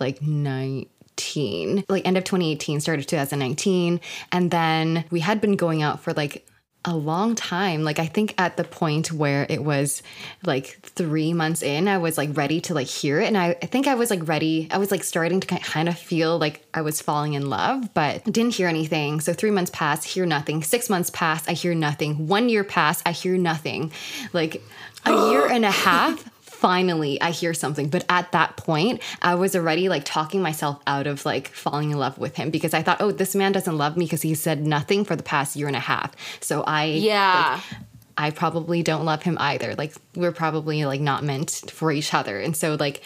like 0.00 0.20
19, 0.20 1.84
like 1.88 2.06
end 2.06 2.16
of 2.16 2.24
2018, 2.24 2.80
started 2.80 3.06
2019, 3.06 4.00
and 4.32 4.50
then 4.50 5.04
we 5.10 5.20
had 5.20 5.40
been 5.40 5.56
going 5.56 5.82
out 5.82 6.00
for 6.00 6.12
like 6.12 6.44
a 6.84 6.96
long 6.96 7.34
time. 7.34 7.82
Like 7.82 7.98
i 7.98 8.06
think 8.06 8.34
at 8.38 8.56
the 8.56 8.64
point 8.64 9.12
where 9.12 9.46
it 9.48 9.62
was 9.62 10.02
like 10.44 10.80
three 10.82 11.32
months 11.34 11.62
in 11.62 11.88
i 11.88 11.98
was 11.98 12.16
like 12.16 12.34
ready 12.36 12.60
to 12.62 12.74
like 12.74 12.86
hear 12.86 13.20
it. 13.20 13.26
And 13.26 13.36
i, 13.36 13.50
I 13.62 13.66
think 13.66 13.86
i 13.86 13.94
was 13.94 14.10
like 14.10 14.26
ready 14.26 14.68
i 14.70 14.78
was 14.78 14.90
like 14.90 15.04
starting 15.04 15.40
to 15.40 15.46
kind 15.46 15.88
of 15.88 15.98
feel 15.98 16.38
like 16.38 16.64
i 16.72 16.80
was 16.80 17.02
falling 17.02 17.34
in 17.34 17.50
love 17.50 17.92
but 17.92 18.24
didn't 18.24 18.54
hear 18.54 18.68
anything. 18.68 19.20
So 19.20 19.32
three 19.32 19.50
months 19.50 19.70
pass, 19.74 20.04
hear 20.04 20.24
nothing. 20.24 20.62
Six 20.62 20.88
months 20.88 21.10
pass, 21.10 21.46
i 21.48 21.52
hear 21.52 21.74
nothing. 21.74 22.26
One 22.26 22.48
year 22.48 22.64
pass, 22.64 23.02
i 23.04 23.12
hear 23.12 23.36
nothing. 23.36 23.92
Like 24.32 24.62
a 25.04 25.12
year 25.30 25.46
and 25.46 25.64
a 25.64 25.70
half 25.70 26.30
finally 26.60 27.20
I 27.22 27.30
hear 27.30 27.54
something. 27.54 27.88
But 27.88 28.04
at 28.08 28.32
that 28.32 28.56
point, 28.56 29.00
I 29.22 29.34
was 29.34 29.56
already 29.56 29.88
like 29.88 30.04
talking 30.04 30.42
myself 30.42 30.80
out 30.86 31.06
of 31.06 31.24
like 31.24 31.48
falling 31.48 31.90
in 31.90 31.98
love 31.98 32.18
with 32.18 32.36
him 32.36 32.50
because 32.50 32.74
I 32.74 32.82
thought, 32.82 33.00
oh, 33.00 33.10
this 33.12 33.34
man 33.34 33.52
doesn't 33.52 33.78
love 33.78 33.96
me 33.96 34.04
because 34.04 34.22
he 34.22 34.34
said 34.34 34.66
nothing 34.66 35.04
for 35.04 35.16
the 35.16 35.22
past 35.22 35.56
year 35.56 35.66
and 35.66 35.76
a 35.76 35.80
half. 35.80 36.12
So 36.40 36.62
I 36.62 36.84
Yeah. 36.84 37.60
like, 37.70 37.78
I 38.18 38.30
probably 38.30 38.82
don't 38.82 39.06
love 39.06 39.22
him 39.22 39.38
either. 39.40 39.74
Like 39.74 39.94
we're 40.14 40.32
probably 40.32 40.84
like 40.84 41.00
not 41.00 41.24
meant 41.24 41.62
for 41.72 41.90
each 41.90 42.12
other. 42.12 42.38
And 42.38 42.54
so 42.54 42.76
like 42.78 43.00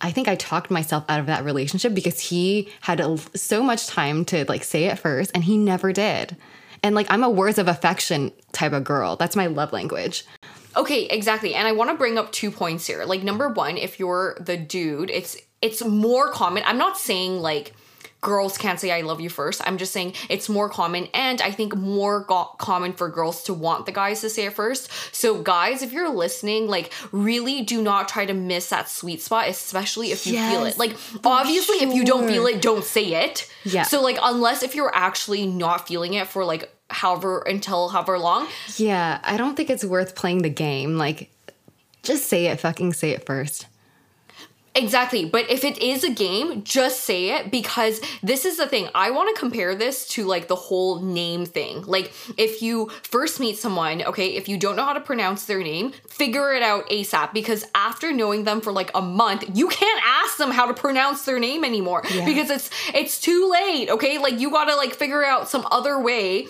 I 0.00 0.10
think 0.10 0.26
I 0.26 0.34
talked 0.34 0.72
myself 0.72 1.04
out 1.08 1.20
of 1.20 1.26
that 1.26 1.44
relationship 1.44 1.94
because 1.94 2.18
he 2.18 2.68
had 2.80 2.98
a, 2.98 3.16
so 3.36 3.62
much 3.62 3.86
time 3.86 4.24
to 4.26 4.44
like 4.48 4.64
say 4.64 4.84
it 4.86 4.98
first 4.98 5.30
and 5.34 5.44
he 5.44 5.56
never 5.56 5.92
did. 5.92 6.36
And 6.82 6.94
like 6.96 7.06
I'm 7.10 7.22
a 7.22 7.30
words 7.30 7.58
of 7.58 7.68
affection 7.68 8.32
type 8.52 8.72
of 8.72 8.82
girl. 8.82 9.14
That's 9.16 9.36
my 9.36 9.46
love 9.46 9.72
language. 9.72 10.24
Okay, 10.76 11.06
exactly. 11.06 11.54
And 11.54 11.66
I 11.66 11.72
want 11.72 11.90
to 11.90 11.96
bring 11.96 12.18
up 12.18 12.32
two 12.32 12.50
points 12.50 12.86
here. 12.86 13.04
Like 13.04 13.22
number 13.22 13.48
1, 13.48 13.78
if 13.78 13.98
you're 13.98 14.36
the 14.40 14.56
dude, 14.56 15.10
it's 15.10 15.36
it's 15.62 15.84
more 15.84 16.30
common. 16.30 16.62
I'm 16.66 16.78
not 16.78 16.98
saying 16.98 17.40
like 17.40 17.72
girls 18.20 18.58
can't 18.58 18.80
say 18.80 18.90
I 18.90 19.02
love 19.02 19.20
you 19.20 19.28
first. 19.28 19.60
I'm 19.66 19.78
just 19.78 19.92
saying 19.92 20.14
it's 20.28 20.48
more 20.48 20.68
common 20.68 21.08
and 21.14 21.40
I 21.40 21.50
think 21.52 21.76
more 21.76 22.20
go- 22.20 22.50
common 22.58 22.92
for 22.92 23.08
girls 23.08 23.44
to 23.44 23.54
want 23.54 23.86
the 23.86 23.92
guys 23.92 24.20
to 24.22 24.30
say 24.30 24.46
it 24.46 24.52
first. 24.52 24.90
So 25.14 25.42
guys, 25.42 25.82
if 25.82 25.92
you're 25.92 26.08
listening, 26.08 26.66
like 26.66 26.92
really 27.12 27.62
do 27.62 27.82
not 27.82 28.08
try 28.08 28.26
to 28.26 28.34
miss 28.34 28.70
that 28.70 28.88
sweet 28.88 29.22
spot, 29.22 29.48
especially 29.48 30.10
if 30.10 30.26
you 30.26 30.38
feel 30.38 30.64
it. 30.64 30.76
Like 30.78 30.96
obviously 31.24 31.76
if 31.76 31.94
you 31.94 32.04
don't 32.04 32.26
feel 32.26 32.46
it, 32.46 32.60
don't 32.60 32.84
say 32.84 33.24
it. 33.24 33.50
Yeah. 33.64 33.84
So 33.84 34.02
like 34.02 34.18
unless 34.20 34.62
if 34.62 34.74
you're 34.74 34.94
actually 34.94 35.46
not 35.46 35.86
feeling 35.86 36.14
it 36.14 36.26
for 36.26 36.44
like 36.44 36.72
however 36.96 37.40
until 37.40 37.88
however 37.90 38.18
long, 38.18 38.48
Yeah, 38.76 39.20
I 39.22 39.36
don't 39.36 39.54
think 39.54 39.68
it's 39.70 39.84
worth 39.84 40.14
playing 40.14 40.42
the 40.42 40.48
game. 40.50 40.96
Like, 40.96 41.30
just 42.02 42.26
say 42.26 42.46
it, 42.46 42.58
fucking 42.60 42.94
say 42.94 43.10
it 43.10 43.26
first. 43.26 43.66
Exactly. 44.76 45.24
But 45.24 45.50
if 45.50 45.64
it 45.64 45.78
is 45.78 46.04
a 46.04 46.10
game, 46.10 46.62
just 46.62 47.00
say 47.02 47.30
it 47.30 47.50
because 47.50 48.00
this 48.22 48.44
is 48.44 48.58
the 48.58 48.66
thing. 48.66 48.88
I 48.94 49.10
want 49.10 49.34
to 49.34 49.40
compare 49.40 49.74
this 49.74 50.06
to 50.08 50.24
like 50.24 50.48
the 50.48 50.54
whole 50.54 51.00
name 51.00 51.46
thing. 51.46 51.82
Like, 51.82 52.12
if 52.36 52.60
you 52.60 52.90
first 53.02 53.40
meet 53.40 53.56
someone, 53.56 54.02
okay, 54.02 54.34
if 54.34 54.48
you 54.48 54.58
don't 54.58 54.76
know 54.76 54.84
how 54.84 54.92
to 54.92 55.00
pronounce 55.00 55.46
their 55.46 55.62
name, 55.62 55.92
figure 56.08 56.52
it 56.52 56.62
out 56.62 56.88
ASAP 56.90 57.32
because 57.32 57.64
after 57.74 58.12
knowing 58.12 58.44
them 58.44 58.60
for 58.60 58.70
like 58.70 58.90
a 58.94 59.00
month, 59.02 59.44
you 59.54 59.68
can't 59.68 60.02
ask 60.04 60.36
them 60.36 60.50
how 60.50 60.66
to 60.66 60.74
pronounce 60.74 61.24
their 61.24 61.38
name 61.38 61.64
anymore 61.64 62.02
Yeah. 62.12 62.26
because 62.26 62.50
it's 62.50 62.70
it's 62.94 63.20
too 63.20 63.50
late, 63.50 63.88
okay? 63.90 64.18
Like 64.18 64.38
you 64.38 64.50
got 64.50 64.66
to 64.66 64.76
like 64.76 64.92
figure 64.94 65.24
out 65.24 65.48
some 65.48 65.66
other 65.70 65.98
way. 65.98 66.48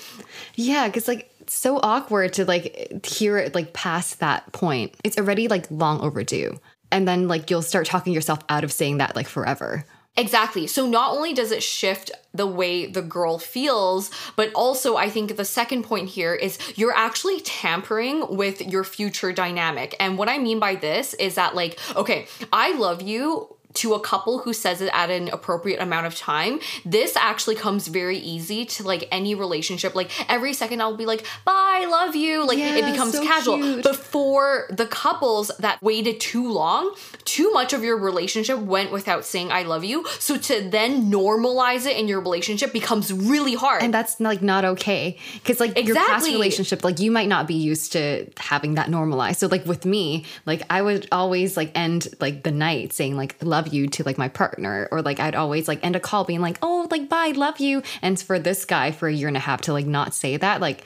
Yeah, 0.57 0.89
because 0.89 1.07
like 1.07 1.31
it's 1.41 1.55
so 1.55 1.79
awkward 1.81 2.33
to 2.35 2.45
like 2.45 3.07
hear 3.07 3.39
it 3.39 3.55
like 3.55 3.73
past 3.73 4.19
that 4.19 4.51
point. 4.53 4.95
It's 5.05 5.17
already 5.17 5.47
like 5.47 5.71
long 5.71 6.01
overdue. 6.01 6.59
And 6.97 7.07
then 7.07 7.29
like 7.29 7.51
you'll 7.51 7.61
start 7.61 7.87
talking 7.87 8.15
yourself 8.15 8.39
out 8.49 8.65
of 8.65 8.73
saying 8.73 8.97
that 8.99 9.15
like 9.15 9.29
forever. 9.29 9.85
Exactly. 10.17 10.67
So 10.67 10.87
not 10.87 11.15
only 11.15 11.35
does 11.35 11.53
it 11.53 11.63
shift 11.63 12.11
the 12.33 12.47
way 12.47 12.87
the 12.87 13.03
girl 13.03 13.39
feels, 13.39 14.11
but 14.35 14.51
also 14.55 14.97
I 14.97 15.11
think 15.11 15.37
the 15.37 15.45
second 15.45 15.83
point 15.83 16.09
here 16.09 16.35
is 16.35 16.59
you're 16.75 16.97
actually 16.97 17.41
tampering 17.41 18.35
with 18.35 18.63
your 18.63 18.83
future 18.83 19.31
dynamic. 19.31 19.95
And 20.01 20.17
what 20.17 20.31
I 20.31 20.39
mean 20.39 20.59
by 20.59 20.77
this 20.77 21.13
is 21.13 21.35
that, 21.35 21.55
like, 21.55 21.79
okay, 21.95 22.29
I 22.51 22.73
love 22.79 23.03
you 23.03 23.55
to 23.77 23.95
a 23.95 24.01
couple 24.01 24.39
who 24.41 24.53
says 24.53 24.81
it 24.81 24.91
at 24.93 25.11
an 25.11 25.29
appropriate 25.29 25.81
amount 25.81 26.07
of 26.07 26.15
time, 26.17 26.61
this 26.85 27.17
actually 27.17 27.55
comes 27.57 27.89
very 27.89 28.19
easy 28.19 28.65
to 28.67 28.83
like 28.83 29.09
any 29.11 29.35
relationship. 29.35 29.95
Like 29.95 30.11
every 30.31 30.53
second 30.53 30.81
I'll 30.83 30.97
be 30.97 31.07
like, 31.07 31.25
bye, 31.45 31.87
love 31.89 32.15
you. 32.17 32.47
Like 32.47 32.59
Yeah, 32.59 32.75
it 32.77 32.91
becomes 32.93 33.13
so 33.13 33.25
casual. 33.25 33.57
cute. 33.59 33.83
But 33.83 33.97
for 33.97 34.67
the 34.71 34.87
couples 34.87 35.51
that 35.59 35.81
waited 35.83 36.21
too 36.21 36.51
long, 36.51 36.95
too 37.25 37.51
much 37.53 37.73
of 37.73 37.83
your 37.85 37.97
relationship 37.99 38.59
went 38.59 38.93
without 38.93 39.25
saying 39.25 39.53
I 39.53 39.63
love 39.63 39.85
you. 39.85 40.07
So 40.19 40.37
to 40.37 40.69
then 40.69 41.11
normalize 41.11 41.87
it 41.87 41.97
in 41.97 42.09
your 42.09 42.21
relationship 42.21 42.73
becomes 42.73 43.13
really 43.13 43.55
hard. 43.55 43.83
and 43.83 43.93
that's 43.93 44.19
like 44.21 44.43
not 44.43 44.65
okay 44.65 45.19
because 45.35 45.61
like 45.61 45.77
your 45.87 45.97
past 45.97 46.27
relationship 46.27 46.83
like 46.85 46.99
you 47.01 47.11
might 47.11 47.29
not 47.29 47.47
be 47.47 47.55
used 47.55 47.93
to 47.93 48.27
having 48.39 48.75
that 48.75 48.89
normalized 48.91 49.39
so 49.41 49.47
like 49.47 49.65
with 49.67 49.85
me 49.85 50.25
like 50.47 50.63
i 50.71 50.81
would 50.83 51.07
always 51.13 51.57
like 51.57 51.71
end 51.75 52.09
like 52.21 52.43
the 52.43 52.51
night 52.51 52.93
saying 52.93 53.17
like 53.17 53.37
love 53.43 53.66
you 53.73 53.87
to 53.89 54.03
like 54.05 54.19
my 54.19 54.29
partner 54.29 54.89
or 54.91 55.03
like 55.03 55.21
i'd 55.21 55.35
always 55.35 55.69
like 55.69 55.85
end 55.85 55.97
a 55.97 56.01
call 56.01 56.25
being 56.25 56.41
like 56.41 56.59
oh 56.63 56.87
like 56.91 57.09
bye 57.09 57.33
love 57.35 57.59
you 57.61 57.83
and 58.03 58.21
for 58.21 58.39
this 58.39 58.65
guy 58.65 58.91
for 58.91 59.09
a 59.09 59.13
year 59.13 59.29
and 59.29 59.37
a 59.37 59.41
half 59.41 59.63
to 59.63 59.73
like 59.73 59.87
not 59.87 60.15
say 60.15 60.37
that 60.37 60.61
like 60.61 60.85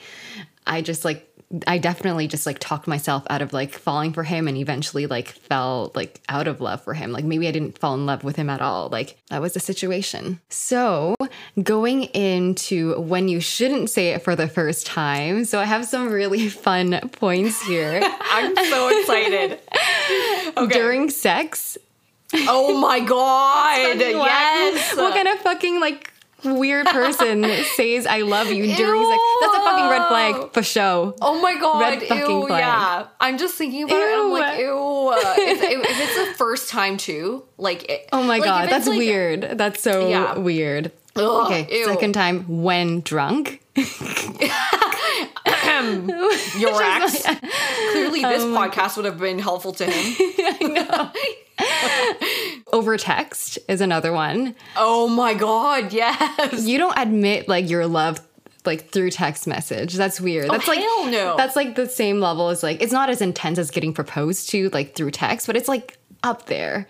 i 0.67 0.81
just 0.81 1.05
like 1.05 1.27
I 1.67 1.77
definitely 1.77 2.27
just 2.27 2.45
like 2.45 2.59
talked 2.59 2.87
myself 2.87 3.23
out 3.29 3.41
of 3.41 3.51
like 3.51 3.73
falling 3.73 4.13
for 4.13 4.23
him 4.23 4.47
and 4.47 4.57
eventually 4.57 5.05
like 5.05 5.29
fell 5.29 5.91
like 5.95 6.21
out 6.29 6.47
of 6.47 6.61
love 6.61 6.81
for 6.83 6.93
him. 6.93 7.11
Like 7.11 7.25
maybe 7.25 7.47
I 7.47 7.51
didn't 7.51 7.77
fall 7.77 7.93
in 7.93 8.05
love 8.05 8.23
with 8.23 8.35
him 8.35 8.49
at 8.49 8.61
all. 8.61 8.89
Like 8.89 9.17
that 9.29 9.41
was 9.41 9.53
the 9.53 9.59
situation. 9.59 10.39
So 10.49 11.15
going 11.61 12.03
into 12.03 12.99
when 13.01 13.27
you 13.27 13.41
shouldn't 13.41 13.89
say 13.89 14.09
it 14.09 14.21
for 14.21 14.35
the 14.35 14.47
first 14.47 14.85
time. 14.85 15.43
So 15.43 15.59
I 15.59 15.65
have 15.65 15.85
some 15.85 16.09
really 16.09 16.47
fun 16.49 16.99
points 17.11 17.61
here. 17.63 18.01
I'm 18.21 18.55
so 18.55 18.99
excited. 18.99 19.59
Okay. 20.57 20.73
During 20.73 21.09
sex, 21.09 21.77
oh 22.33 22.79
my 22.79 22.99
god. 23.15 23.99
Yes. 23.99 24.95
What 24.95 25.13
kind 25.13 25.27
of 25.27 25.37
fucking 25.39 25.79
like 25.79 26.11
weird 26.43 26.87
person 26.87 27.43
says 27.75 28.07
I 28.07 28.21
love 28.21 28.47
you 28.51 28.63
during 28.75 29.03
sex? 29.05 29.21
That's 29.41 29.57
a 29.57 29.61
fucking 29.61 29.89
red 29.89 30.07
flag 30.07 30.53
for 30.53 30.63
show. 30.63 31.15
Oh 31.21 31.39
my 31.41 31.55
god! 31.59 31.79
Red 31.81 32.03
fucking 32.03 32.17
ew, 32.41 32.47
flag. 32.47 32.59
yeah. 32.61 33.07
I'm 33.19 33.37
just 33.37 33.55
thinking 33.55 33.83
about 33.83 33.95
it. 33.97 34.03
And 34.03 34.21
I'm 34.21 34.31
like, 34.31 34.59
Ew. 34.59 34.65
ew. 34.65 35.13
if, 35.17 35.61
if, 35.63 35.79
if 35.89 35.99
it's 35.99 36.29
the 36.29 36.35
first 36.37 36.69
time 36.69 36.97
too, 36.97 37.43
like, 37.57 37.89
it, 37.89 38.09
Oh 38.11 38.21
my 38.23 38.37
like, 38.37 38.43
god, 38.43 38.69
that's 38.69 38.87
like- 38.87 38.97
weird. 38.97 39.41
That's 39.55 39.81
so 39.83 40.07
Yeah. 40.09 40.37
weird. 40.37 40.91
Ugh, 41.15 41.45
okay, 41.45 41.67
ew. 41.69 41.85
second 41.85 42.13
time 42.13 42.61
when 42.63 43.01
drunk. 43.01 43.61
Your 46.57 46.81
ex. 46.81 47.23
Clearly, 47.91 48.21
this 48.21 48.43
Oh 48.43 48.55
podcast 48.55 48.95
would 48.97 49.05
have 49.05 49.17
been 49.19 49.39
helpful 49.39 49.73
to 49.73 49.85
him. 49.85 50.77
Over 52.73 52.97
text 52.97 53.59
is 53.67 53.81
another 53.81 54.13
one. 54.13 54.55
oh 54.77 55.07
my 55.07 55.33
god! 55.33 55.93
Yes. 55.93 56.65
You 56.65 56.77
don't 56.77 56.97
admit 56.97 57.47
like 57.47 57.69
your 57.69 57.85
love 57.87 58.19
like 58.65 58.89
through 58.91 59.11
text 59.11 59.47
message. 59.47 59.93
That's 59.95 60.21
weird. 60.21 60.45
Oh, 60.49 60.51
that's 60.53 60.67
like 60.67 60.79
Oh, 60.81 61.03
hell 61.03 61.11
no. 61.11 61.37
That's 61.37 61.55
like 61.55 61.75
the 61.75 61.87
same 61.87 62.19
level 62.19 62.49
as 62.49 62.63
like 62.63 62.81
it's 62.81 62.93
not 62.93 63.09
as 63.09 63.21
intense 63.21 63.57
as 63.57 63.71
getting 63.71 63.93
proposed 63.93 64.49
to 64.51 64.69
like 64.69 64.95
through 64.95 65.11
text, 65.11 65.47
but 65.47 65.55
it's 65.57 65.67
like 65.67 65.97
up 66.23 66.45
there. 66.47 66.87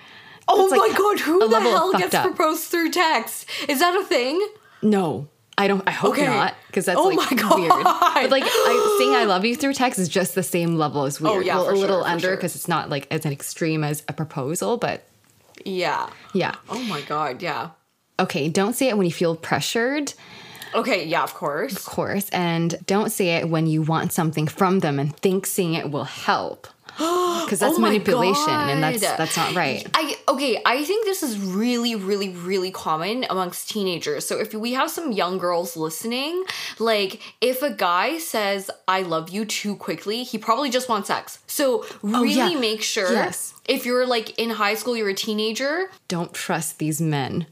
Oh 0.47 0.63
It's, 0.63 0.71
like, 0.71 0.91
my 0.91 0.97
god! 0.97 1.19
Who 1.21 1.47
the 1.47 1.60
hell 1.60 1.93
gets 1.93 2.13
up. 2.13 2.25
proposed 2.25 2.63
through 2.65 2.91
text? 2.91 3.47
Is 3.69 3.80
that 3.80 3.95
a 3.95 4.04
thing? 4.06 4.45
No. 4.82 5.27
I 5.57 5.67
don't 5.67 5.83
I 5.87 5.91
hope 5.91 6.11
Okay. 6.11 6.25
not 6.25 6.55
because 6.67 6.85
that's 6.85 6.97
Oh 6.99 7.09
like 7.09 7.31
my 7.31 7.37
God. 7.37 7.59
weird. 7.59 7.71
But 7.83 8.31
like 8.31 8.43
I, 8.45 8.95
saying 8.99 9.15
I 9.15 9.25
love 9.25 9.45
you 9.45 9.55
through 9.55 9.73
text 9.73 9.99
is 9.99 10.09
just 10.09 10.33
the 10.35 10.43
same 10.43 10.75
level 10.77 11.03
as 11.03 11.21
oh, 11.21 11.25
weird. 11.25 11.35
Oh, 11.35 11.39
yeah, 11.45 11.55
well, 11.57 11.69
a 11.69 11.75
little 11.75 12.01
sure, 12.01 12.07
under 12.09 12.27
sure. 12.27 12.35
because 12.35 12.55
it's 12.55 12.67
not 12.67 12.89
like 12.89 13.07
as 13.11 13.25
an 13.25 13.31
extreme 13.31 13.83
as 13.83 14.03
a 14.07 14.13
proposal, 14.13 14.77
but 14.77 15.03
Yeah. 15.65 16.09
yeah. 16.33 16.55
Oh 16.69 16.81
my 16.83 17.01
god! 17.01 17.41
Yeah. 17.41 17.69
Okay, 18.19 18.49
don't 18.49 18.73
say 18.73 18.87
it 18.89 18.97
when 18.97 19.05
you 19.05 19.11
feel 19.13 19.35
pressured, 19.35 20.13
Okay. 20.73 21.05
Yeah. 21.05 21.23
Of 21.23 21.33
course. 21.33 21.73
of 21.75 21.85
course, 21.85 22.29
and 22.29 22.75
don't 22.87 23.11
say 23.11 23.35
it 23.35 23.49
when 23.49 23.67
you 23.67 23.81
want 23.81 24.13
something 24.13 24.47
from 24.47 24.79
them 24.79 24.99
and 24.99 25.15
think 25.17 25.45
saying 25.45 25.73
it 25.73 25.91
will 25.91 26.05
help. 26.05 26.67
Because 27.45 27.60
that's 27.60 27.77
Oh 27.77 27.82
manipulation 27.82 28.49
and 28.54 28.82
that's 28.84 29.01
that's 29.01 29.38
not 29.38 29.54
right. 29.56 29.86
I 29.93 30.15
okay, 30.30 30.62
I 30.65 30.84
think 30.84 31.06
this 31.06 31.23
is 31.23 31.38
really, 31.39 31.95
really, 31.95 32.30
really 32.30 32.71
common 32.71 33.25
amongst 33.30 33.69
teenagers. 33.69 34.25
So 34.25 34.39
if 34.39 34.54
we 34.54 34.73
have 34.73 34.89
some 34.91 35.12
young 35.12 35.38
girls 35.38 35.75
listening, 35.77 36.43
like 36.80 37.21
if 37.41 37.62
a 37.62 37.71
guy 37.71 38.17
says 38.17 38.69
I 38.88 39.01
love 39.04 39.30
you 39.30 39.45
too 39.45 39.75
quickly, 39.75 40.23
he 40.23 40.38
probably 40.38 40.69
just 40.69 40.88
wants 40.89 41.08
sex. 41.08 41.39
So 41.47 41.84
oh, 41.86 41.99
really 42.04 42.41
Oh, 42.41 42.47
yeah. 42.47 42.60
make 42.60 42.82
sure 42.82 43.12
Yes. 43.12 43.54
if 43.67 43.86
you're 43.86 44.06
like 44.06 44.38
in 44.39 44.49
high 44.51 44.75
school, 44.75 44.95
you're 44.95 45.10
a 45.10 45.13
teenager. 45.13 45.89
Don't 46.08 46.34
trust 46.34 46.80
these 46.80 47.01
men. 47.01 47.47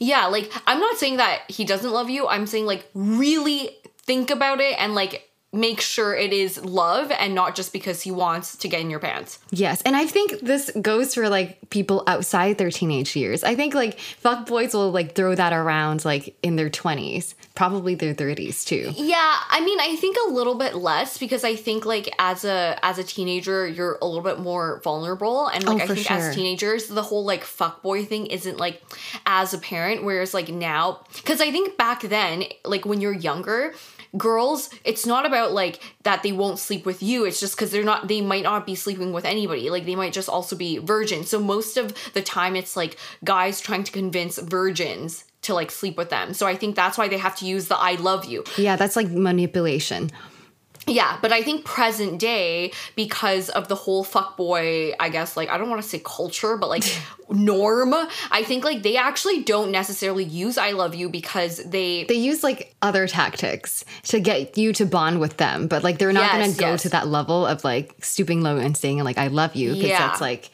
Yeah, 0.00 0.26
like 0.26 0.52
I'm 0.66 0.80
not 0.80 0.96
saying 0.98 1.16
that 1.18 1.42
he 1.48 1.64
doesn't 1.64 1.90
love 1.92 2.10
you. 2.10 2.26
I'm 2.26 2.46
saying 2.46 2.66
like 2.66 2.88
really 2.94 3.76
think 4.02 4.30
about 4.30 4.60
it 4.60 4.74
and 4.78 4.94
like 4.94 5.30
make 5.54 5.80
sure 5.80 6.14
it 6.14 6.32
is 6.32 6.62
love 6.64 7.10
and 7.12 7.34
not 7.34 7.54
just 7.54 7.72
because 7.72 8.02
he 8.02 8.10
wants 8.10 8.56
to 8.56 8.68
get 8.68 8.80
in 8.80 8.90
your 8.90 8.98
pants. 9.00 9.38
Yes, 9.50 9.80
and 9.82 9.94
I 9.96 10.06
think 10.06 10.40
this 10.40 10.70
goes 10.82 11.14
for 11.14 11.28
like 11.28 11.70
people 11.70 12.02
outside 12.06 12.58
their 12.58 12.70
teenage 12.70 13.14
years. 13.16 13.44
I 13.44 13.54
think 13.54 13.72
like 13.74 13.98
fuck 14.00 14.46
boys 14.46 14.74
will 14.74 14.90
like 14.90 15.14
throw 15.14 15.34
that 15.34 15.52
around 15.52 16.04
like 16.04 16.36
in 16.42 16.56
their 16.56 16.68
20s, 16.70 17.34
probably 17.54 17.94
their 17.94 18.14
30s 18.14 18.64
too. 18.66 18.92
Yeah, 18.96 19.36
I 19.50 19.60
mean, 19.64 19.78
I 19.80 19.96
think 19.96 20.16
a 20.26 20.30
little 20.32 20.56
bit 20.56 20.74
less 20.74 21.18
because 21.18 21.44
I 21.44 21.54
think 21.56 21.86
like 21.86 22.12
as 22.18 22.44
a 22.44 22.78
as 22.82 22.98
a 22.98 23.04
teenager, 23.04 23.66
you're 23.66 23.98
a 24.02 24.06
little 24.06 24.22
bit 24.22 24.40
more 24.40 24.80
vulnerable, 24.82 25.46
and 25.46 25.64
like 25.64 25.80
Oh, 25.80 25.84
I 25.84 25.86
think 25.86 26.06
sure. 26.06 26.16
as 26.16 26.34
teenagers, 26.34 26.88
the 26.88 27.02
whole 27.02 27.24
like 27.24 27.44
fuckboy 27.44 28.06
thing 28.08 28.26
isn't 28.26 28.58
like 28.58 28.82
as 29.24 29.54
apparent. 29.54 30.02
Whereas 30.04 30.34
like 30.34 30.48
now, 30.48 31.00
because 31.14 31.40
I 31.40 31.50
think 31.50 31.76
back 31.76 32.02
then, 32.02 32.44
like 32.64 32.84
when 32.84 33.00
you're 33.00 33.12
younger. 33.12 33.74
Girls, 34.16 34.70
it's 34.84 35.06
not 35.06 35.26
about 35.26 35.52
like 35.52 35.80
that 36.04 36.22
they 36.22 36.32
won't 36.32 36.58
sleep 36.58 36.86
with 36.86 37.02
you. 37.02 37.24
It's 37.24 37.40
just 37.40 37.56
because 37.56 37.70
they're 37.70 37.84
not, 37.84 38.08
they 38.08 38.20
might 38.20 38.44
not 38.44 38.66
be 38.66 38.74
sleeping 38.74 39.12
with 39.12 39.24
anybody. 39.24 39.70
Like 39.70 39.86
they 39.86 39.96
might 39.96 40.12
just 40.12 40.28
also 40.28 40.56
be 40.56 40.78
virgin. 40.78 41.24
So 41.24 41.40
most 41.40 41.76
of 41.76 41.94
the 42.12 42.22
time, 42.22 42.56
it's 42.56 42.76
like 42.76 42.96
guys 43.24 43.60
trying 43.60 43.84
to 43.84 43.92
convince 43.92 44.38
virgins 44.38 45.24
to 45.42 45.54
like 45.54 45.70
sleep 45.70 45.96
with 45.96 46.10
them. 46.10 46.34
So 46.34 46.46
I 46.46 46.56
think 46.56 46.74
that's 46.74 46.96
why 46.98 47.08
they 47.08 47.18
have 47.18 47.36
to 47.36 47.46
use 47.46 47.68
the 47.68 47.76
I 47.76 47.94
love 47.94 48.24
you. 48.24 48.44
Yeah, 48.56 48.76
that's 48.76 48.96
like 48.96 49.08
manipulation. 49.08 50.10
Yeah, 50.86 51.18
but 51.22 51.32
I 51.32 51.42
think 51.42 51.64
present 51.64 52.18
day, 52.18 52.72
because 52.94 53.48
of 53.48 53.68
the 53.68 53.74
whole 53.74 54.04
fuckboy, 54.04 54.94
I 55.00 55.08
guess, 55.08 55.36
like, 55.36 55.48
I 55.48 55.58
don't 55.58 55.70
want 55.70 55.82
to 55.82 55.88
say 55.88 56.00
culture, 56.04 56.56
but 56.56 56.68
like 56.68 56.84
norm, 57.30 57.94
I 58.30 58.42
think 58.42 58.64
like 58.64 58.82
they 58.82 58.96
actually 58.96 59.42
don't 59.42 59.70
necessarily 59.70 60.24
use 60.24 60.58
I 60.58 60.72
love 60.72 60.94
you 60.94 61.08
because 61.08 61.58
they. 61.64 62.04
They 62.04 62.14
use 62.14 62.42
like 62.42 62.74
other 62.82 63.06
tactics 63.06 63.84
to 64.04 64.20
get 64.20 64.58
you 64.58 64.72
to 64.74 64.86
bond 64.86 65.20
with 65.20 65.38
them, 65.38 65.68
but 65.68 65.82
like 65.82 65.98
they're 65.98 66.12
not 66.12 66.32
going 66.32 66.52
to 66.52 66.58
go 66.58 66.70
yes. 66.72 66.82
to 66.82 66.88
that 66.90 67.08
level 67.08 67.46
of 67.46 67.64
like 67.64 68.04
stooping 68.04 68.42
low 68.42 68.58
and 68.58 68.76
saying 68.76 69.02
like 69.02 69.18
I 69.18 69.28
love 69.28 69.54
you 69.54 69.72
because 69.72 69.88
Yeah. 69.88 70.06
that's 70.06 70.20
like 70.20 70.50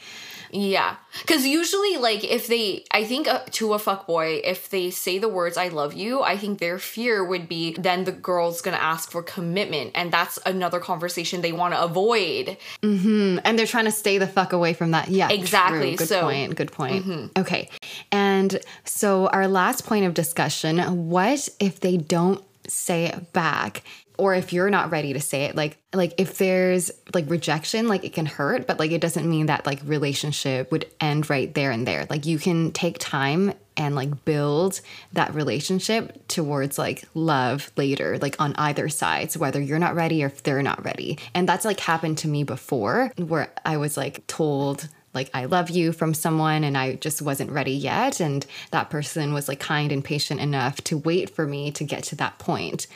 Yeah. 0.52 0.96
Because 1.20 1.46
usually, 1.46 1.96
like, 1.96 2.24
if 2.24 2.46
they, 2.46 2.84
I 2.90 3.04
think 3.04 3.26
uh, 3.28 3.40
to 3.52 3.74
a 3.74 3.78
fuck 3.78 4.06
boy, 4.06 4.40
if 4.44 4.68
they 4.70 4.90
say 4.90 5.18
the 5.18 5.28
words 5.28 5.56
I 5.56 5.68
love 5.68 5.94
you, 5.94 6.22
I 6.22 6.36
think 6.36 6.58
their 6.58 6.78
fear 6.78 7.24
would 7.24 7.48
be 7.48 7.74
then 7.78 8.04
the 8.04 8.12
girl's 8.12 8.60
gonna 8.60 8.76
ask 8.76 9.10
for 9.10 9.22
commitment. 9.22 9.92
And 9.94 10.12
that's 10.12 10.38
another 10.46 10.80
conversation 10.80 11.40
they 11.40 11.52
wanna 11.52 11.78
avoid. 11.78 12.56
Mhm. 12.82 13.40
And 13.44 13.58
they're 13.58 13.66
trying 13.66 13.86
to 13.86 13.92
stay 13.92 14.18
the 14.18 14.26
fuck 14.26 14.52
away 14.52 14.72
from 14.74 14.90
that. 14.92 15.08
Yeah, 15.08 15.28
Exactly, 15.30 15.90
true. 15.90 15.96
Good 15.98 16.08
so- 16.08 16.22
point. 16.22 16.54
Good 16.56 16.72
point. 16.72 17.30
Okay. 17.38 17.68
And 18.12 18.60
so 18.84 19.26
our 19.28 19.48
last 19.48 19.86
point 19.86 20.04
of 20.06 20.14
discussion, 20.14 21.08
what 21.08 21.48
if 21.58 21.80
they 21.80 21.96
don't 21.96 22.42
say 22.68 23.06
it 23.06 23.32
back? 23.32 23.82
Or 24.20 24.34
if 24.34 24.52
you're 24.52 24.68
not 24.68 24.90
ready 24.90 25.14
to 25.14 25.20
say 25.20 25.44
it, 25.44 25.56
like 25.56 25.78
like 25.94 26.12
if 26.18 26.36
there's 26.36 26.90
like 27.14 27.28
rejection, 27.30 27.88
like 27.88 28.04
it 28.04 28.12
can 28.12 28.26
hurt, 28.26 28.66
but 28.66 28.78
like 28.78 28.90
it 28.90 29.00
doesn't 29.00 29.28
mean 29.28 29.46
that 29.46 29.64
like 29.64 29.80
relationship 29.84 30.70
would 30.70 30.84
end 31.00 31.30
right 31.30 31.52
there 31.54 31.70
and 31.70 31.86
there. 31.86 32.06
Like 32.10 32.26
you 32.26 32.38
can 32.38 32.70
take 32.72 32.98
time 32.98 33.54
and 33.78 33.94
like 33.94 34.26
build 34.26 34.82
that 35.14 35.34
relationship 35.34 36.28
towards 36.28 36.78
like 36.78 37.04
love 37.14 37.72
later, 37.76 38.18
like 38.18 38.38
on 38.38 38.54
either 38.56 38.90
sides, 38.90 39.38
whether 39.38 39.58
you're 39.58 39.78
not 39.78 39.94
ready 39.94 40.22
or 40.22 40.26
if 40.26 40.42
they're 40.42 40.62
not 40.62 40.84
ready. 40.84 41.18
And 41.34 41.48
that's 41.48 41.64
like 41.64 41.80
happened 41.80 42.18
to 42.18 42.28
me 42.28 42.44
before 42.44 43.10
where 43.16 43.50
I 43.64 43.78
was 43.78 43.96
like 43.96 44.26
told 44.26 44.86
like 45.14 45.30
I 45.34 45.46
love 45.46 45.70
you 45.70 45.92
from 45.92 46.14
someone 46.14 46.62
and 46.62 46.76
I 46.76 46.94
just 46.94 47.22
wasn't 47.22 47.50
ready 47.50 47.72
yet. 47.72 48.20
And 48.20 48.46
that 48.70 48.90
person 48.90 49.32
was 49.32 49.48
like 49.48 49.60
kind 49.60 49.92
and 49.92 50.04
patient 50.04 50.40
enough 50.40 50.76
to 50.82 50.98
wait 50.98 51.30
for 51.30 51.46
me 51.46 51.70
to 51.72 51.84
get 51.84 52.04
to 52.04 52.16
that 52.16 52.38
point. 52.38 52.86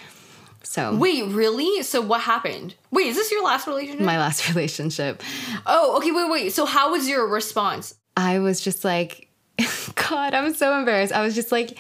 So 0.64 0.94
Wait, 0.96 1.26
really? 1.26 1.82
So 1.82 2.00
what 2.00 2.20
happened? 2.20 2.74
Wait, 2.90 3.08
is 3.08 3.16
this 3.16 3.30
your 3.30 3.44
last 3.44 3.66
relationship? 3.66 4.04
my 4.04 4.18
last 4.18 4.48
relationship, 4.54 5.22
oh, 5.66 5.96
okay, 5.98 6.10
wait, 6.10 6.30
wait. 6.30 6.52
So 6.52 6.64
how 6.64 6.90
was 6.92 7.08
your 7.08 7.26
response? 7.26 7.94
I 8.16 8.38
was 8.38 8.60
just 8.60 8.84
like, 8.84 9.28
God, 9.94 10.34
I'm 10.34 10.54
so 10.54 10.76
embarrassed. 10.78 11.12
I 11.12 11.22
was 11.22 11.34
just 11.34 11.52
like, 11.52 11.76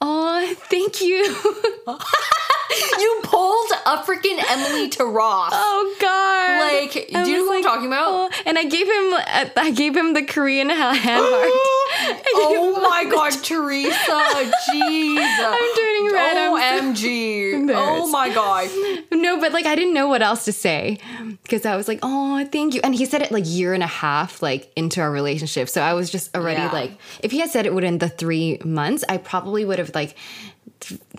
oh, 0.00 0.54
thank 0.68 1.00
you. 1.00 1.16
you 2.98 3.20
pulled 3.22 3.70
a 3.86 3.98
freaking 4.02 4.42
Emily 4.50 4.88
to 4.90 5.04
Ross. 5.04 5.52
Oh 5.54 5.96
God! 6.00 6.82
Like, 6.82 6.92
do 6.92 7.30
you 7.30 7.38
know 7.38 7.46
what 7.46 7.56
I'm 7.58 7.62
talking 7.62 7.86
about? 7.86 8.08
Oh, 8.08 8.30
and 8.46 8.58
I 8.58 8.64
gave 8.64 8.86
him, 8.86 9.14
uh, 9.14 9.48
I 9.56 9.70
gave 9.70 9.96
him 9.96 10.14
the 10.14 10.24
Korean 10.24 10.70
hand 10.70 10.90
heart. 10.98 11.52
oh 12.34 12.80
my 12.82 13.04
God, 13.10 13.32
Teresa! 13.42 14.52
Jesus, 14.70 15.40
I'm 15.40 15.76
turning 15.76 16.12
red. 16.12 16.36
OMG! 16.36 17.72
oh 17.74 18.08
my 18.08 18.32
God. 18.32 18.68
No, 19.12 19.38
but 19.40 19.52
like 19.52 19.66
I 19.66 19.74
didn't 19.74 19.94
know 19.94 20.08
what 20.08 20.22
else 20.22 20.44
to 20.46 20.52
say 20.52 20.98
because 21.42 21.64
I 21.66 21.76
was 21.76 21.88
like, 21.88 22.00
oh, 22.02 22.44
thank 22.50 22.74
you. 22.74 22.80
And 22.82 22.94
he 22.94 23.04
said 23.04 23.22
it 23.22 23.30
like 23.30 23.44
year 23.46 23.74
and 23.74 23.82
a 23.82 23.86
half 23.86 24.42
like 24.42 24.70
into 24.76 25.00
our 25.00 25.10
relationship. 25.10 25.68
So 25.68 25.80
I 25.80 25.94
was 25.94 26.10
just 26.10 26.34
already 26.36 26.60
Yeah. 26.62 26.72
like, 26.72 26.92
if 27.22 27.30
he 27.30 27.38
had 27.40 27.50
said 27.50 27.66
it 27.66 27.74
within 27.74 27.98
the 27.98 28.08
three 28.08 28.58
months, 28.64 29.04
I 29.08 29.16
probably 29.18 29.64
would 29.64 29.78
have 29.78 29.94
like 29.94 30.16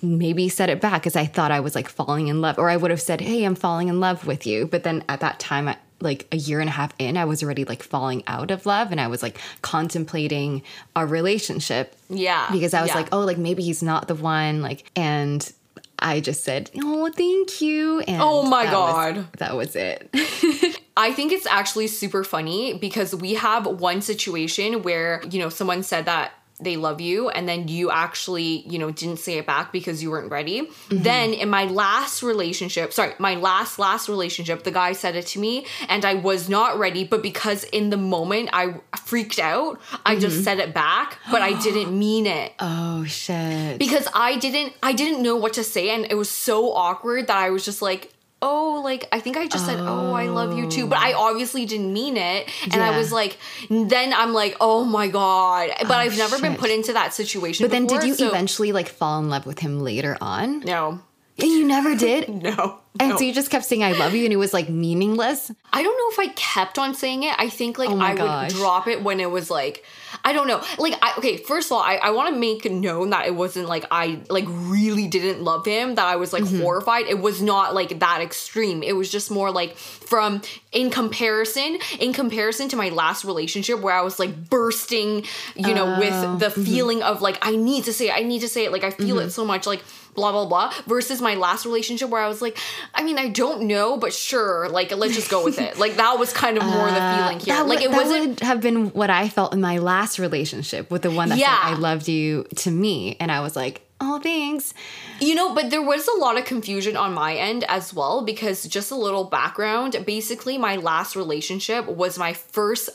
maybe 0.02 0.50
said 0.50 0.70
it 0.70 0.82
back 0.82 1.02
because 1.02 1.16
I 1.16 1.26
thought 1.26 1.52
I 1.52 1.62
was 1.62 1.76
like 1.76 1.88
falling 1.88 2.28
in 2.28 2.42
love, 2.42 2.58
or 2.60 2.70
I 2.70 2.76
would 2.78 2.92
have 2.92 3.02
said, 3.02 3.22
hey, 3.22 3.44
I'm 3.46 3.56
falling 3.56 3.88
in 3.88 4.00
love 4.00 4.26
with 4.28 4.46
you. 4.46 4.66
But 4.68 4.84
then 4.84 5.04
at 5.08 5.22
that 5.22 5.40
time, 5.40 5.70
I, 5.70 5.78
like 6.04 6.28
a 6.32 6.38
year 6.38 6.60
and 6.60 6.70
a 6.70 6.72
half 6.72 6.92
in, 7.00 7.18
I 7.18 7.26
was 7.26 7.42
already 7.44 7.66
like 7.66 7.82
falling 7.82 8.24
out 8.28 8.52
of 8.52 8.66
love 8.66 8.92
and 8.92 9.02
I 9.02 9.08
was 9.08 9.24
like 9.24 9.38
contemplating 9.62 10.62
our 10.96 11.06
relationship 11.06 11.96
Yeah, 12.10 12.48
because 12.52 12.74
I 12.74 12.82
was 12.82 12.90
yeah. 12.90 12.96
like, 12.98 13.10
oh, 13.12 13.22
like 13.22 13.38
maybe 13.38 13.64
he's 13.64 13.82
not 13.84 14.08
the 14.08 14.16
one. 14.16 14.62
Like, 14.62 14.90
and 14.96 15.52
I 16.00 16.20
just 16.20 16.44
said, 16.44 16.70
oh, 16.82 17.10
thank 17.12 17.62
you. 17.62 18.02
And 18.02 18.22
Oh 18.22 18.44
my 18.44 18.66
that 18.66 18.74
was- 18.74 18.94
God. 18.94 19.28
that 19.40 19.56
was 19.56 19.76
it. 19.76 20.10
I 20.96 21.12
think 21.12 21.32
it's 21.32 21.48
actually 21.48 21.88
super 21.88 22.24
funny 22.24 22.74
because 22.76 23.16
we 23.16 23.34
have 23.34 23.66
one 23.66 24.02
situation 24.02 24.84
where, 24.84 25.24
you 25.32 25.40
know, 25.40 25.50
someone 25.50 25.82
said 25.82 26.06
that 26.06 26.34
they 26.60 26.78
love 26.78 27.02
you 27.02 27.30
and 27.30 27.50
then 27.50 27.68
you 27.68 27.92
actually, 27.92 28.62
you 28.70 28.78
know, 28.80 28.92
didn't 28.92 29.18
say 29.18 29.38
it 29.38 29.46
back 29.46 29.72
because 29.72 30.02
you 30.04 30.12
weren't 30.12 30.32
ready. 30.32 30.62
Mm-hmm. 30.62 31.02
Then 31.04 31.34
in 31.34 31.50
my 31.50 31.66
last 31.66 32.24
relationship, 32.24 32.94
sorry, 32.94 33.14
my 33.20 33.36
last 33.36 33.80
last 33.80 34.08
relationship, 34.08 34.64
the 34.64 34.72
guy 34.72 34.94
said 34.94 35.16
it 35.16 35.26
to 35.28 35.40
me 35.40 35.66
and 35.90 36.06
I 36.06 36.14
was 36.14 36.48
not 36.48 36.78
ready, 36.80 37.04
but 37.04 37.22
because 37.24 37.64
in 37.66 37.90
the 37.90 37.98
moment 37.98 38.50
I 38.54 38.76
freaked 39.04 39.40
out, 39.40 39.82
I 40.06 40.16
just 40.16 40.36
Mm-hmm. 40.36 40.44
said 40.44 40.60
it 40.60 40.74
back, 40.74 41.18
but 41.32 41.42
I 41.42 41.60
didn't 41.60 41.98
mean 42.06 42.28
it 42.28 42.54
oh 42.60 43.04
shit. 43.04 43.78
because 43.80 44.08
I 44.14 44.38
didn't 44.38 44.74
I 44.82 44.94
didn't 44.94 45.22
know 45.22 45.36
what 45.36 45.54
to 45.54 45.64
say 45.64 45.90
and 45.90 46.06
it 46.10 46.16
was 46.16 46.30
so 46.30 46.72
awkward 46.74 47.28
that 47.28 47.38
I 47.38 47.50
was 47.50 47.66
just 47.66 47.82
like 47.82 48.13
oh 48.44 48.82
like 48.84 49.08
I 49.12 49.20
think 49.20 49.38
I 49.38 49.48
just 49.48 49.66
said 49.66 49.80
oh 49.80 50.14
I 50.14 50.28
love 50.28 50.56
you 50.58 50.70
too 50.70 50.86
but 50.86 51.00
I 51.00 51.14
oh. 51.14 51.30
obviously 51.30 51.66
didn't 51.66 51.92
mean 51.94 52.18
it 52.18 52.50
and 52.72 52.82
I 52.84 52.96
was 52.98 53.12
like 53.12 53.38
then 53.70 54.14
I'm 54.14 54.34
like 54.34 54.56
oh 54.62 54.84
my 54.84 55.08
god 55.08 55.70
but 55.82 55.92
oh, 55.92 55.94
I've 55.96 56.18
never 56.18 56.38
been 56.40 56.52
shit. 56.54 56.60
put 56.60 56.70
into 56.70 56.94
that 56.94 57.14
situation 57.14 57.64
but 57.64 57.72
then 57.72 57.88
did 57.88 57.96
before, 58.02 58.08
you 58.08 58.16
so- 58.16 58.28
eventually 58.28 58.72
like 58.72 58.90
fall 58.90 59.20
in 59.20 59.30
love 59.30 59.46
with 59.46 59.60
him 59.60 59.80
later 59.80 60.18
on? 60.22 60.60
no 60.60 61.00
And 61.40 61.50
you 61.50 61.66
never 61.66 61.96
did? 62.08 62.28
no 62.30 62.80
And 63.00 63.10
no. 63.12 63.18
so 63.18 63.24
you 63.24 63.34
just 63.34 63.50
kept 63.50 63.66
saying 63.66 63.84
I 63.84 63.94
love 63.94 64.14
you 64.14 64.24
and 64.26 64.34
it 64.34 64.38
was 64.38 64.54
like 64.54 64.70
meaningless? 64.70 65.52
I 65.72 65.82
don't 65.82 65.98
know 65.98 66.10
if 66.24 66.30
I 66.30 66.34
kept 66.36 66.78
on 66.78 66.94
saying 66.94 67.24
it. 67.24 67.34
I 67.40 67.50
think 67.50 67.80
like 67.80 67.90
Oh 67.90 67.96
my 67.96 68.12
I 68.12 68.16
gosh. 68.16 68.54
would 68.54 68.60
drop 68.60 68.88
it 68.88 69.02
when 69.04 69.20
it 69.20 69.32
was 69.32 69.50
like 69.50 69.84
I 70.26 70.32
don't 70.32 70.48
know. 70.48 70.62
Like 70.78 70.98
I 71.02 71.14
okay, 71.18 71.38
first 71.38 71.68
of 71.68 71.74
all, 71.74 71.82
I, 71.82 71.96
I 71.96 72.12
want 72.12 72.34
to 72.34 72.40
make 72.40 72.64
known 72.70 73.10
that 73.10 73.26
it 73.28 73.36
wasn't 73.36 73.68
like 73.68 73.86
I 73.92 74.22
like 74.30 74.46
really 74.48 75.08
didn't 75.08 75.44
love 75.44 75.66
him, 75.66 75.96
that 75.96 76.06
I 76.06 76.16
was 76.16 76.32
like 76.32 76.44
Mm-hmm. 76.44 76.62
horrified. 76.62 77.08
It 77.08 77.20
was 77.20 77.42
not 77.42 77.74
like 77.74 78.00
that 78.00 78.22
extreme. 78.22 78.84
It 78.84 78.94
was 78.96 79.10
just 79.10 79.30
more 79.32 79.52
like 79.52 79.76
from 79.76 80.42
in 80.72 80.90
comparison, 80.90 81.78
in 82.00 82.14
comparison 82.14 82.70
to 82.70 82.76
my 82.76 82.90
last 82.90 83.26
relationship 83.26 83.80
where 83.82 83.94
I 83.94 84.02
was 84.02 84.20
like 84.20 84.50
bursting, 84.50 85.26
you 85.56 85.74
know, 85.74 85.96
Oh, 85.96 86.00
with 86.00 86.40
the 86.40 86.48
mm-hmm. 86.48 86.64
feeling 86.64 87.04
of 87.04 87.22
like 87.22 87.38
I 87.46 87.56
need 87.56 87.84
to 87.86 87.94
say 87.94 88.10
it, 88.10 88.14
I 88.16 88.22
need 88.24 88.40
to 88.40 88.48
say 88.48 88.66
it, 88.66 88.72
like 88.72 88.84
I 88.84 88.92
feel 88.92 89.20
it 89.20 89.32
so 89.32 89.44
much, 89.46 89.68
like 89.68 89.84
blah 90.16 90.32
blah 90.32 90.46
blah 90.46 90.74
versus 90.88 91.22
my 91.22 91.36
last 91.36 91.66
relationship 91.66 92.10
where 92.10 92.22
I 92.22 92.28
was 92.28 92.42
like, 92.42 92.58
I 92.94 93.04
mean, 93.04 93.18
I 93.18 93.30
don't 93.30 93.64
know, 93.64 93.98
but 93.98 94.14
sure, 94.14 94.70
like 94.70 94.92
let's 94.96 95.16
just 95.16 95.30
go 95.30 95.44
with 95.44 95.60
it. 95.60 95.78
Like 95.78 95.96
that 95.96 96.20
was 96.20 96.32
kind 96.34 96.58
of 96.58 96.64
more 96.64 96.90
the 96.90 97.02
uh, 97.02 97.18
feeling 97.18 97.40
here. 97.40 97.56
That 97.56 97.68
like 97.68 97.82
it 97.82 97.92
that 97.92 97.98
wasn't 97.98 98.28
would 98.28 98.40
have 98.42 98.62
been 98.62 98.88
what 98.92 99.10
I 99.10 99.30
felt 99.30 99.54
in 99.54 99.62
my 99.62 99.78
last 99.80 100.20
relationship 100.20 100.90
with 100.92 101.02
the 101.02 101.12
one 101.12 101.30
that 101.30 101.38
Yeah. 101.38 101.56
said 101.64 101.74
I 101.76 101.80
loved 101.80 102.08
you 102.08 102.46
to 102.58 102.72
me. 102.72 103.16
And 103.20 103.32
I 103.32 103.42
was 103.42 103.56
like, 103.56 103.82
oh, 104.02 104.20
thanks. 104.20 104.74
You 105.20 105.36
know, 105.36 105.54
but 105.56 105.70
there 105.70 105.82
was 105.82 106.08
a 106.08 106.20
lot 106.20 106.38
of 106.38 106.46
confusion 106.46 106.98
on 106.98 107.14
my 107.14 107.36
end 107.36 107.64
as 107.70 107.94
well 107.94 108.24
because 108.26 108.64
just 108.66 108.92
a 108.92 108.96
little 108.96 109.24
background. 109.24 109.96
Basically, 110.06 110.58
my 110.58 110.76
last 110.76 111.16
relationship 111.16 111.86
was 111.88 112.18
my 112.18 112.34
first 112.34 112.90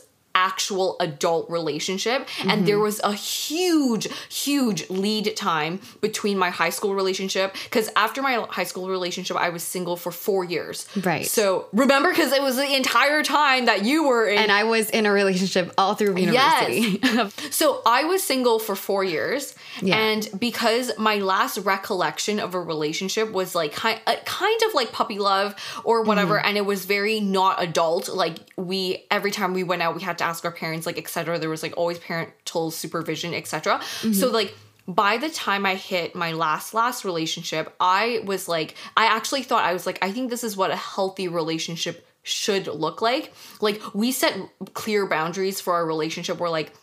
actual 0.47 0.87
adult 1.07 1.45
relationship 1.57 2.19
and 2.49 2.57
there 2.67 2.79
was 2.87 2.97
a 3.03 3.13
huge 3.13 4.05
huge 4.45 4.81
lead 4.89 5.25
time 5.35 5.73
between 6.07 6.37
my 6.45 6.49
high 6.61 6.69
school 6.77 6.93
relationship 7.01 7.47
because 7.65 7.87
after 8.05 8.19
my 8.21 8.33
high 8.57 8.63
school 8.71 8.87
relationship 8.97 9.35
I 9.47 9.49
was 9.49 9.63
single 9.75 9.95
for 10.03 10.11
4 10.11 10.45
years. 10.55 10.77
Right. 11.09 11.25
So, 11.37 11.45
remember 11.83 12.09
cuz 12.19 12.29
it 12.39 12.41
was 12.49 12.55
the 12.63 12.69
entire 12.81 13.21
time 13.23 13.61
that 13.71 13.79
you 13.89 13.97
were 14.09 14.25
in 14.33 14.37
And 14.43 14.51
I 14.61 14.63
was 14.75 14.85
in 14.97 15.03
a 15.05 15.11
relationship 15.21 15.65
all 15.77 15.93
through 15.97 16.13
university. 16.17 16.99
Yes. 17.03 17.33
So 17.59 17.65
I 17.99 18.01
was 18.11 18.19
single 18.33 18.57
for 18.67 18.75
four 18.87 19.03
years, 19.15 19.41
Yeah. 19.81 19.97
and 20.05 20.21
because 20.47 20.85
my 21.09 21.15
last 21.33 21.55
recollection 21.73 22.35
of 22.45 22.49
a 22.59 22.61
relationship 22.73 23.27
was 23.39 23.49
like 23.59 23.71
kind, 23.83 23.97
uh, 24.11 24.15
kind 24.41 24.59
of 24.67 24.71
like 24.79 24.89
puppy 24.99 25.19
love 25.31 25.49
or 25.89 25.97
whatever, 26.09 26.35
Mm-hmm. 26.37 26.47
and 26.47 26.57
it 26.61 26.65
was 26.73 26.81
very 26.95 27.17
not 27.39 27.53
adult. 27.67 28.03
Like 28.23 28.35
we 28.69 28.79
every 29.17 29.31
time 29.37 29.51
we 29.59 29.63
went 29.71 29.81
out, 29.83 29.91
we 29.99 30.03
had 30.09 30.17
to 30.21 30.25
ask 30.29 30.45
our 30.45 30.51
parents, 30.51 30.85
like 30.85 30.97
etc. 30.97 31.39
There 31.39 31.49
was 31.49 31.63
like 31.63 31.73
always 31.77 31.99
parental 31.99 32.71
supervision, 32.71 33.33
etc. 33.33 33.79
Mm-hmm. 33.79 34.13
So 34.13 34.29
like. 34.29 34.55
By 34.87 35.17
the 35.17 35.29
time 35.29 35.67
I 35.67 35.75
hit 35.75 36.15
my 36.15 36.31
last 36.31 36.73
last 36.73 37.05
relationship, 37.05 37.75
I 37.79 38.23
was 38.25 38.47
like 38.47 38.73
I 38.97 39.05
actually 39.05 39.43
thought 39.43 39.63
I 39.63 39.71
was 39.71 39.85
like 39.85 39.99
I 40.01 40.11
think 40.11 40.31
this 40.31 40.43
is 40.43 40.57
what 40.57 40.71
a 40.71 40.75
healthy 40.75 41.27
relationship 41.27 42.07
should 42.23 42.65
look 42.65 42.99
like. 42.99 43.31
Like 43.61 43.79
we 43.93 44.11
set 44.11 44.35
clear 44.73 45.05
boundaries 45.05 45.61
for 45.61 45.75
our 45.75 45.85
relationship 45.85 46.39
We're 46.39 46.49
like 46.49 46.73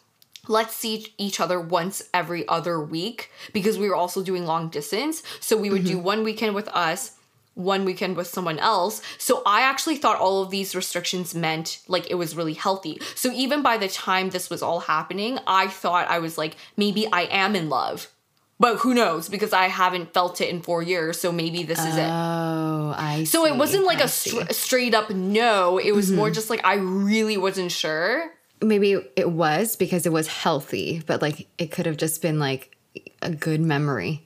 let's 0.49 0.75
see 0.75 1.13
each 1.19 1.41
other 1.41 1.61
once 1.61 2.03
every 2.15 2.47
other 2.49 2.81
week 2.81 3.31
because 3.53 3.79
we 3.79 3.89
were 3.89 3.97
also 3.97 4.23
doing 4.23 4.47
long 4.47 4.69
distance. 4.69 5.23
So 5.41 5.57
we 5.57 5.71
would 5.71 5.85
do 5.85 5.99
one 5.99 6.23
weekend 6.23 6.55
with 6.55 6.69
us, 6.69 7.16
one 7.57 7.85
weekend 7.85 8.17
with 8.17 8.29
someone 8.29 8.59
else. 8.59 9.03
So 9.19 9.43
I 9.45 9.63
actually 9.63 9.97
thought 9.97 10.21
all 10.21 10.43
of 10.43 10.51
these 10.51 10.77
restrictions 10.77 11.35
meant 11.35 11.81
like 11.89 12.09
it 12.11 12.15
was 12.15 12.37
really 12.37 12.55
healthy. 12.55 13.01
So 13.15 13.33
even 13.33 13.63
by 13.63 13.79
the 13.79 13.89
time 13.89 14.31
this 14.31 14.49
was 14.49 14.63
all 14.63 14.81
happening, 14.81 15.39
I 15.47 15.67
thought 15.67 16.09
I 16.09 16.19
was 16.19 16.39
like, 16.39 16.57
maybe 16.77 17.11
I 17.11 17.23
am 17.23 17.57
in 17.57 17.69
love. 17.69 18.13
But 18.59 18.79
who 18.79 18.95
knows? 18.95 19.29
Because 19.29 19.53
I 19.53 19.67
haven't 19.69 20.15
felt 20.15 20.41
it 20.41 20.49
in 20.49 20.63
four 20.63 20.83
years. 20.83 21.21
So 21.21 21.33
maybe 21.33 21.63
this 21.63 21.79
is 21.79 21.97
it. 21.97 22.09
Oh, 22.09 22.95
I 22.97 23.25
So 23.25 23.47
it 23.47 23.57
wasn't 23.57 23.85
like 23.85 24.01
a 24.01 24.05
a 24.05 24.09
str- 24.09 24.51
straight 24.51 24.95
up 24.95 25.11
no. 25.11 25.79
It 25.79 25.93
was 25.93 26.11
more 26.13 26.29
mm-hmm. 26.29 26.35
just 26.35 26.51
like 26.51 26.65
I 26.65 26.75
really 26.77 27.37
wasn't 27.37 27.73
sure. 27.73 28.31
maybe 28.63 28.97
it 29.17 29.31
was 29.31 29.77
because 29.77 30.07
it 30.07 30.13
was 30.13 30.29
healthy, 30.29 31.03
but 31.07 31.21
like 31.21 31.49
it 31.59 31.71
could 31.71 31.87
have 31.87 31.97
just 31.97 32.23
been 32.23 32.39
like 32.39 32.77
a 33.21 33.31
good 33.31 33.61
memory. 33.61 34.25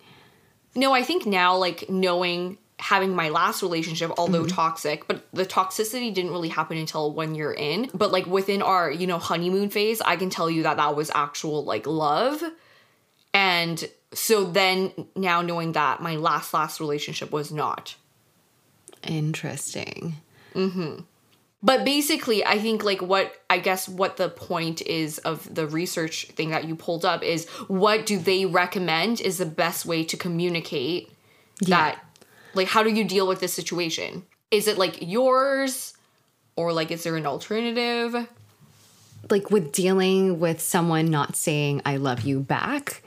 No, 0.77 0.93
I 0.93 1.03
think 1.03 1.27
now, 1.27 1.57
like 1.57 1.91
knowing 1.91 2.59
having 2.81 3.15
my 3.15 3.29
last 3.29 3.63
relationship, 3.63 4.11
although 4.19 4.41
Mm-hmm. 4.41 4.57
toxic, 4.57 5.07
but 5.07 5.23
the 5.33 5.45
toxicity 5.45 6.13
didn't 6.13 6.31
really 6.31 6.49
happen 6.49 6.79
until 6.79 7.13
one 7.13 7.35
year 7.35 7.53
in. 7.53 7.91
But 7.95 8.11
like 8.11 8.27
within 8.27 8.63
our, 8.63 8.91
you 8.91 9.07
know, 9.07 9.19
honeymoon 9.19 9.69
phase, 9.71 10.01
I 10.01 10.17
can 10.17 10.31
tell 10.31 10.51
you 10.51 10.63
that 10.65 10.79
that 10.79 10.97
was 10.97 11.11
actual 11.15 11.65
like 11.65 11.87
love. 11.87 12.43
And 13.35 13.89
so 14.13 14.45
then 14.45 14.93
now 15.15 15.43
knowing 15.43 15.73
that 15.73 16.01
my 16.01 16.17
last 16.17 16.53
last 16.55 16.81
relationship 16.81 17.31
was 17.31 17.53
not. 17.53 17.95
Interesting. 19.07 20.17
Mm-hmm. 20.55 21.03
But 21.63 21.85
basically, 21.85 22.45
I 22.45 22.59
think 22.59 22.83
like 22.83 23.03
what 23.03 23.35
I 23.51 23.59
guess 23.59 23.89
what 23.89 24.17
the 24.17 24.31
point 24.31 24.81
is 24.81 25.19
of 25.19 25.55
the 25.55 25.67
research 25.67 26.27
thing 26.29 26.51
that 26.51 26.65
you 26.65 26.75
pulled 26.75 27.05
up 27.05 27.23
is 27.23 27.47
what 27.69 28.07
do 28.07 28.19
they 28.19 28.47
recommend 28.47 29.21
is 29.21 29.37
the 29.37 29.47
best 29.47 29.85
way 29.85 30.03
to 30.05 30.17
communicate 30.17 31.13
that 31.67 32.03
like 32.55 32.69
how 32.69 32.83
do 32.83 32.91
you 32.91 33.05
deal 33.05 33.27
with 33.27 33.41
this 33.41 33.53
situation? 33.55 34.25
Is 34.51 34.67
it 34.67 34.79
like 34.79 34.99
yours 35.01 35.95
or 36.57 36.73
like 36.73 36.91
is 36.91 37.05
there 37.05 37.17
an 37.17 37.27
alternative? 37.27 38.29
Like 39.31 39.51
with 39.51 39.73
dealing 39.73 40.41
with 40.41 40.61
someone 40.61 41.07
not 41.11 41.37
saying 41.37 41.83
I 41.85 41.97
love 41.97 42.23
you 42.23 42.41
back. 42.41 43.03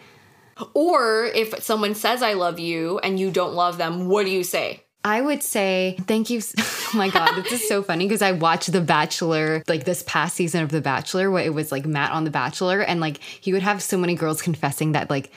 Or 0.74 1.26
if 1.26 1.64
someone 1.64 1.96
says 1.96 2.22
I 2.22 2.34
love 2.34 2.60
you 2.60 3.00
and 3.00 3.20
you 3.20 3.32
don't 3.32 3.54
love 3.54 3.78
them, 3.78 4.08
what 4.08 4.26
do 4.26 4.32
you 4.32 4.44
say? 4.44 4.82
I 5.06 5.22
would 5.22 5.43
say 5.43 5.97
thank 6.08 6.30
you. 6.30 6.41
Oh 6.93 6.97
my 6.97 7.10
God, 7.10 7.41
this 7.41 7.51
is 7.54 7.68
so 7.68 7.82
funny 7.82 8.06
because 8.06 8.22
I 8.22 8.34
watched 8.34 8.72
The 8.72 8.80
Bachelor, 8.80 9.64
like 9.68 9.84
this 9.84 10.04
past 10.06 10.36
season 10.36 10.62
of 10.62 10.70
The 10.70 10.80
Bachelor, 10.80 11.32
where 11.32 11.43
it 11.43 11.51
was 11.51 11.72
like 11.72 11.88
Matt 11.88 12.12
on 12.12 12.24
The 12.24 12.30
Bachelor, 12.30 12.82
and 12.82 13.01
like 13.01 13.18
he 13.18 13.51
would 13.51 13.64
have 13.64 13.82
so 13.82 13.97
many 13.97 14.14
girls 14.14 14.43
confessing 14.43 14.91
that, 14.91 15.10
like, 15.10 15.32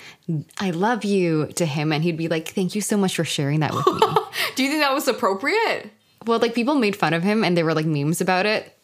I 0.58 0.68
love 0.72 1.02
you 1.02 1.46
to 1.54 1.64
him. 1.64 1.92
And 1.92 2.04
he'd 2.04 2.18
be 2.18 2.28
like, 2.28 2.48
thank 2.48 2.74
you 2.74 2.82
so 2.82 2.98
much 2.98 3.16
for 3.16 3.24
sharing 3.24 3.60
that 3.60 3.72
with 3.72 3.86
me. 3.86 4.00
Do 4.54 4.64
you 4.64 4.68
think 4.68 4.82
that 4.82 4.92
was 4.92 5.08
appropriate? 5.08 5.90
well, 6.26 6.40
like 6.40 6.54
people 6.54 6.74
made 6.74 6.96
fun 6.96 7.14
of 7.14 7.22
him 7.22 7.44
and 7.44 7.56
there 7.56 7.64
were 7.64 7.74
like 7.74 7.86
memes 7.86 8.20
about 8.20 8.46
it. 8.46 8.75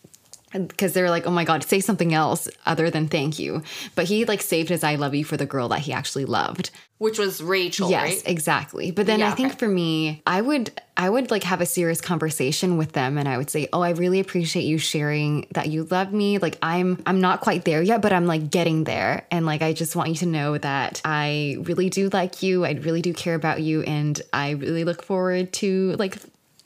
Because 0.53 0.93
they're 0.93 1.11
like, 1.11 1.27
oh 1.27 1.31
my 1.31 1.45
God, 1.45 1.63
say 1.65 1.81
something 1.81 2.13
else 2.15 2.49
other 2.67 2.91
than 2.91 3.09
thank 3.09 3.39
you. 3.39 3.63
But 3.95 4.07
he 4.07 4.25
like 4.25 4.43
saved 4.43 4.69
his 4.69 4.85
I 4.85 4.95
love 4.97 5.15
you 5.15 5.25
for 5.25 5.37
the 5.37 5.47
girl 5.47 5.69
that 5.69 5.81
he 5.81 5.93
actually 5.93 6.25
loved. 6.25 6.71
Which 6.99 7.19
was 7.19 7.43
Rachel, 7.43 7.91
Yes, 7.91 8.03
right? 8.03 8.23
exactly. 8.27 8.93
But 8.93 9.07
then 9.07 9.19
Yeah, 9.21 9.31
I 9.31 9.35
think 9.35 9.51
okay. 9.51 9.59
for 9.59 9.67
me, 9.69 10.23
I 10.25 10.41
would 10.41 10.71
I 10.97 11.11
would 11.11 11.31
like 11.33 11.43
have 11.43 11.61
a 11.61 11.67
serious 11.67 12.01
conversation 12.01 12.77
with 12.77 12.93
them 12.93 13.19
and 13.19 13.29
I 13.29 13.39
would 13.39 13.51
say, 13.51 13.67
"Oh, 13.73 13.81
I 13.81 13.91
really 13.91 14.21
appreciate 14.21 14.63
you 14.63 14.79
sharing 14.79 15.47
that 15.53 15.69
you 15.69 15.83
love 15.85 16.13
me. 16.13 16.39
Like 16.39 16.59
I'm 16.63 17.03
I'm 17.07 17.21
not 17.21 17.41
quite 17.41 17.65
there 17.65 17.83
yet, 17.83 18.03
but 18.03 18.13
I'm 18.13 18.27
like 18.27 18.51
getting 18.51 18.85
there 18.85 19.27
and 19.33 19.45
like 19.47 19.63
I 19.63 19.73
just 19.73 19.97
want 19.97 20.11
you 20.11 20.15
to 20.17 20.27
know 20.27 20.59
that 20.59 21.01
I 21.05 21.57
really 21.63 21.91
do 21.91 22.09
like 22.11 22.43
you. 22.43 22.65
I 22.65 22.73
really 22.73 23.03
do 23.03 23.13
care 23.13 23.35
about 23.35 23.63
you 23.63 23.83
and 23.83 24.21
I 24.33 24.51
really 24.51 24.85
look 24.85 25.03
forward 25.03 25.53
to 25.55 25.97
like 25.99 26.19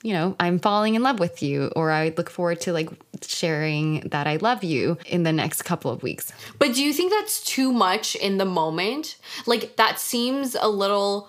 you 0.03 0.13
know, 0.13 0.37
I'm 0.39 0.59
falling 0.59 0.95
in 0.95 1.03
love 1.03 1.19
with 1.19 1.43
you, 1.43 1.73
or 1.75 1.91
I 1.91 2.13
look 2.17 2.31
forward 2.31 2.61
to 2.63 2.73
like 2.73 2.91
sharing 3.23 4.01
that 4.11 4.27
I 4.27 4.37
love 4.37 4.63
you 4.63 4.99
in 5.07 5.23
the 5.23 5.33
next 5.33 5.63
couple 5.63 5.91
of 5.91 6.03
weeks. 6.03 6.33
But 6.59 6.75
do 6.75 6.85
you 6.85 6.93
think 6.93 7.13
that's 7.13 7.43
too 7.43 7.73
much 7.73 8.15
in 8.15 8.39
the 8.39 8.45
moment? 8.45 9.17
Like 9.47 9.77
that 9.77 9.99
seems 9.99 10.55
a 10.55 10.69
little 10.69 11.29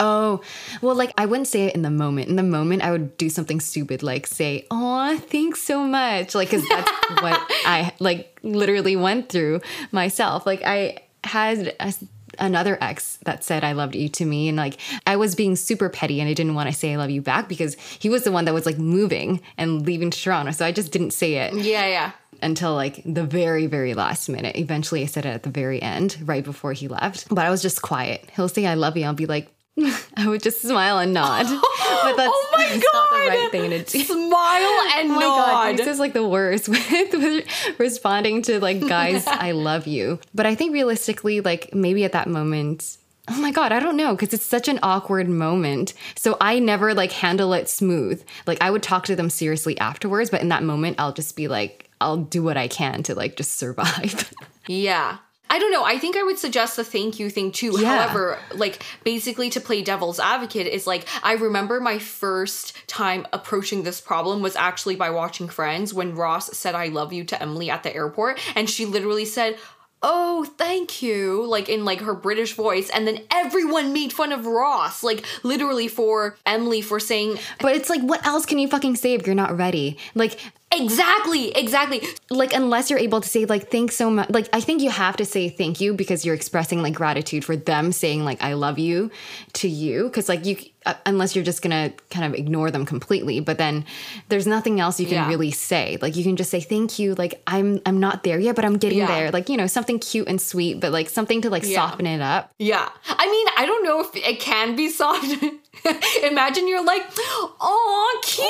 Oh, 0.00 0.42
well, 0.80 0.94
like 0.94 1.12
I 1.18 1.26
wouldn't 1.26 1.48
say 1.48 1.64
it 1.64 1.74
in 1.74 1.82
the 1.82 1.90
moment. 1.90 2.28
In 2.28 2.36
the 2.36 2.42
moment, 2.44 2.82
I 2.82 2.92
would 2.92 3.16
do 3.16 3.28
something 3.28 3.58
stupid 3.58 4.02
like 4.02 4.28
say, 4.28 4.64
"Oh, 4.70 5.18
thanks 5.18 5.60
so 5.60 5.82
much," 5.82 6.36
like 6.36 6.50
because 6.50 6.66
that's 6.68 6.90
what 7.20 7.40
I 7.66 7.92
like 7.98 8.38
literally 8.42 8.94
went 8.94 9.28
through 9.28 9.60
myself. 9.90 10.46
Like 10.46 10.62
I 10.64 10.98
had 11.24 11.74
a, 11.80 11.92
another 12.38 12.78
ex 12.80 13.18
that 13.24 13.44
said 13.44 13.64
I 13.64 13.72
loved 13.72 13.94
you 13.94 14.08
to 14.08 14.24
me, 14.24 14.48
and 14.48 14.56
like 14.56 14.78
I 15.06 15.16
was 15.16 15.34
being 15.34 15.56
super 15.56 15.88
petty, 15.88 16.20
and 16.20 16.28
I 16.28 16.34
didn't 16.34 16.54
want 16.54 16.68
to 16.68 16.74
say 16.74 16.92
I 16.92 16.96
love 16.96 17.10
you 17.10 17.22
back 17.22 17.48
because 17.48 17.74
he 17.98 18.08
was 18.08 18.24
the 18.24 18.32
one 18.32 18.44
that 18.46 18.54
was 18.54 18.66
like 18.66 18.78
moving 18.78 19.40
and 19.56 19.84
leaving 19.86 20.10
Toronto, 20.10 20.52
so 20.52 20.64
I 20.64 20.72
just 20.72 20.92
didn't 20.92 21.12
say 21.12 21.34
it 21.34 21.54
Yeah, 21.54 21.86
yeah. 21.86 22.10
until 22.42 22.74
like 22.74 23.02
the 23.04 23.24
very 23.24 23.66
very 23.66 23.94
last 23.94 24.28
minute. 24.28 24.56
Eventually 24.56 25.02
i 25.02 25.06
said 25.06 25.26
it 25.26 25.30
at 25.30 25.42
the 25.42 25.50
very 25.50 25.80
end 25.82 26.16
right 26.24 26.44
before 26.44 26.72
he 26.72 26.88
left. 26.88 27.28
But 27.28 27.44
i 27.46 27.50
was 27.50 27.62
just 27.62 27.82
quiet. 27.82 28.28
He'll 28.36 28.48
say 28.48 28.66
i 28.66 28.74
love 28.74 28.96
you 28.96 29.04
i'll 29.04 29.12
be 29.14 29.26
like 29.26 29.50
i 30.16 30.26
would 30.26 30.42
just 30.42 30.60
smile 30.62 30.98
and 30.98 31.12
nod 31.14 31.44
but 31.44 32.16
that's, 32.16 32.32
oh 32.34 32.48
my 32.56 32.66
that's 32.68 32.82
god. 32.82 32.92
not 32.92 33.10
the 33.10 33.28
right 33.28 33.50
thing 33.50 33.70
to 33.70 33.82
do 33.84 34.04
Smile 34.04 34.80
and 34.96 35.10
Oh 35.12 35.14
my 35.14 35.20
god, 35.20 35.70
nod. 35.70 35.78
this 35.78 35.86
is 35.86 35.98
like 35.98 36.12
the 36.12 36.26
worst 36.26 36.68
with, 36.68 37.12
with 37.12 37.46
responding 37.78 38.42
to 38.42 38.60
like 38.60 38.80
guys, 38.86 39.26
I 39.26 39.52
love 39.52 39.86
you. 39.86 40.18
But 40.34 40.46
I 40.46 40.54
think 40.54 40.72
realistically, 40.72 41.40
like 41.40 41.74
maybe 41.74 42.04
at 42.04 42.12
that 42.12 42.28
moment, 42.28 42.98
oh 43.28 43.40
my 43.40 43.50
god, 43.50 43.72
I 43.72 43.80
don't 43.80 43.96
know 43.96 44.14
because 44.14 44.32
it's 44.34 44.44
such 44.46 44.68
an 44.68 44.78
awkward 44.82 45.28
moment. 45.28 45.94
So 46.16 46.36
I 46.40 46.58
never 46.58 46.94
like 46.94 47.12
handle 47.12 47.52
it 47.52 47.68
smooth. 47.68 48.22
Like 48.46 48.58
I 48.60 48.70
would 48.70 48.82
talk 48.82 49.04
to 49.06 49.16
them 49.16 49.30
seriously 49.30 49.78
afterwards, 49.78 50.30
but 50.30 50.40
in 50.40 50.48
that 50.48 50.62
moment, 50.62 50.96
I'll 50.98 51.12
just 51.12 51.36
be 51.36 51.48
like, 51.48 51.90
I'll 52.00 52.16
do 52.16 52.42
what 52.42 52.56
I 52.56 52.68
can 52.68 53.02
to 53.04 53.14
like 53.14 53.36
just 53.36 53.54
survive. 53.58 54.32
Yeah. 54.66 55.18
I 55.50 55.58
don't 55.58 55.72
know. 55.72 55.84
I 55.84 55.98
think 55.98 56.16
I 56.16 56.22
would 56.22 56.38
suggest 56.38 56.76
the 56.76 56.84
thank 56.84 57.18
you 57.18 57.30
thing 57.30 57.52
too. 57.52 57.78
Yeah. 57.78 57.98
However, 57.98 58.38
like 58.54 58.82
basically 59.04 59.50
to 59.50 59.60
play 59.60 59.82
devil's 59.82 60.20
advocate 60.20 60.66
is 60.66 60.86
like 60.86 61.06
I 61.22 61.34
remember 61.34 61.80
my 61.80 61.98
first 61.98 62.76
time 62.86 63.26
approaching 63.32 63.82
this 63.82 64.00
problem 64.00 64.42
was 64.42 64.56
actually 64.56 64.96
by 64.96 65.10
watching 65.10 65.48
Friends 65.48 65.94
when 65.94 66.14
Ross 66.14 66.56
said 66.56 66.74
I 66.74 66.88
love 66.88 67.12
you 67.12 67.24
to 67.24 67.42
Emily 67.42 67.70
at 67.70 67.82
the 67.82 67.94
airport 67.94 68.40
and 68.54 68.68
she 68.68 68.84
literally 68.86 69.24
said 69.24 69.58
Oh, 70.00 70.44
thank 70.44 71.02
you, 71.02 71.44
like 71.44 71.68
in 71.68 71.84
like 71.84 72.02
her 72.02 72.14
British 72.14 72.54
voice, 72.54 72.88
and 72.88 73.04
then 73.04 73.20
everyone 73.32 73.92
made 73.92 74.12
fun 74.12 74.30
of 74.30 74.46
Ross, 74.46 75.02
like 75.02 75.24
literally 75.42 75.88
for 75.88 76.36
Emily 76.46 76.80
for 76.82 77.00
saying 77.00 77.36
but 77.60 77.74
it's 77.74 77.90
like, 77.90 78.02
what 78.02 78.24
else 78.24 78.46
can 78.46 78.60
you 78.60 78.68
fucking 78.68 78.94
say 78.94 79.14
if 79.14 79.26
you're 79.26 79.34
not 79.34 79.58
ready? 79.58 79.98
Like, 80.14 80.38
exactly, 80.72 81.50
exactly. 81.56 82.02
like 82.30 82.52
unless 82.52 82.90
you're 82.90 82.98
able 82.98 83.20
to 83.20 83.28
say 83.28 83.44
like 83.46 83.70
thanks 83.70 83.96
so 83.96 84.10
much 84.10 84.28
like 84.30 84.48
i 84.52 84.60
think 84.60 84.82
you 84.82 84.90
have 84.90 85.16
to 85.16 85.24
say 85.24 85.48
thank 85.48 85.80
you 85.80 85.94
because 85.94 86.24
you're 86.26 86.34
expressing 86.34 86.82
like 86.82 86.94
gratitude 86.94 87.44
for 87.44 87.56
them 87.56 87.90
saying 87.90 88.24
like 88.24 88.42
i 88.42 88.52
love 88.52 88.78
you 88.78 89.10
to 89.54 89.66
you 89.68 90.04
because 90.04 90.28
like 90.28 90.44
you 90.44 90.56
uh, 90.86 90.94
unless 91.06 91.34
you're 91.34 91.44
just 91.44 91.62
gonna 91.62 91.90
kind 92.10 92.24
of 92.26 92.34
ignore 92.38 92.70
them 92.70 92.84
completely 92.84 93.40
but 93.40 93.56
then 93.58 93.84
there's 94.28 94.46
nothing 94.46 94.78
else 94.78 95.00
you 95.00 95.06
can 95.06 95.14
Yeah. 95.14 95.28
really 95.28 95.50
say 95.50 95.96
like 96.02 96.16
you 96.16 96.22
can 96.22 96.36
just 96.36 96.50
say 96.50 96.60
thank 96.60 96.98
you 96.98 97.14
like 97.14 97.40
i'm 97.46 97.80
i'm 97.86 97.98
not 97.98 98.22
there 98.22 98.38
yet 98.38 98.54
but 98.54 98.64
i'm 98.64 98.76
getting 98.76 98.98
Yeah. 98.98 99.06
there 99.06 99.30
like 99.30 99.48
you 99.48 99.56
know 99.56 99.66
something 99.66 99.98
cute 99.98 100.28
and 100.28 100.38
sweet 100.40 100.80
but 100.80 100.92
like 100.92 101.08
something 101.08 101.40
to 101.42 101.50
like 101.50 101.64
Yeah. 101.64 101.76
soften 101.88 102.06
it 102.06 102.20
up 102.20 102.50
Yeah. 102.58 102.88
I 103.08 103.26
mean, 103.26 103.46
I 103.56 103.66
don't 103.66 103.84
know 103.84 104.00
if 104.00 104.14
it 104.14 104.38
can 104.40 104.76
be 104.76 104.88
soft. 104.90 105.24
Imagine 106.22 106.68
you're 106.68 106.84
like, 106.84 107.02
oh, 107.18 108.20
cute. 108.22 108.48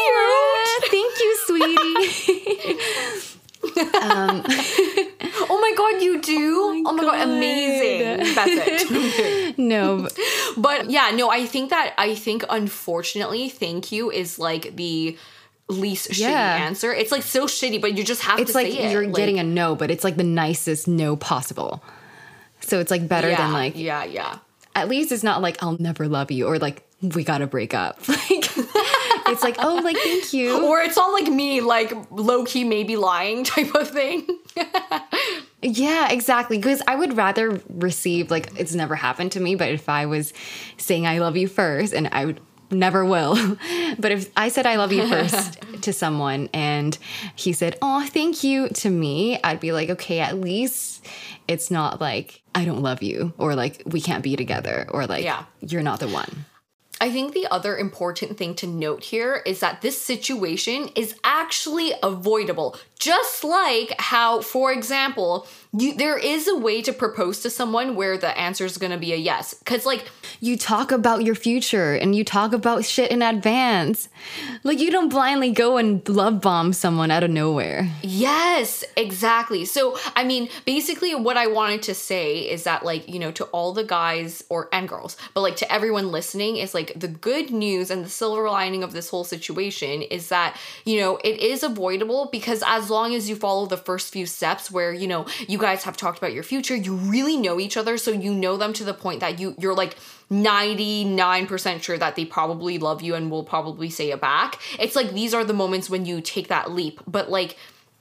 Sweetie 1.59 2.79
um, 4.03 4.45
Oh 5.51 5.59
my 5.61 5.73
god, 5.77 6.03
you 6.03 6.21
do? 6.21 6.83
Oh 6.87 6.93
my, 6.93 7.03
oh 7.03 7.07
god. 7.07 7.13
God. 7.19 7.29
amazing. 7.29 8.35
That's 8.35 8.89
it. 8.91 9.59
no 9.59 10.03
but- 10.03 10.19
but 10.57 10.91
yeah, 10.91 11.11
no, 11.15 11.31
I 11.31 11.47
think 11.47 11.71
that 11.71 11.95
I 11.99 12.15
think 12.15 12.45
unfortunately, 12.49 13.49
thank 13.49 13.93
you 13.93 14.11
is 14.11 14.39
like 14.39 14.75
the 14.77 15.17
least 15.69 16.11
shitty 16.11 16.29
answer. 16.31 16.93
It's 16.93 17.13
like 17.13 17.23
so 17.23 17.47
shitty, 17.47 17.81
but 17.81 17.97
you 17.97 18.03
just 18.05 18.23
have 18.23 18.39
it's 18.41 18.53
to 18.53 18.57
like 18.57 18.69
say 18.73 18.79
it. 18.79 18.93
you're 18.93 19.07
Like, 19.07 19.15
getting 19.17 19.39
a 19.39 19.45
no 19.45 19.75
but 19.77 19.91
it's 19.91 20.03
like 20.05 20.17
the 20.17 20.25
nicest 20.25 20.89
no 20.89 21.15
possible 21.17 21.83
so 22.61 22.81
it's 22.81 22.91
like 22.91 23.07
better 23.09 23.29
yeah, 23.31 23.37
than 23.37 23.53
like 23.53 23.77
yeah, 23.77 24.05
yeah. 24.05 24.39
at 24.75 24.89
least 24.89 25.13
it's 25.13 25.23
not 25.23 25.41
like 25.43 25.63
I'll 25.63 25.77
never 25.79 26.09
love 26.09 26.31
you 26.31 26.47
or 26.47 26.59
like 26.59 26.83
we 27.03 27.23
gotta 27.25 27.47
break 27.47 27.75
up. 27.75 28.01
Like 28.09 28.68
it's 29.29 29.43
like, 29.43 29.57
oh 29.59 29.77
like 29.83 29.97
thank 29.97 30.33
you. 30.33 30.65
Or 30.69 30.81
it's 30.81 30.99
all 30.99 31.13
like 31.13 31.29
me, 31.29 31.61
like 31.61 31.93
low 32.11 32.45
key 32.45 32.65
maybe 32.65 32.97
lying 32.97 33.45
type 33.45 33.75
of 33.75 33.89
thing. 33.91 34.27
Yeah, 35.61 36.11
exactly. 36.13 36.57
Because 36.57 36.83
I 36.87 36.95
would 36.95 37.17
rather 37.17 37.61
receive 37.69 38.31
like 38.31 38.59
it's 38.61 38.75
never 38.75 38.95
happened 38.95 39.33
to 39.33 39.41
me, 39.41 39.57
but 39.57 39.71
if 39.71 39.89
I 39.89 40.07
was 40.07 40.33
saying 40.77 41.05
I 41.07 41.19
love 41.19 41.37
you 41.37 41.49
first 41.49 41.93
and 41.93 42.09
I 42.13 42.27
would 42.27 42.41
never 42.71 43.05
will. 43.05 43.37
But 43.99 44.13
if 44.13 44.31
I 44.37 44.51
said 44.51 44.67
I 44.67 44.77
love 44.77 44.93
you 44.93 45.05
first 45.09 45.59
to 45.83 45.93
someone 45.93 46.49
and 46.55 46.97
he 47.35 47.53
said, 47.53 47.77
Oh, 47.83 48.07
thank 48.07 48.45
you 48.45 48.69
to 48.69 48.89
me, 48.91 49.41
I'd 49.43 49.59
be 49.59 49.73
like, 49.73 49.91
okay, 49.91 50.21
at 50.21 50.39
least 50.39 51.05
it's 51.49 51.71
not 51.73 52.01
like 52.01 52.41
I 52.55 52.65
don't 52.65 52.83
love 52.83 53.03
you 53.03 53.33
or 53.39 53.57
like 53.57 53.83
we 53.87 54.01
can't 54.01 54.23
be 54.23 54.37
together 54.37 54.87
or 54.91 55.07
like 55.09 55.25
Yeah. 55.25 55.45
you're 55.61 55.83
not 55.83 55.99
the 55.99 56.09
one. 56.09 56.45
I 57.01 57.11
think 57.11 57.33
the 57.33 57.47
other 57.47 57.77
important 57.77 58.37
thing 58.37 58.55
to 58.57 58.67
note 58.67 59.05
here 59.05 59.43
is 59.47 59.61
that 59.61 59.83
this 59.83 60.01
situation 60.01 60.91
is 60.97 61.15
actually 61.23 61.93
avoidable. 62.03 62.77
Just 62.99 63.45
like 63.45 63.95
how, 63.99 64.41
for 64.41 64.73
example, 64.73 65.47
you, 65.77 65.95
there 65.95 66.19
is 66.19 66.49
a 66.49 66.57
way 66.57 66.83
to 66.83 66.93
propose 66.93 67.41
to 67.41 67.51
someone 67.51 67.95
where 67.95 68.19
the 68.19 68.37
answer 68.39 68.65
is 68.65 68.79
going 68.79 68.93
to 68.93 68.99
be 68.99 69.13
a 69.13 69.17
yes. 69.17 69.55
Because, 69.55 69.87
like, 69.87 70.09
you 70.41 70.57
talk 70.57 70.93
about 70.93 71.25
your 71.25 71.35
future 71.35 71.95
and 71.95 72.15
you 72.15 72.25
talk 72.25 72.53
about 72.53 72.85
shit 72.85 73.11
in 73.11 73.23
advance. 73.23 74.09
Like 74.63 74.79
you 74.79 74.91
don't 74.91 75.09
blindly 75.09 75.51
go 75.51 75.77
and 75.77 76.07
love 76.09 76.41
bomb 76.41 76.73
someone 76.73 77.11
out 77.11 77.25
of 77.25 77.31
nowhere. 77.31 77.89
Yes, 78.03 78.85
exactly. 78.97 79.65
So, 79.65 79.99
I 80.15 80.25
mean, 80.25 80.49
basically 80.65 81.15
what 81.15 81.37
I 81.37 81.47
wanted 81.47 81.83
to 81.85 81.95
say 81.95 82.39
is 82.41 82.65
that 82.65 82.85
like, 82.85 83.09
you 83.09 83.19
know, 83.19 83.33
to 83.33 83.45
all 83.47 83.73
the 83.73 83.85
guys 83.85 84.45
or 84.49 84.69
and 84.73 84.89
girls, 84.89 85.17
but 85.35 85.41
like 85.41 85.57
to 85.57 85.73
everyone 85.73 86.11
listening 86.13 86.57
is 86.57 86.75
like 86.75 86.93
the 86.95 87.09
good 87.09 87.51
news 87.51 87.91
and 87.91 88.05
the 88.05 88.09
silver 88.09 88.49
lining 88.49 88.83
of 88.83 88.93
this 88.93 89.09
whole 89.09 89.25
situation 89.25 90.03
is 90.03 90.29
that, 90.29 90.57
you 90.85 91.01
know, 91.01 91.17
it 91.25 91.41
is 91.41 91.63
avoidable 91.63 92.29
because 92.31 92.63
as 92.67 92.88
long 92.91 93.15
as 93.15 93.29
you 93.29 93.37
follow 93.37 93.67
the 93.67 93.77
first 93.77 94.13
few 94.13 94.27
steps 94.27 94.71
where, 94.71 94.93
you 94.93 95.07
know, 95.07 95.27
you 95.47 95.59
guys 95.59 95.85
have 95.85 95.97
talked 95.97 96.19
about 96.19 96.33
your 96.33 96.43
future, 96.43 96.77
you 96.77 96.95
really 96.95 97.37
know 97.37 97.61
each 97.61 97.77
other 97.77 97.97
so 97.97 98.11
you 98.11 98.35
know 98.35 98.57
them 98.57 98.73
to 98.75 98.85
the 98.85 98.95
point 98.95 99.21
that 99.21 99.39
you 99.39 99.55
you're 99.59 99.75
like 99.75 99.97
99% 100.31 101.83
sure 101.83 101.99
that 101.99 102.17
they 102.17 102.25
probably 102.25 102.79
love 102.79 103.03
you 103.03 103.15
and 103.15 103.31
will 103.31 103.45
probably 103.45 103.89
say 103.89 104.11
it 104.11 104.21
back. 104.21 104.61
It's 104.79 104.95
like 104.95 105.13
these 105.13 105.33
are 105.33 105.45
the 105.45 105.55
moments 105.55 105.89
when 105.89 106.05
you 106.05 106.21
take 106.21 106.49
that 106.49 106.71
leap. 106.71 107.01
But 107.07 107.31
like 107.31 107.57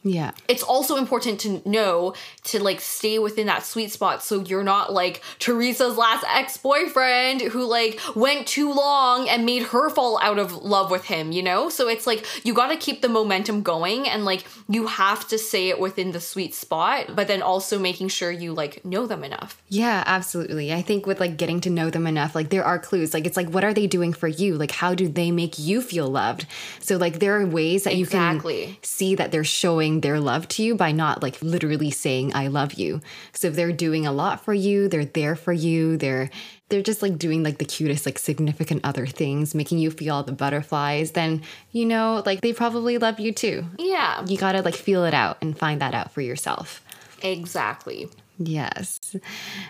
Yeah. 0.07 0.31
it's 0.47 0.63
also 0.63 0.95
important 0.95 1.39
to 1.41 1.61
know 1.67 2.13
to 2.45 2.63
like 2.63 2.81
stay 2.81 3.19
within 3.19 3.47
that 3.47 3.65
sweet 3.65 3.91
spot 3.91 4.23
so 4.23 4.41
you're 4.41 4.63
not 4.63 4.93
like 4.93 5.21
Teresa's 5.39 5.97
last 5.97 6.25
ex-boyfriend 6.27 7.41
who 7.41 7.65
like 7.65 7.99
went 8.15 8.47
too 8.47 8.73
long 8.73 9.27
and 9.29 9.45
made 9.45 9.63
her 9.63 9.89
fall 9.89 10.19
out 10.21 10.39
of 10.39 10.53
love 10.53 10.91
with 10.91 11.05
him, 11.05 11.31
you 11.31 11.43
know? 11.43 11.69
So 11.69 11.87
it's 11.87 12.07
like 12.07 12.25
you 12.45 12.53
got 12.53 12.67
to 12.67 12.77
keep 12.77 13.01
the 13.01 13.09
momentum 13.09 13.61
going 13.61 14.07
and 14.07 14.25
like 14.25 14.45
you 14.69 14.87
have 14.87 15.27
to 15.29 15.37
say 15.37 15.69
it 15.69 15.79
within 15.79 16.11
the 16.11 16.19
sweet 16.19 16.53
spot, 16.53 17.15
but 17.15 17.27
then 17.27 17.41
also 17.41 17.79
making 17.79 18.09
sure 18.09 18.31
you 18.31 18.53
like 18.53 18.83
know 18.85 19.07
them 19.07 19.23
enough. 19.23 19.61
Yeah, 19.69 20.03
absolutely. 20.05 20.73
I 20.73 20.81
think 20.81 21.05
with 21.05 21.19
like 21.19 21.37
getting 21.37 21.61
to 21.61 21.69
know 21.69 21.89
them 21.89 22.07
enough, 22.07 22.35
like 22.35 22.49
there 22.49 22.63
are 22.63 22.79
clues. 22.79 23.13
Like 23.13 23.25
it's 23.25 23.37
like 23.37 23.49
what 23.49 23.63
are 23.63 23.73
they 23.73 23.87
doing 23.87 24.13
for 24.13 24.27
you? 24.27 24.55
Like 24.55 24.71
how 24.71 24.93
do 24.93 25.07
they 25.07 25.31
make 25.31 25.59
you 25.59 25.81
feel 25.81 26.07
loved? 26.07 26.45
So 26.79 26.97
like 26.97 27.19
there 27.19 27.39
are 27.39 27.45
ways 27.45 27.83
that 27.83 27.95
you 27.95 28.05
can 28.05 28.41
see 28.81 29.15
that 29.15 29.31
they're 29.31 29.43
showing 29.43 29.96
showing 29.97 30.01
their 30.01 30.19
love 30.19 30.47
to 30.47 30.63
you 30.63 30.75
by 30.75 30.91
not 30.91 31.23
like 31.23 31.41
literally 31.41 31.91
saying 31.91 32.31
I 32.35 32.47
love 32.47 32.73
you. 32.73 33.01
So 33.33 33.47
if 33.47 33.55
they're 33.55 33.71
doing 33.71 34.05
a 34.05 34.11
lot 34.11 34.43
for 34.43 34.53
you, 34.53 34.87
they're 34.87 35.05
there 35.05 35.35
for 35.35 35.53
you, 35.53 35.97
they're 35.97 36.29
they're 36.69 36.83
just 36.83 37.01
like 37.01 37.17
doing 37.17 37.43
like 37.43 37.59
the 37.59 37.65
cutest 37.65 38.05
like 38.05 38.19
significant 38.19 38.81
other 38.83 39.07
things, 39.07 39.55
making 39.55 39.79
you 39.79 39.89
feel 39.89 40.15
all 40.15 40.23
the 40.23 40.33
butterflies, 40.33 41.11
then 41.11 41.41
you 41.71 41.85
know, 41.85 42.21
like 42.25 42.41
they 42.41 42.53
probably 42.53 42.97
love 42.97 43.19
you 43.19 43.31
too. 43.31 43.65
Yeah. 43.79 44.23
You 44.25 44.37
got 44.37 44.53
to 44.53 44.61
like 44.61 44.75
feel 44.75 45.05
it 45.05 45.13
out 45.13 45.37
and 45.41 45.57
find 45.57 45.81
that 45.81 45.93
out 45.93 46.11
for 46.11 46.21
yourself. 46.21 46.81
Exactly. 47.23 48.09
Yes. 48.39 49.15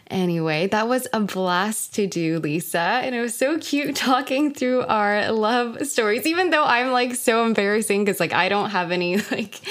Anyway, 0.09 0.67
that 0.67 0.87
was 0.87 1.07
a 1.13 1.21
blast 1.21 1.95
to 1.95 2.05
do, 2.05 2.39
Lisa. 2.39 2.79
And 2.79 3.15
it 3.15 3.21
was 3.21 3.35
so 3.35 3.57
cute 3.57 3.95
talking 3.95 4.53
through 4.53 4.83
our 4.83 5.31
love 5.31 5.87
stories, 5.87 6.25
even 6.25 6.49
though 6.49 6.65
I'm 6.65 6.91
like 6.91 7.15
so 7.15 7.45
embarrassing 7.45 8.03
because 8.03 8.19
like 8.19 8.33
I 8.33 8.49
don't 8.49 8.71
have 8.71 8.91
any, 8.91 9.17
like, 9.31 9.61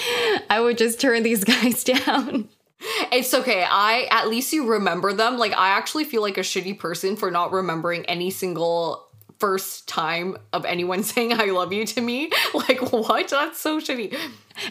I 0.49 0.61
would 0.61 0.79
just 0.79 1.01
turn 1.01 1.23
these 1.23 1.45
guys 1.45 1.85
down. 1.85 2.49
It's 3.11 3.33
okay. 3.33 3.65
I 3.69 4.07
at 4.11 4.29
least 4.29 4.53
you 4.53 4.67
remember 4.67 5.13
them. 5.13 5.39
Like 5.39 5.53
I 5.53 5.71
actually 5.71 6.05
feel 6.05 6.23
like 6.23 6.39
a 6.39 6.43
shitty 6.43 6.79
person 6.79 7.17
for 7.17 7.31
not 7.31 7.53
remembering 7.53 8.05
any 8.07 8.31
single 8.31 9.07
first 9.39 9.87
time 9.87 10.37
of 10.53 10.65
anyone 10.65 11.03
saying 11.03 11.33
I 11.33 11.47
love 11.47 11.73
you 11.73 11.85
to 11.87 12.01
me. 12.01 12.31
Like 12.55 12.93
what? 12.93 13.29
That's 13.29 13.61
so 13.61 13.81
shitty. 13.81 14.17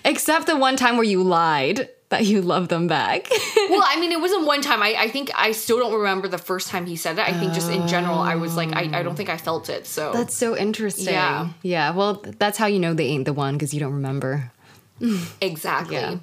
Except 0.04 0.48
the 0.48 0.56
one 0.56 0.76
time 0.76 0.96
where 0.96 1.04
you 1.04 1.24
lied 1.24 1.90
that 2.10 2.26
you 2.26 2.42
love 2.42 2.68
them 2.68 2.88
back. 2.88 3.28
well, 3.70 3.84
I 3.86 4.00
mean, 4.00 4.12
it 4.12 4.22
wasn't 4.22 4.46
one 4.46 4.62
time. 4.62 4.84
I, 4.84 4.96
I 4.98 5.08
think 5.10 5.32
I 5.36 5.52
still 5.52 5.80
don't 5.80 5.94
remember 5.94 6.28
the 6.28 6.38
first 6.38 6.70
time 6.70 6.86
he 6.86 6.96
said 6.96 7.18
it. 7.18 7.28
I 7.28 7.34
think 7.34 7.54
just 7.54 7.70
in 7.72 7.88
general, 7.88 8.20
I 8.20 8.36
was 8.36 8.56
like, 8.56 8.74
I, 8.74 9.00
I 9.00 9.04
don't 9.04 9.16
think 9.16 9.30
I 9.30 9.38
felt 9.38 9.70
it. 9.70 9.88
So 9.88 10.14
That's 10.14 10.36
so 10.36 10.56
interesting. 10.56 11.14
Yeah. 11.14 11.50
Yeah. 11.64 11.92
Well, 11.92 12.24
that's 12.38 12.58
how 12.58 12.68
you 12.68 12.80
know 12.80 12.94
they 12.94 13.08
ain't 13.08 13.26
the 13.26 13.34
one 13.34 13.56
because 13.56 13.74
you 13.74 13.80
don't 13.80 13.94
remember. 13.94 14.52
exactly. 15.42 15.96
Yeah. 15.98 16.18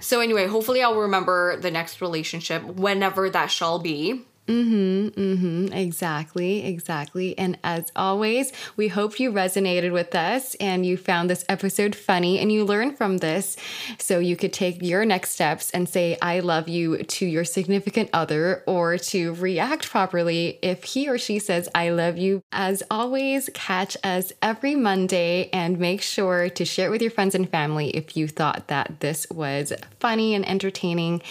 So 0.00 0.20
anyway, 0.20 0.46
hopefully 0.46 0.82
I'll 0.82 1.00
remember 1.00 1.56
the 1.56 1.70
next 1.70 2.00
relationship 2.00 2.64
whenever 2.64 3.30
that 3.30 3.50
shall 3.50 3.78
be. 3.78 4.22
Mm-hmm, 4.48 5.20
mm-hmm. 5.20 5.72
Exactly, 5.72 6.64
exactly. 6.66 7.38
And 7.38 7.56
as 7.62 7.92
always, 7.94 8.52
we 8.76 8.88
hope 8.88 9.20
you 9.20 9.30
resonated 9.30 9.92
with 9.92 10.16
us 10.16 10.56
and 10.56 10.84
you 10.84 10.96
found 10.96 11.30
this 11.30 11.44
episode 11.48 11.94
funny 11.94 12.40
and 12.40 12.50
you 12.50 12.64
learned 12.64 12.98
from 12.98 13.18
this 13.18 13.56
so 13.98 14.18
you 14.18 14.34
could 14.36 14.52
take 14.52 14.82
your 14.82 15.04
next 15.04 15.30
steps 15.30 15.70
and 15.70 15.88
say, 15.88 16.18
I 16.20 16.40
love 16.40 16.68
you 16.68 17.04
to 17.04 17.24
your 17.24 17.44
significant 17.44 18.10
other 18.12 18.64
or 18.66 18.98
to 18.98 19.32
react 19.34 19.88
properly 19.88 20.58
if 20.60 20.82
he 20.82 21.08
or 21.08 21.18
she 21.18 21.38
says, 21.38 21.68
I 21.72 21.90
love 21.90 22.18
you. 22.18 22.42
As 22.50 22.82
always, 22.90 23.48
catch 23.54 23.96
us 24.02 24.32
every 24.42 24.74
Monday 24.74 25.50
and 25.52 25.78
make 25.78 26.02
sure 26.02 26.48
to 26.50 26.64
share 26.64 26.88
it 26.88 26.90
with 26.90 27.00
your 27.02 27.12
friends 27.12 27.36
and 27.36 27.48
family 27.48 27.90
if 27.90 28.16
you 28.16 28.26
thought 28.26 28.66
that 28.66 28.98
this 28.98 29.24
was 29.30 29.72
funny 30.00 30.34
and 30.34 30.46
entertaining. 30.48 31.22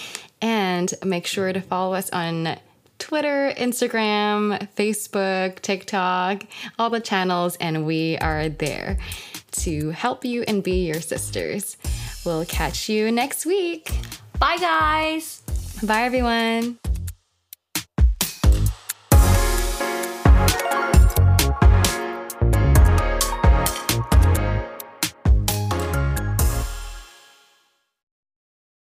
And 0.41 0.91
make 1.05 1.28
sure 1.28 1.53
to 1.53 1.62
follow 1.62 1.93
us 1.93 2.09
on 2.09 2.57
Twitter, 3.02 3.52
Instagram, 3.58 4.70
Facebook, 4.76 5.60
TikTok, 5.62 6.43
all 6.78 6.91
the 6.91 6.99
channels, 6.99 7.56
and 7.56 7.84
we 7.86 8.18
are 8.20 8.47
there 8.47 8.99
to 9.54 9.89
help 9.89 10.24
you 10.24 10.43
and 10.43 10.64
be 10.64 10.86
your 10.86 11.02
sisters. 11.02 11.78
We'll 12.24 12.45
catch 12.45 12.88
you 12.88 13.12
next 13.12 13.45
week. 13.45 13.91
Bye, 14.39 14.58
guys. 14.58 15.41
Bye, 15.84 16.04
everyone. 16.04 16.78